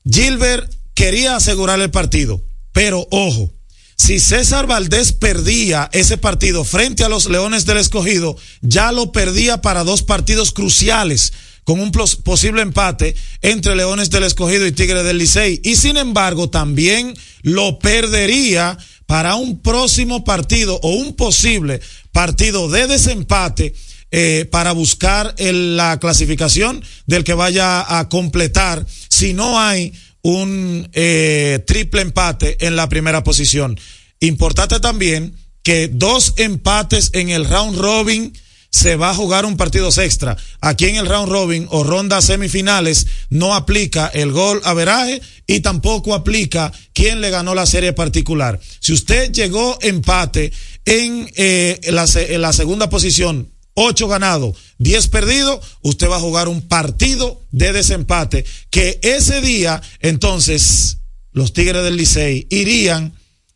Gilbert 0.10 0.74
quería 0.96 1.36
asegurar 1.36 1.80
el 1.80 1.92
partido, 1.92 2.44
pero 2.72 3.08
ojo, 3.12 3.54
si 3.96 4.20
César 4.20 4.66
Valdés 4.66 5.14
perdía 5.14 5.92
ese 5.94 6.18
partido 6.18 6.64
frente 6.64 7.04
a 7.04 7.10
los 7.10 7.30
Leones 7.30 7.68
del 7.68 7.78
Escogido, 7.78 8.36
ya 8.62 8.92
lo 8.92 9.12
perdía 9.12 9.62
para 9.62 9.84
dos 9.84 10.02
partidos 10.02 10.52
cruciales 10.52 11.34
con 11.66 11.80
un 11.80 11.92
pos- 11.92 12.16
posible 12.16 12.64
empate 12.64 13.16
entre 13.44 13.76
Leones 13.76 14.10
del 14.10 14.24
Escogido 14.24 14.66
y 14.66 14.72
Tigre 14.72 15.04
del 15.04 15.20
Licey. 15.20 15.62
Y 15.64 15.76
sin 15.76 15.98
embargo, 15.98 16.50
también 16.50 17.14
lo 17.44 17.78
perdería 17.78 18.78
para 19.06 19.36
un 19.36 19.62
próximo 19.62 20.24
partido 20.24 20.80
o 20.82 20.90
un 20.92 21.16
posible 21.16 21.80
partido 22.12 22.70
de 22.70 22.88
desempate 22.88 23.74
eh, 24.12 24.48
para 24.52 24.72
buscar 24.72 25.34
el- 25.38 25.76
la 25.78 26.00
clasificación 26.00 26.84
del 27.06 27.24
que 27.24 27.34
vaya 27.34 28.00
a 28.00 28.08
completar 28.10 28.86
si 29.10 29.34
no 29.34 29.60
hay 29.60 29.94
un 30.22 30.88
eh, 30.94 31.64
triple 31.68 32.02
empate 32.02 32.66
en 32.66 32.76
la 32.76 32.88
primera 32.90 33.24
posición. 33.24 33.78
Importante 34.22 34.80
también 34.80 35.36
que 35.64 35.88
dos 35.92 36.34
empates 36.38 37.10
en 37.14 37.30
el 37.30 37.46
round 37.46 37.78
robin 37.78 38.34
se 38.76 38.98
va 38.98 39.12
a 39.12 39.16
jugar 39.16 39.46
un 39.46 39.56
partido 39.56 39.88
extra. 39.88 40.36
Aquí 40.60 40.88
en 40.88 40.98
el 40.98 41.06
round 41.06 41.32
robin 41.32 41.66
o 41.72 41.86
ronda 41.86 42.22
semifinales 42.22 43.08
no 43.30 43.56
aplica 43.56 44.08
el 44.08 44.34
gol 44.34 44.60
averaje 44.66 45.22
y 45.48 45.62
tampoco 45.62 46.14
aplica 46.14 46.74
quién 46.92 47.22
le 47.22 47.30
ganó 47.30 47.56
la 47.56 47.68
serie 47.68 47.94
particular. 47.94 48.60
Si 48.82 48.92
usted 48.92 49.32
llegó 49.32 49.78
empate 49.80 50.52
en, 50.84 51.32
eh, 51.38 51.80
la, 51.86 52.06
en 52.16 52.42
la 52.42 52.52
segunda 52.52 52.90
posición, 52.90 53.50
ocho 53.76 54.10
ganados, 54.10 54.58
10 54.80 55.08
perdidos, 55.08 55.66
usted 55.82 56.10
va 56.10 56.18
a 56.18 56.20
jugar 56.28 56.50
un 56.50 56.62
partido 56.68 57.42
de 57.52 57.72
desempate 57.72 58.44
que 58.72 59.00
ese 59.04 59.40
día, 59.40 59.82
entonces, 60.02 60.98
los 61.32 61.54
Tigres 61.54 61.86
del 61.86 61.96
Licey 61.96 62.46
irían 62.50 63.14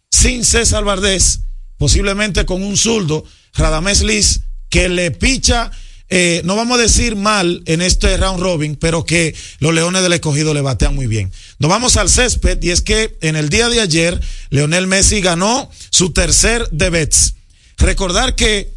sin 0.09 0.45
César 0.45 0.85
Vardés, 0.85 1.41
posiblemente 1.77 2.45
con 2.45 2.63
un 2.63 2.77
zurdo, 2.77 3.25
Radamés 3.53 4.01
Liz, 4.01 4.43
que 4.69 4.89
le 4.89 5.11
picha, 5.11 5.71
eh, 6.09 6.41
no 6.43 6.55
vamos 6.55 6.79
a 6.79 6.81
decir 6.81 7.15
mal 7.15 7.61
en 7.65 7.81
este 7.81 8.17
round 8.17 8.41
robin, 8.41 8.75
pero 8.75 9.05
que 9.05 9.35
los 9.59 9.73
Leones 9.73 10.01
del 10.01 10.13
Escogido 10.13 10.53
le 10.53 10.61
batean 10.61 10.95
muy 10.95 11.07
bien. 11.07 11.31
Nos 11.59 11.69
vamos 11.69 11.97
al 11.97 12.09
césped 12.09 12.61
y 12.61 12.71
es 12.71 12.81
que 12.81 13.17
en 13.21 13.35
el 13.35 13.49
día 13.49 13.69
de 13.69 13.81
ayer, 13.81 14.19
Leonel 14.49 14.87
Messi 14.87 15.21
ganó 15.21 15.69
su 15.91 16.11
tercer 16.11 16.67
de 16.71 16.89
Bets. 16.89 17.35
Recordar 17.77 18.35
que 18.35 18.73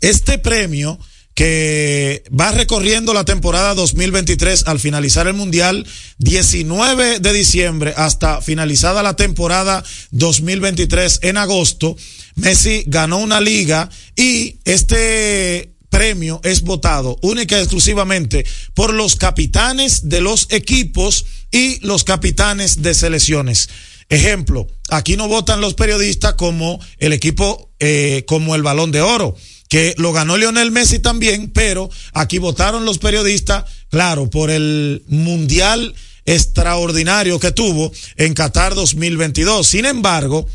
este 0.00 0.38
premio 0.38 0.98
que 1.36 2.24
va 2.28 2.50
recorriendo 2.50 3.12
la 3.12 3.26
temporada 3.26 3.74
2023 3.74 4.66
al 4.68 4.80
finalizar 4.80 5.26
el 5.26 5.34
Mundial 5.34 5.86
19 6.16 7.20
de 7.20 7.32
diciembre 7.34 7.92
hasta 7.94 8.40
finalizada 8.40 9.02
la 9.02 9.16
temporada 9.16 9.84
2023 10.12 11.20
en 11.22 11.36
agosto, 11.36 11.94
Messi 12.36 12.84
ganó 12.86 13.18
una 13.18 13.40
liga 13.40 13.90
y 14.14 14.58
este 14.64 15.72
premio 15.90 16.40
es 16.44 16.62
votado 16.62 17.18
única 17.22 17.56
y 17.56 17.60
exclusivamente 17.60 18.44
por 18.74 18.92
los 18.92 19.16
capitanes 19.16 20.08
de 20.08 20.20
los 20.20 20.46
equipos 20.50 21.26
y 21.50 21.80
los 21.80 22.04
capitanes 22.04 22.82
de 22.82 22.94
selecciones. 22.94 23.68
Ejemplo, 24.08 24.68
aquí 24.90 25.16
no 25.16 25.26
votan 25.26 25.60
los 25.60 25.74
periodistas 25.74 26.34
como 26.34 26.78
el 26.98 27.12
equipo, 27.12 27.72
eh, 27.80 28.24
como 28.26 28.54
el 28.54 28.62
balón 28.62 28.92
de 28.92 29.00
oro 29.00 29.34
que 29.68 29.94
lo 29.98 30.12
ganó 30.12 30.36
Lionel 30.36 30.70
Messi 30.70 30.98
también, 30.98 31.50
pero 31.50 31.90
aquí 32.12 32.38
votaron 32.38 32.84
los 32.84 32.98
periodistas, 32.98 33.64
claro, 33.90 34.30
por 34.30 34.50
el 34.50 35.02
mundial 35.08 35.94
extraordinario 36.24 37.38
que 37.38 37.52
tuvo 37.52 37.92
en 38.16 38.34
Qatar 38.34 38.74
2022. 38.74 39.66
Sin 39.66 39.86
embargo, 39.86 40.46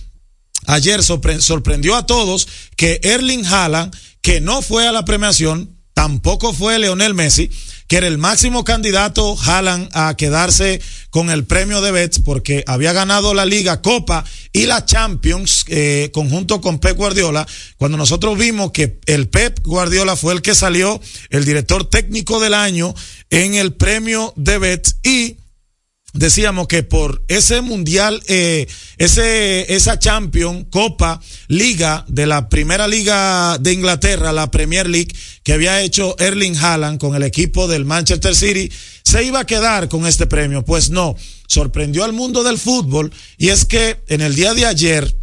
ayer 0.68 1.04
sorpre 1.04 1.42
sorprendió 1.42 1.96
a 1.96 2.06
todos 2.06 2.48
que 2.76 3.00
Erling 3.04 3.46
Haaland, 3.46 3.96
que 4.22 4.42
no 4.42 4.62
fue 4.62 4.88
a 4.88 4.92
la 4.92 5.06
premiación, 5.06 5.78
tampoco 5.94 6.54
fue 6.54 6.80
Leonel 6.80 7.14
Messi, 7.14 7.50
que 7.88 7.98
era 7.98 8.08
el 8.08 8.18
máximo 8.18 8.64
candidato 8.64 9.38
Haaland 9.38 9.90
a 9.92 10.16
quedarse 10.16 10.82
con 11.10 11.30
el 11.30 11.44
premio 11.44 11.82
de 11.82 11.92
Betts 11.92 12.20
porque 12.20 12.64
había 12.66 12.94
ganado 12.94 13.34
la 13.34 13.46
Liga 13.46 13.82
Copa 13.82 14.24
y 14.54 14.66
la 14.66 14.86
Champions 14.86 15.66
eh, 15.68 16.10
conjunto 16.14 16.62
con 16.62 16.80
Pep 16.80 16.96
Guardiola. 16.96 17.46
Cuando 17.78 17.98
nosotros 17.98 18.38
vimos 18.38 18.72
que 18.72 19.00
el 19.08 19.28
Pep 19.28 19.60
Guardiola 19.64 20.16
fue 20.16 20.34
el 20.34 20.42
que 20.42 20.56
salió 20.56 21.02
el 21.30 21.44
director 21.44 21.84
técnico 21.90 22.40
del 22.40 22.54
año 22.54 22.96
en 23.30 23.56
el 23.56 23.74
premio 23.74 24.34
de 24.38 24.58
Betts 24.58 24.96
y 25.04 25.41
decíamos 26.14 26.68
que 26.68 26.84
por 26.84 27.24
ese 27.28 27.62
mundial, 27.62 28.22
eh, 28.28 28.68
ese, 28.98 29.74
esa 29.74 30.00
Champion, 30.00 30.66
Copa, 30.66 31.22
Liga 31.48 32.06
de 32.08 32.26
la 32.26 32.50
primera 32.50 32.88
liga 32.88 33.58
de 33.60 33.74
Inglaterra, 33.74 34.32
la 34.32 34.52
Premier 34.52 34.90
League, 34.90 35.14
que 35.44 35.54
había 35.54 35.82
hecho 35.82 36.16
Erling 36.20 36.58
Haaland 36.58 37.00
con 37.00 37.16
el 37.16 37.24
equipo 37.24 37.68
del 37.68 37.86
Manchester 37.86 38.36
City, 38.36 38.72
se 39.04 39.24
iba 39.24 39.42
a 39.42 39.46
quedar 39.46 39.90
con 39.90 40.06
este 40.06 40.28
premio. 40.28 40.64
Pues 40.64 40.90
no, 40.90 41.16
sorprendió 41.48 42.04
al 42.04 42.14
mundo 42.14 42.44
del 42.44 42.58
fútbol 42.58 43.12
y 43.38 43.50
es 43.50 43.66
que 43.66 44.02
en 44.08 44.22
el 44.22 44.36
día 44.36 44.54
de 44.54 44.66
ayer, 44.66 45.18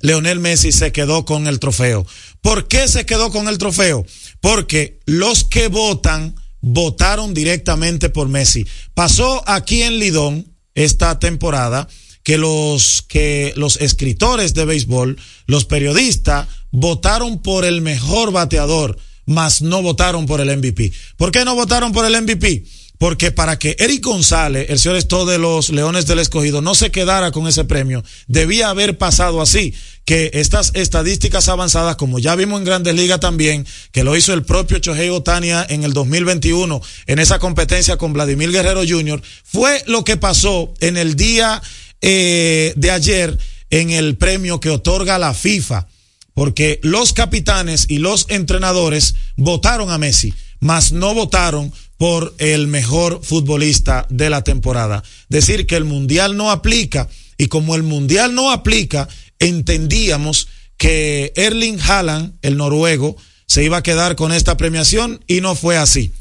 Leonel 0.00 0.40
Messi 0.40 0.72
se 0.72 0.92
quedó 0.92 1.24
con 1.24 1.46
el 1.46 1.60
trofeo. 1.60 2.04
¿Por 2.40 2.66
qué 2.66 2.88
se 2.88 3.06
quedó 3.06 3.30
con 3.30 3.48
el 3.48 3.58
trofeo? 3.58 4.04
Porque 4.40 4.98
los 5.06 5.44
que 5.44 5.68
votan, 5.68 6.34
votaron 6.62 7.34
directamente 7.34 8.08
por 8.08 8.28
Messi. 8.28 8.66
Pasó 8.94 9.42
aquí 9.46 9.82
en 9.82 9.98
Lidón 9.98 10.46
esta 10.74 11.18
temporada 11.18 11.86
que 12.22 12.38
los 12.38 13.04
que 13.08 13.52
los 13.56 13.76
escritores 13.76 14.54
de 14.54 14.64
béisbol, 14.64 15.18
los 15.46 15.64
periodistas 15.64 16.48
votaron 16.70 17.42
por 17.42 17.64
el 17.64 17.82
mejor 17.82 18.32
bateador, 18.32 18.96
mas 19.26 19.60
no 19.60 19.82
votaron 19.82 20.26
por 20.26 20.40
el 20.40 20.56
MVP. 20.56 20.92
¿Por 21.16 21.32
qué 21.32 21.44
no 21.44 21.54
votaron 21.54 21.92
por 21.92 22.06
el 22.06 22.22
MVP? 22.22 22.64
Porque 22.96 23.32
para 23.32 23.58
que 23.58 23.74
Eric 23.80 24.04
González, 24.04 24.66
el 24.70 24.78
señor 24.78 24.96
esto 24.96 25.26
de 25.26 25.38
los 25.38 25.70
Leones 25.70 26.06
del 26.06 26.20
Escogido, 26.20 26.62
no 26.62 26.76
se 26.76 26.92
quedara 26.92 27.32
con 27.32 27.48
ese 27.48 27.64
premio, 27.64 28.04
debía 28.28 28.68
haber 28.68 28.96
pasado 28.96 29.42
así, 29.42 29.74
que 30.04 30.30
estas 30.34 30.72
estadísticas 30.74 31.48
avanzadas, 31.48 31.96
como 31.96 32.18
ya 32.18 32.34
vimos 32.34 32.58
en 32.58 32.64
Grandes 32.64 32.94
Ligas 32.94 33.20
también, 33.20 33.66
que 33.92 34.04
lo 34.04 34.16
hizo 34.16 34.32
el 34.34 34.44
propio 34.44 34.78
Chohei 34.78 35.10
Otania 35.10 35.64
en 35.68 35.84
el 35.84 35.92
2021, 35.92 36.80
en 37.06 37.18
esa 37.18 37.38
competencia 37.38 37.96
con 37.96 38.12
Vladimir 38.12 38.50
Guerrero 38.50 38.82
Jr., 38.86 39.22
fue 39.44 39.82
lo 39.86 40.04
que 40.04 40.16
pasó 40.16 40.74
en 40.80 40.96
el 40.96 41.14
día 41.14 41.62
eh, 42.00 42.72
de 42.76 42.90
ayer 42.90 43.38
en 43.70 43.90
el 43.90 44.16
premio 44.16 44.60
que 44.60 44.70
otorga 44.70 45.18
la 45.18 45.34
FIFA, 45.34 45.86
porque 46.34 46.80
los 46.82 47.12
capitanes 47.12 47.86
y 47.88 47.98
los 47.98 48.26
entrenadores 48.28 49.14
votaron 49.36 49.90
a 49.90 49.98
Messi, 49.98 50.34
mas 50.60 50.92
no 50.92 51.14
votaron 51.14 51.72
por 51.96 52.34
el 52.38 52.66
mejor 52.66 53.20
futbolista 53.22 54.06
de 54.10 54.28
la 54.28 54.42
temporada. 54.42 55.04
Decir 55.28 55.66
que 55.66 55.76
el 55.76 55.84
mundial 55.84 56.36
no 56.36 56.50
aplica 56.50 57.08
y 57.38 57.46
como 57.46 57.76
el 57.76 57.82
mundial 57.82 58.34
no 58.34 58.50
aplica, 58.50 59.08
entendíamos 59.42 60.48
que 60.76 61.32
Erling 61.36 61.80
Haaland, 61.80 62.34
el 62.42 62.56
noruego, 62.56 63.16
se 63.46 63.62
iba 63.62 63.78
a 63.78 63.82
quedar 63.82 64.16
con 64.16 64.32
esta 64.32 64.56
premiación 64.56 65.22
y 65.26 65.40
no 65.40 65.54
fue 65.54 65.76
así. 65.76 66.12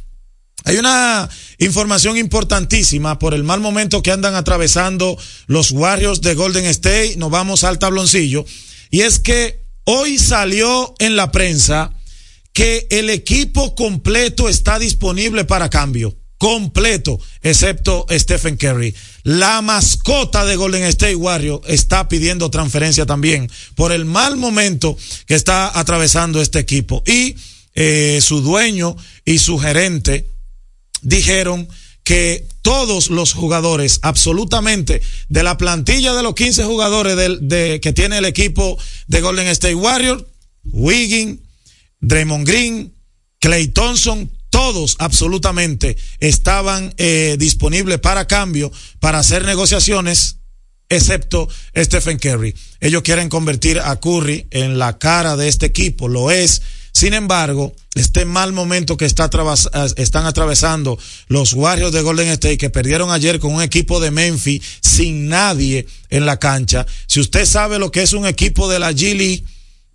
Hay 0.64 0.78
una 0.78 1.30
información 1.58 2.18
importantísima 2.18 3.18
por 3.18 3.34
el 3.34 3.44
mal 3.44 3.62
momento 3.62 4.04
que 4.04 4.12
andan 4.12 4.36
atravesando 4.36 5.18
los 5.48 5.72
Warriors 5.72 6.22
de 6.22 6.36
Golden 6.36 6.66
State. 6.66 7.16
Nos 7.18 7.32
vamos 7.32 7.64
al 7.64 7.80
tabloncillo. 7.80 8.46
Y 8.92 9.02
es 9.02 9.20
que 9.20 9.64
hoy 9.86 10.20
salió 10.20 10.94
en 11.00 11.16
la 11.16 11.32
prensa 11.32 11.94
que 12.54 12.86
el 12.92 13.10
equipo 13.10 13.76
completo 13.76 14.50
está 14.50 14.78
disponible 14.78 15.46
para 15.46 15.70
cambio. 15.70 16.16
Completo, 16.38 17.20
excepto 17.42 18.06
Stephen 18.10 18.58
Curry. 18.58 18.94
La 19.24 19.62
mascota 19.62 20.46
de 20.46 20.56
Golden 20.56 20.84
State 20.84 21.16
Warriors 21.16 21.64
está 21.68 22.08
pidiendo 22.08 22.50
transferencia 22.50 23.06
también 23.06 23.50
por 23.76 23.92
el 23.92 24.06
mal 24.06 24.38
momento 24.38 24.98
que 25.26 25.36
está 25.36 25.78
atravesando 25.78 26.42
este 26.42 26.60
equipo. 26.60 27.04
Y 27.06 27.36
eh, 27.76 28.20
su 28.22 28.42
dueño 28.42 28.96
y 29.26 29.40
su 29.40 29.60
gerente 29.60 30.28
dijeron 31.02 31.68
que 32.04 32.48
todos 32.62 33.10
los 33.10 33.34
jugadores, 33.34 34.00
absolutamente, 34.02 35.02
de 35.30 35.44
la 35.44 35.58
plantilla 35.58 36.14
de 36.14 36.24
los 36.24 36.36
15 36.36 36.64
jugadores 36.66 37.16
de, 37.16 37.80
que 37.82 37.94
tiene 37.94 38.18
el 38.18 38.26
equipo 38.26 38.78
de 39.08 39.22
Golden 39.22 39.48
State 39.48 39.76
Warriors, 39.76 40.24
Wiggins, 40.64 41.40
Draymond 42.00 42.48
Green, 42.48 42.94
Clay 43.40 43.68
Thompson, 43.68 44.32
todos 44.52 44.98
absolutamente 45.00 45.98
estaban 46.20 46.94
eh, 46.98 47.38
disponibles 47.40 48.00
para 48.00 48.28
cambio, 48.28 48.72
para 49.00 49.18
hacer 49.18 49.44
negociaciones, 49.46 50.38
excepto 50.90 51.48
Stephen 51.76 52.20
Curry. 52.20 52.54
Ellos 52.82 53.02
quieren 53.02 53.30
convertir 53.30 53.80
a 53.80 54.00
Curry 54.00 54.48
en 54.52 54.78
la 54.78 55.00
cara 55.00 55.36
de 55.38 55.48
este 55.48 55.66
equipo, 55.66 56.08
lo 56.08 56.30
es. 56.30 56.62
Sin 56.92 57.14
embargo, 57.14 57.74
este 57.96 58.26
mal 58.26 58.52
momento 58.52 58.98
que 58.98 59.06
está 59.06 59.30
están 59.96 60.26
atravesando 60.26 61.00
los 61.28 61.54
Warriors 61.54 61.94
de 61.94 62.02
Golden 62.02 62.28
State, 62.28 62.58
que 62.58 62.70
perdieron 62.70 63.10
ayer 63.12 63.40
con 63.40 63.56
un 63.56 63.62
equipo 63.62 64.02
de 64.02 64.12
Memphis 64.12 64.62
sin 64.82 65.30
nadie 65.30 65.88
en 66.10 66.26
la 66.26 66.38
cancha. 66.38 66.86
Si 67.08 67.22
usted 67.22 67.46
sabe 67.46 67.80
lo 67.80 67.90
que 67.92 68.04
es 68.04 68.12
un 68.12 68.26
equipo 68.28 68.70
de 68.70 68.80
la 68.80 68.92
G 68.92 69.16
League, 69.16 69.46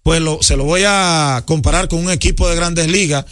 pues 0.02 0.22
se 0.40 0.57
lo 0.57 0.64
voy 0.64 0.84
a 0.86 1.44
comparar 1.46 1.88
con 1.88 1.98
un 1.98 2.11
equipo 2.11 2.48
de 2.48 2.57
grandes 2.57 2.88
ligas. 2.88 3.26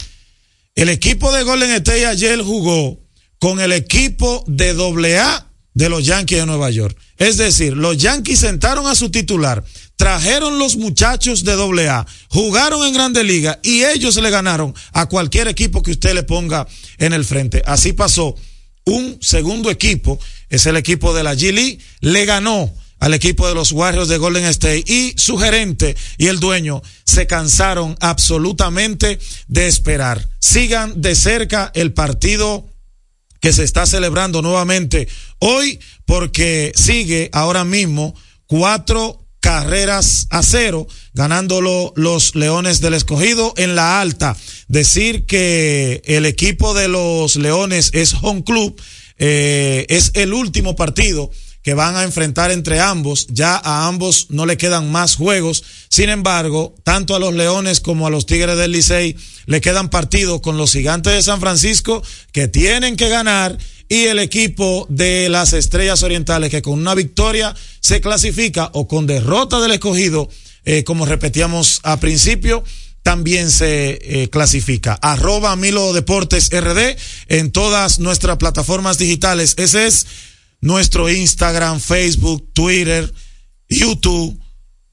El 0.75 0.89
equipo 0.89 1.31
de 1.31 1.43
Golden 1.43 1.71
State 1.71 2.05
ayer 2.05 2.41
jugó 2.41 2.99
con 3.39 3.61
el 3.61 3.71
equipo 3.71 4.43
de 4.45 4.71
AA 4.71 5.49
de 5.73 5.87
los 5.87 6.05
Yankees 6.05 6.39
de 6.39 6.45
Nueva 6.45 6.69
York. 6.69 6.97
Es 7.17 7.37
decir, 7.37 7.77
los 7.77 7.95
Yankees 7.95 8.39
sentaron 8.39 8.85
a 8.85 8.95
su 8.95 9.09
titular, 9.09 9.63
trajeron 9.95 10.59
los 10.59 10.75
muchachos 10.75 11.45
de 11.45 11.53
AA, 11.53 12.05
jugaron 12.27 12.85
en 12.85 12.93
Grande 12.93 13.23
Liga 13.23 13.57
y 13.63 13.85
ellos 13.85 14.17
le 14.17 14.29
ganaron 14.29 14.75
a 14.91 15.05
cualquier 15.05 15.47
equipo 15.47 15.81
que 15.81 15.91
usted 15.91 16.13
le 16.13 16.23
ponga 16.23 16.67
en 16.97 17.13
el 17.13 17.23
frente. 17.23 17.63
Así 17.65 17.93
pasó. 17.93 18.35
Un 18.87 19.17
segundo 19.21 19.71
equipo, 19.71 20.19
es 20.49 20.65
el 20.65 20.75
equipo 20.75 21.13
de 21.15 21.23
la 21.23 21.33
G 21.33 21.51
League, 21.53 21.79
le 22.01 22.25
ganó 22.25 22.71
al 23.05 23.13
equipo 23.13 23.47
de 23.47 23.53
los 23.53 23.71
Warriors 23.71 24.07
de 24.07 24.17
Golden 24.17 24.45
State 24.45 24.83
y 24.87 25.13
su 25.15 25.37
gerente 25.37 25.95
y 26.17 26.25
el 26.25 26.39
dueño 26.39 26.81
se 27.03 27.27
cansaron 27.27 27.95
absolutamente 27.99 29.19
de 29.47 29.67
esperar. 29.67 30.27
Sigan 30.39 30.99
de 31.03 31.13
cerca 31.13 31.71
el 31.75 31.93
partido 31.93 32.67
que 33.39 33.53
se 33.53 33.63
está 33.63 33.85
celebrando 33.85 34.41
nuevamente 34.41 35.07
hoy 35.37 35.79
porque 36.07 36.71
sigue 36.73 37.29
ahora 37.31 37.63
mismo 37.63 38.15
cuatro 38.47 39.23
carreras 39.39 40.25
a 40.31 40.41
cero, 40.41 40.87
ganándolo 41.13 41.93
los 41.95 42.33
Leones 42.33 42.81
del 42.81 42.95
Escogido 42.95 43.53
en 43.57 43.75
la 43.75 44.01
alta. 44.01 44.35
Decir 44.67 45.27
que 45.27 46.01
el 46.05 46.25
equipo 46.25 46.73
de 46.73 46.87
los 46.87 47.35
Leones 47.35 47.91
es 47.93 48.15
home 48.19 48.43
club, 48.43 48.81
eh, 49.19 49.85
es 49.89 50.09
el 50.15 50.33
último 50.33 50.75
partido 50.75 51.29
que 51.65 51.73
van 51.73 51.95
a 51.95 52.03
enfrentar 52.03 52.51
entre 52.51 52.79
ambos. 52.79 53.25
Ya 53.31 53.55
a 53.57 53.87
ambos 53.87 54.27
no 54.29 54.45
le 54.45 54.55
quedan 54.55 54.91
más 54.91 55.15
juegos. 55.15 55.63
Sin 55.89 56.09
embargo, 56.09 56.75
tanto 56.83 57.15
a 57.15 57.19
los 57.19 57.33
Leones 57.33 57.79
como 57.79 58.05
a 58.05 58.11
los 58.11 58.27
Tigres 58.27 58.55
del 58.55 58.71
Licey 58.71 59.15
le 59.47 59.61
quedan 59.61 59.89
partidos 59.89 60.41
con 60.41 60.57
los 60.57 60.73
Gigantes 60.73 61.13
de 61.13 61.23
San 61.23 61.39
Francisco 61.39 62.03
que 62.31 62.47
tienen 62.47 62.95
que 62.95 63.09
ganar 63.09 63.57
y 63.89 64.03
el 64.03 64.19
equipo 64.19 64.85
de 64.89 65.27
las 65.27 65.53
Estrellas 65.53 66.03
Orientales 66.03 66.51
que 66.51 66.61
con 66.61 66.73
una 66.73 66.93
victoria 66.93 67.55
se 67.79 67.99
clasifica 67.99 68.69
o 68.73 68.87
con 68.87 69.07
derrota 69.07 69.59
del 69.59 69.71
escogido, 69.71 70.29
eh, 70.65 70.83
como 70.83 71.07
repetíamos 71.07 71.79
a 71.81 71.99
principio, 71.99 72.63
también 73.01 73.49
se 73.49 73.99
eh, 74.03 74.29
clasifica. 74.29 74.99
Arroba 75.01 75.55
Milo 75.55 75.93
Deportes 75.93 76.51
RD 76.51 76.95
en 77.27 77.51
todas 77.51 77.97
nuestras 77.97 78.37
plataformas 78.37 78.99
digitales. 78.99 79.55
Ese 79.57 79.87
es 79.87 80.05
nuestro 80.65 81.09
Instagram, 81.09 81.79
Facebook, 81.79 82.49
Twitter, 82.51 83.13
YouTube, 83.69 84.37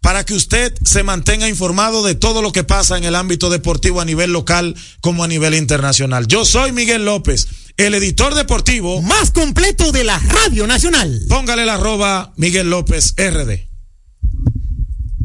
para 0.03 0.25
que 0.25 0.35
usted 0.35 0.75
se 0.85 1.03
mantenga 1.03 1.49
informado 1.49 2.05
de 2.05 2.14
todo 2.14 2.43
lo 2.43 2.53
que 2.53 2.62
pasa 2.62 2.99
en 2.99 3.05
el 3.05 3.14
ámbito 3.14 3.49
deportivo 3.49 4.01
a 4.01 4.05
nivel 4.05 4.33
local 4.33 4.77
como 5.01 5.25
a 5.25 5.29
nivel 5.29 5.55
internacional. 5.55 6.27
Yo 6.27 6.45
soy 6.45 6.73
Miguel 6.73 7.07
López, 7.07 7.49
el 7.79 7.95
editor 7.95 8.35
deportivo 8.35 9.01
más 9.01 9.31
completo 9.31 9.93
de 9.93 10.05
la 10.05 10.18
Radio 10.18 10.66
Nacional. 10.66 11.23
Póngale 11.29 11.64
la 11.64 11.75
arroba 11.75 12.35
Miguel 12.37 12.68
López 12.68 13.14
RD. 13.16 13.73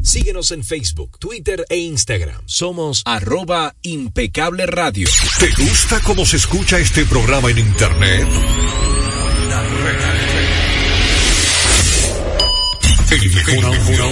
Síguenos 0.02 0.52
en 0.52 0.64
Facebook, 0.64 1.18
Twitter 1.18 1.66
e 1.68 1.76
Instagram. 1.76 2.40
Somos 2.46 3.02
arroba 3.04 3.74
impecable 3.82 4.64
radio. 4.64 5.06
¿Te 5.38 5.50
gusta 5.62 6.00
cómo 6.00 6.24
se 6.24 6.38
escucha 6.38 6.78
este 6.78 7.04
programa 7.04 7.50
en 7.50 7.58
Internet? 7.58 8.26
El 13.10 13.30
mejor 13.32 13.64
audio. 13.64 14.04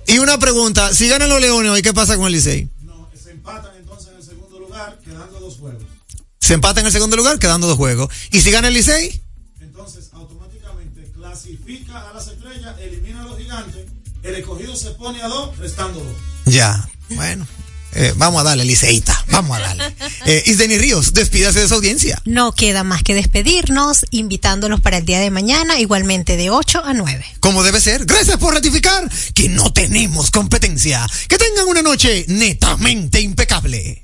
Y 0.07 0.19
una 0.19 0.37
pregunta, 0.37 0.93
si 0.93 1.07
ganan 1.07 1.29
los 1.29 1.39
Leones 1.39 1.71
hoy, 1.71 1.81
¿qué 1.81 1.93
pasa 1.93 2.17
con 2.17 2.27
el 2.27 2.33
Licey? 2.33 2.69
No, 2.81 3.09
se 3.21 3.31
empatan 3.31 3.71
entonces 3.77 4.09
en 4.09 4.17
el 4.17 4.23
segundo 4.23 4.59
lugar, 4.59 4.99
quedando 5.03 5.39
dos 5.39 5.57
juegos. 5.57 5.83
Se 6.39 6.53
empatan 6.53 6.81
en 6.81 6.87
el 6.87 6.91
segundo 6.91 7.15
lugar, 7.15 7.39
quedando 7.39 7.67
dos 7.67 7.77
juegos. 7.77 8.09
¿Y 8.31 8.41
si 8.41 8.51
gana 8.51 8.67
el 8.67 8.73
Licey? 8.73 9.21
El 14.23 14.35
escogido 14.35 14.75
se 14.75 14.91
pone 14.91 15.21
a 15.21 15.27
dos, 15.27 15.57
restando 15.57 15.99
dos. 15.99 16.15
Ya, 16.45 16.87
bueno. 17.09 17.47
Eh, 17.93 18.13
vamos 18.15 18.39
a 18.39 18.43
darle, 18.45 18.63
Liceita, 18.63 19.25
vamos 19.31 19.57
a 19.57 19.59
darle. 19.59 19.83
Eh, 20.25 20.43
Isdeni 20.45 20.77
Ríos, 20.77 21.13
despídase 21.13 21.59
de 21.59 21.67
su 21.67 21.73
audiencia. 21.73 22.21
No 22.25 22.53
queda 22.53 22.83
más 22.83 23.03
que 23.03 23.13
despedirnos, 23.13 24.05
invitándolos 24.11 24.79
para 24.79 24.97
el 24.97 25.05
día 25.05 25.19
de 25.19 25.29
mañana, 25.29 25.79
igualmente 25.79 26.37
de 26.37 26.51
8 26.51 26.83
a 26.85 26.93
9. 26.93 27.25
Como 27.39 27.63
debe 27.63 27.81
ser, 27.81 28.05
gracias 28.05 28.37
por 28.37 28.53
ratificar 28.53 29.09
que 29.33 29.49
no 29.49 29.73
tenemos 29.73 30.31
competencia. 30.31 31.05
Que 31.27 31.37
tengan 31.37 31.67
una 31.67 31.81
noche 31.81 32.25
netamente 32.29 33.19
impecable. 33.19 34.03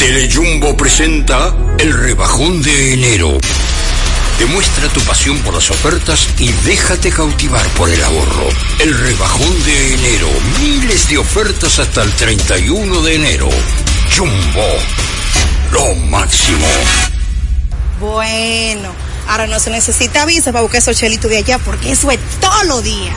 Telejumbo 0.00 0.74
presenta 0.78 1.54
el 1.78 1.92
rebajón 1.92 2.62
de 2.62 2.94
enero. 2.94 3.36
Demuestra 4.38 4.88
tu 4.88 5.00
pasión 5.02 5.38
por 5.40 5.52
las 5.52 5.70
ofertas 5.70 6.26
y 6.38 6.50
déjate 6.64 7.10
cautivar 7.10 7.66
por 7.74 7.90
el 7.90 8.02
ahorro. 8.02 8.48
El 8.78 8.98
rebajón 8.98 9.62
de 9.64 9.94
enero. 9.94 10.28
Miles 10.58 11.06
de 11.10 11.18
ofertas 11.18 11.78
hasta 11.80 12.02
el 12.02 12.10
31 12.14 13.02
de 13.02 13.14
enero. 13.14 13.50
Jumbo. 14.16 14.66
Lo 15.70 15.94
máximo. 16.06 16.66
Bueno. 18.00 18.94
Ahora 19.28 19.46
no 19.48 19.60
se 19.60 19.68
necesita 19.68 20.24
visa 20.24 20.50
para 20.50 20.62
buscar 20.62 20.78
esos 20.78 20.96
chelitos 20.96 21.30
de 21.30 21.36
allá 21.36 21.58
porque 21.58 21.92
eso 21.92 22.10
es 22.10 22.18
todo 22.40 22.64
lo 22.64 22.80
día. 22.80 23.14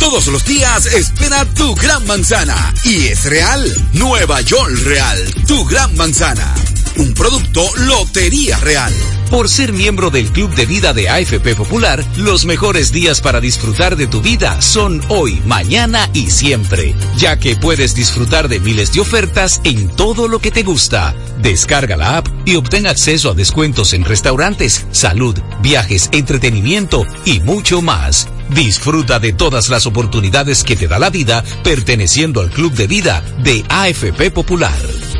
Todos 0.00 0.28
los 0.28 0.46
días 0.46 0.86
espera 0.86 1.44
tu 1.44 1.74
gran 1.74 2.06
manzana. 2.06 2.72
Y 2.84 3.08
es 3.08 3.26
real. 3.26 3.62
Nueva 3.92 4.40
York 4.40 4.72
Real. 4.84 5.18
Tu 5.46 5.62
gran 5.66 5.94
manzana. 5.94 6.54
Un 6.96 7.12
producto 7.12 7.62
Lotería 7.76 8.56
Real. 8.60 8.94
Por 9.30 9.50
ser 9.50 9.74
miembro 9.74 10.08
del 10.10 10.32
Club 10.32 10.54
de 10.54 10.64
Vida 10.64 10.94
de 10.94 11.10
AFP 11.10 11.54
Popular, 11.54 12.02
los 12.16 12.46
mejores 12.46 12.92
días 12.92 13.20
para 13.20 13.42
disfrutar 13.42 13.96
de 13.96 14.06
tu 14.06 14.22
vida 14.22 14.60
son 14.62 15.02
hoy, 15.08 15.40
mañana 15.44 16.08
y 16.14 16.30
siempre, 16.30 16.94
ya 17.18 17.38
que 17.38 17.54
puedes 17.54 17.94
disfrutar 17.94 18.48
de 18.48 18.58
miles 18.58 18.94
de 18.94 19.00
ofertas 19.00 19.60
en 19.64 19.94
todo 19.96 20.28
lo 20.28 20.38
que 20.40 20.50
te 20.50 20.62
gusta. 20.62 21.14
Descarga 21.42 21.98
la 21.98 22.16
app 22.16 22.26
y 22.46 22.56
obtén 22.56 22.86
acceso 22.86 23.30
a 23.30 23.34
descuentos 23.34 23.92
en 23.92 24.06
restaurantes, 24.06 24.86
salud, 24.92 25.38
viajes, 25.62 26.08
entretenimiento 26.12 27.06
y 27.26 27.40
mucho 27.40 27.82
más. 27.82 28.26
Disfruta 28.54 29.18
de 29.18 29.32
todas 29.32 29.68
las 29.68 29.86
oportunidades 29.86 30.64
que 30.64 30.76
te 30.76 30.88
da 30.88 30.98
la 30.98 31.10
vida 31.10 31.44
perteneciendo 31.62 32.40
al 32.40 32.50
Club 32.50 32.72
de 32.72 32.86
Vida 32.86 33.22
de 33.38 33.64
AFP 33.68 34.30
Popular. 34.30 35.19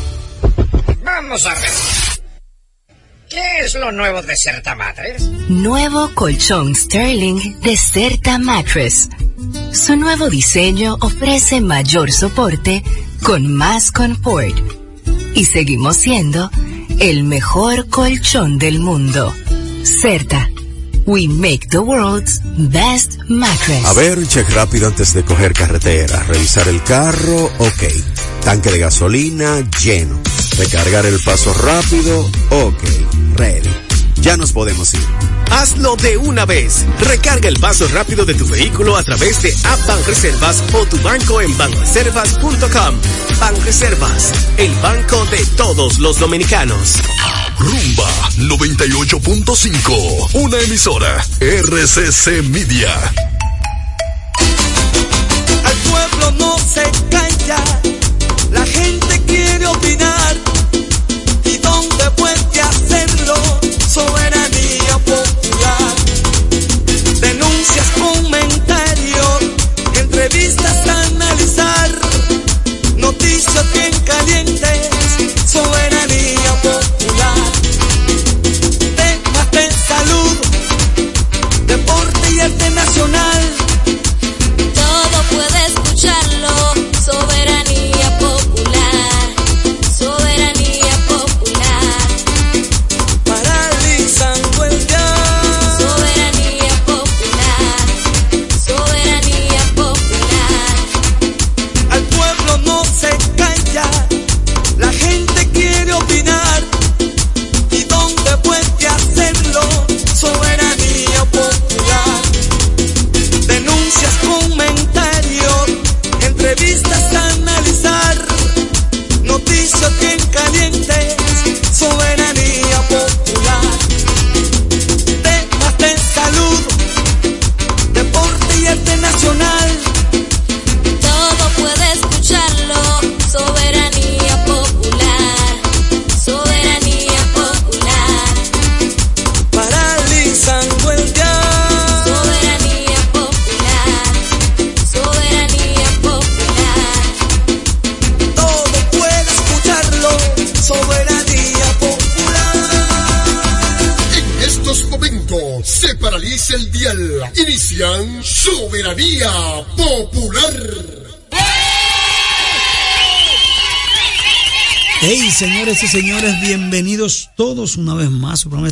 Vamos 1.31 1.45
a 1.45 1.53
ver. 1.61 1.69
¿Qué 3.29 3.59
es 3.63 3.75
lo 3.75 3.93
nuevo 3.93 4.21
de 4.21 4.35
Certa 4.35 4.75
Mattress? 4.75 5.23
Nuevo 5.47 6.13
colchón 6.13 6.75
Sterling 6.75 7.61
de 7.61 7.77
Certa 7.77 8.37
Mattress. 8.37 9.07
Su 9.71 9.95
nuevo 9.95 10.29
diseño 10.29 10.97
ofrece 10.99 11.61
mayor 11.61 12.11
soporte 12.11 12.83
con 13.23 13.47
más 13.47 13.93
confort. 13.93 14.57
Y 15.33 15.45
seguimos 15.45 15.95
siendo 15.95 16.51
el 16.99 17.23
mejor 17.23 17.87
colchón 17.87 18.57
del 18.57 18.79
mundo. 18.79 19.33
Certa. 19.83 20.49
We 21.05 21.29
make 21.29 21.69
the 21.69 21.79
world's 21.79 22.41
best 22.57 23.19
mattress. 23.29 23.85
A 23.85 23.93
ver, 23.93 24.17
un 24.17 24.27
check 24.27 24.49
rápido 24.49 24.87
antes 24.87 25.13
de 25.13 25.23
coger 25.23 25.53
carretera. 25.53 26.23
Revisar 26.23 26.67
el 26.67 26.83
carro, 26.83 27.45
ok. 27.57 27.83
Tanque 28.43 28.69
de 28.69 28.79
gasolina, 28.79 29.65
lleno. 29.81 30.19
Recargar 30.57 31.05
el 31.05 31.19
paso 31.19 31.53
rápido, 31.53 32.29
ok. 32.49 32.83
Ready. 33.35 33.69
Ya 34.21 34.37
nos 34.37 34.51
podemos 34.51 34.93
ir. 34.93 35.01
Hazlo 35.49 35.95
de 35.95 36.15
una 36.17 36.45
vez. 36.45 36.85
Recarga 36.99 37.49
el 37.49 37.59
paso 37.59 37.87
rápido 37.87 38.23
de 38.25 38.35
tu 38.35 38.47
vehículo 38.47 38.95
a 38.95 39.03
través 39.03 39.41
de 39.41 39.53
App 39.63 39.79
Reservas 40.07 40.63
o 40.73 40.85
tu 40.85 40.97
banco 40.99 41.41
en 41.41 41.57
banreservas.com. 41.57 42.95
Banreservas, 43.39 44.31
el 44.57 44.71
banco 44.75 45.25
de 45.25 45.43
todos 45.57 45.97
los 45.99 46.19
dominicanos. 46.19 47.01
Rumba 47.57 48.09
98.5, 48.37 50.29
una 50.33 50.59
emisora 50.59 51.25
RCC 51.39 52.43
Media. 52.43 52.93
Al 55.63 55.77
pueblo 55.89 56.31
no 56.37 56.57
se 56.59 56.83
calla, 57.09 57.63
la 58.51 58.65
gente 58.65 59.21
quiere 59.25 59.65
opinar. 59.65 60.35
¿Y 61.45 61.57
dónde 61.57 62.11
puede 62.11 62.61
hacerlo? 62.61 63.35
Soberanía 63.87 64.97
popular. 65.05 65.95
Denuncias, 67.19 67.87
comentarios, 67.97 69.39
entrevistas 69.95 70.90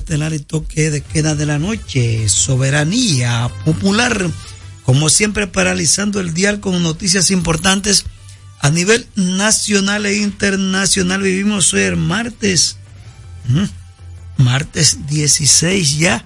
estelar 0.09 0.33
y 0.33 0.39
toque 0.39 0.89
de 0.89 1.01
queda 1.01 1.35
de 1.35 1.45
la 1.45 1.59
noche, 1.59 2.27
Soberanía 2.29 3.47
Popular, 3.63 4.31
Como 4.81 5.07
siempre, 5.07 5.45
paralizando 5.45 6.19
el 6.19 6.33
dial 6.33 6.59
con 6.59 6.81
noticias 6.81 7.29
importantes 7.29 8.05
a 8.59 8.71
nivel 8.71 9.05
nacional 9.13 10.07
e 10.07 10.17
internacional. 10.17 11.21
Vivimos 11.21 11.71
hoy 11.75 11.81
el 11.81 11.95
martes, 11.95 12.77
martes 14.37 15.05
16 15.05 15.99
ya, 15.99 16.25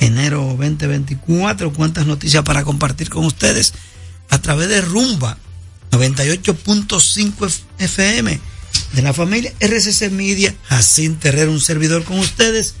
enero 0.00 0.42
2024. 0.58 1.72
¿Cuántas 1.72 2.06
noticias 2.06 2.42
para 2.42 2.64
compartir 2.64 3.10
con 3.10 3.24
ustedes? 3.24 3.74
A 4.30 4.42
través 4.42 4.68
de 4.68 4.80
Rumba 4.80 5.38
98.5 5.92 7.60
FM 7.78 8.40
de 8.92 9.02
la 9.02 9.14
familia 9.14 9.52
RCC 9.60 10.10
Media, 10.10 10.52
Jacín 10.64 11.14
Terrero, 11.14 11.52
un 11.52 11.60
servidor 11.60 12.02
con 12.02 12.18
ustedes, 12.18 12.74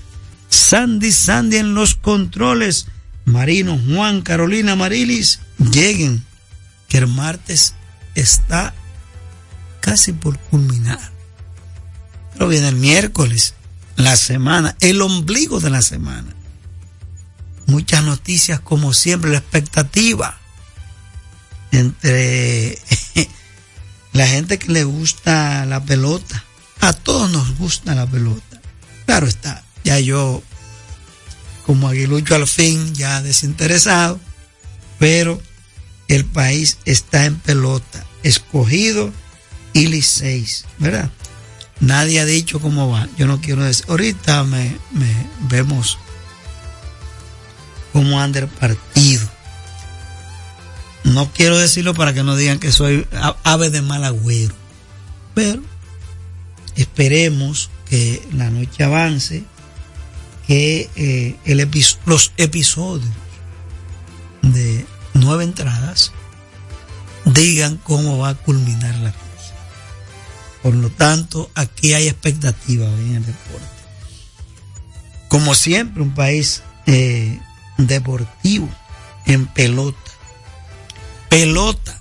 Sandy 0.50 1.12
Sandy 1.12 1.56
en 1.56 1.74
los 1.74 1.94
controles, 1.94 2.86
Marino, 3.24 3.80
Juan, 3.88 4.22
Carolina, 4.22 4.76
Marilis, 4.76 5.40
lleguen, 5.58 6.24
que 6.88 6.98
el 6.98 7.06
martes 7.06 7.74
está 8.14 8.74
casi 9.80 10.12
por 10.12 10.38
culminar. 10.38 11.00
Pero 12.32 12.48
viene 12.48 12.68
el 12.68 12.76
miércoles, 12.76 13.54
la 13.96 14.16
semana, 14.16 14.76
el 14.80 15.00
ombligo 15.00 15.60
de 15.60 15.70
la 15.70 15.82
semana. 15.82 16.34
Muchas 17.66 18.04
noticias, 18.04 18.60
como 18.60 18.92
siempre, 18.92 19.30
la 19.30 19.38
expectativa 19.38 20.38
entre 21.70 22.76
la 24.12 24.26
gente 24.26 24.58
que 24.58 24.72
le 24.72 24.84
gusta 24.84 25.64
la 25.66 25.84
pelota. 25.84 26.44
A 26.80 26.92
todos 26.92 27.30
nos 27.30 27.56
gusta 27.56 27.94
la 27.94 28.06
pelota. 28.06 28.60
Claro 29.06 29.26
está, 29.26 29.62
ya 29.84 29.98
yo 29.98 30.42
como 31.66 31.88
aguilucho 31.88 32.34
al 32.34 32.46
fin 32.46 32.94
ya 32.94 33.22
desinteresado, 33.22 34.18
pero 34.98 35.40
el 36.08 36.24
país 36.24 36.78
está 36.84 37.26
en 37.26 37.36
pelota, 37.36 38.04
escogido 38.22 39.12
y 39.72 39.86
liceis, 39.86 40.64
¿verdad? 40.78 41.10
Nadie 41.80 42.20
ha 42.20 42.26
dicho 42.26 42.60
cómo 42.60 42.90
va. 42.90 43.08
Yo 43.16 43.26
no 43.26 43.40
quiero 43.40 43.64
decir. 43.64 43.86
Ahorita 43.88 44.44
me, 44.44 44.76
me 44.92 45.26
vemos 45.48 45.98
cómo 47.92 48.20
anda 48.20 48.40
el 48.40 48.48
partido. 48.48 49.26
No 51.04 51.32
quiero 51.32 51.58
decirlo 51.58 51.94
para 51.94 52.12
que 52.12 52.22
no 52.22 52.36
digan 52.36 52.58
que 52.58 52.70
soy 52.70 53.06
ave 53.44 53.70
de 53.70 53.80
mal 53.80 54.04
agüero. 54.04 54.54
Pero 55.34 55.62
esperemos 56.76 57.70
que 57.88 58.22
la 58.32 58.50
noche 58.50 58.84
avance, 58.84 59.44
que 60.50 60.90
eh, 60.96 61.36
los 62.06 62.32
episodios 62.36 63.08
de 64.42 64.84
nueve 65.14 65.44
entradas 65.44 66.10
digan 67.24 67.76
cómo 67.76 68.18
va 68.18 68.30
a 68.30 68.34
culminar 68.34 68.96
la 68.96 69.12
cosa. 69.12 69.54
Por 70.60 70.74
lo 70.74 70.90
tanto, 70.90 71.48
aquí 71.54 71.94
hay 71.94 72.08
expectativa 72.08 72.84
en 72.84 73.14
el 73.14 73.26
deporte. 73.26 73.64
Como 75.28 75.54
siempre, 75.54 76.02
un 76.02 76.14
país 76.14 76.64
eh, 76.86 77.38
deportivo 77.78 78.68
en 79.26 79.46
pelota. 79.46 80.10
Pelota 81.28 81.96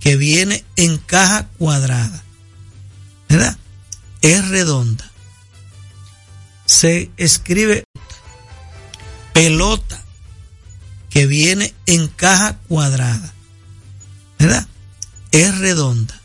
que 0.00 0.16
viene 0.16 0.64
en 0.76 0.96
caja 0.96 1.48
cuadrada. 1.58 2.24
¿Verdad? 3.28 3.58
Es 4.22 4.48
redonda. 4.48 5.10
Se 6.66 7.10
escribe 7.16 7.84
pelota 9.32 10.02
que 11.10 11.26
viene 11.26 11.74
en 11.86 12.08
caja 12.08 12.56
cuadrada. 12.68 13.32
¿Verdad? 14.38 14.66
Es 15.30 15.58
redonda. 15.58 16.20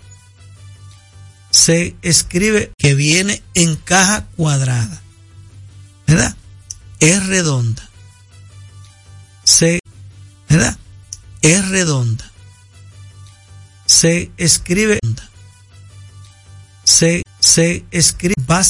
Se 1.51 1.95
escribe 2.01 2.71
que 2.77 2.95
viene 2.95 3.43
en 3.53 3.75
caja 3.75 4.25
cuadrada. 4.35 5.01
¿Verdad? 6.07 6.35
Es 6.99 7.25
redonda. 7.27 7.87
Se, 9.43 9.79
¿verdad? 10.47 10.77
Es 11.41 11.67
redonda. 11.69 12.31
Se 13.85 14.31
escribe, 14.37 14.99
se, 16.83 17.23
se 17.39 17.85
escribe, 17.91 18.35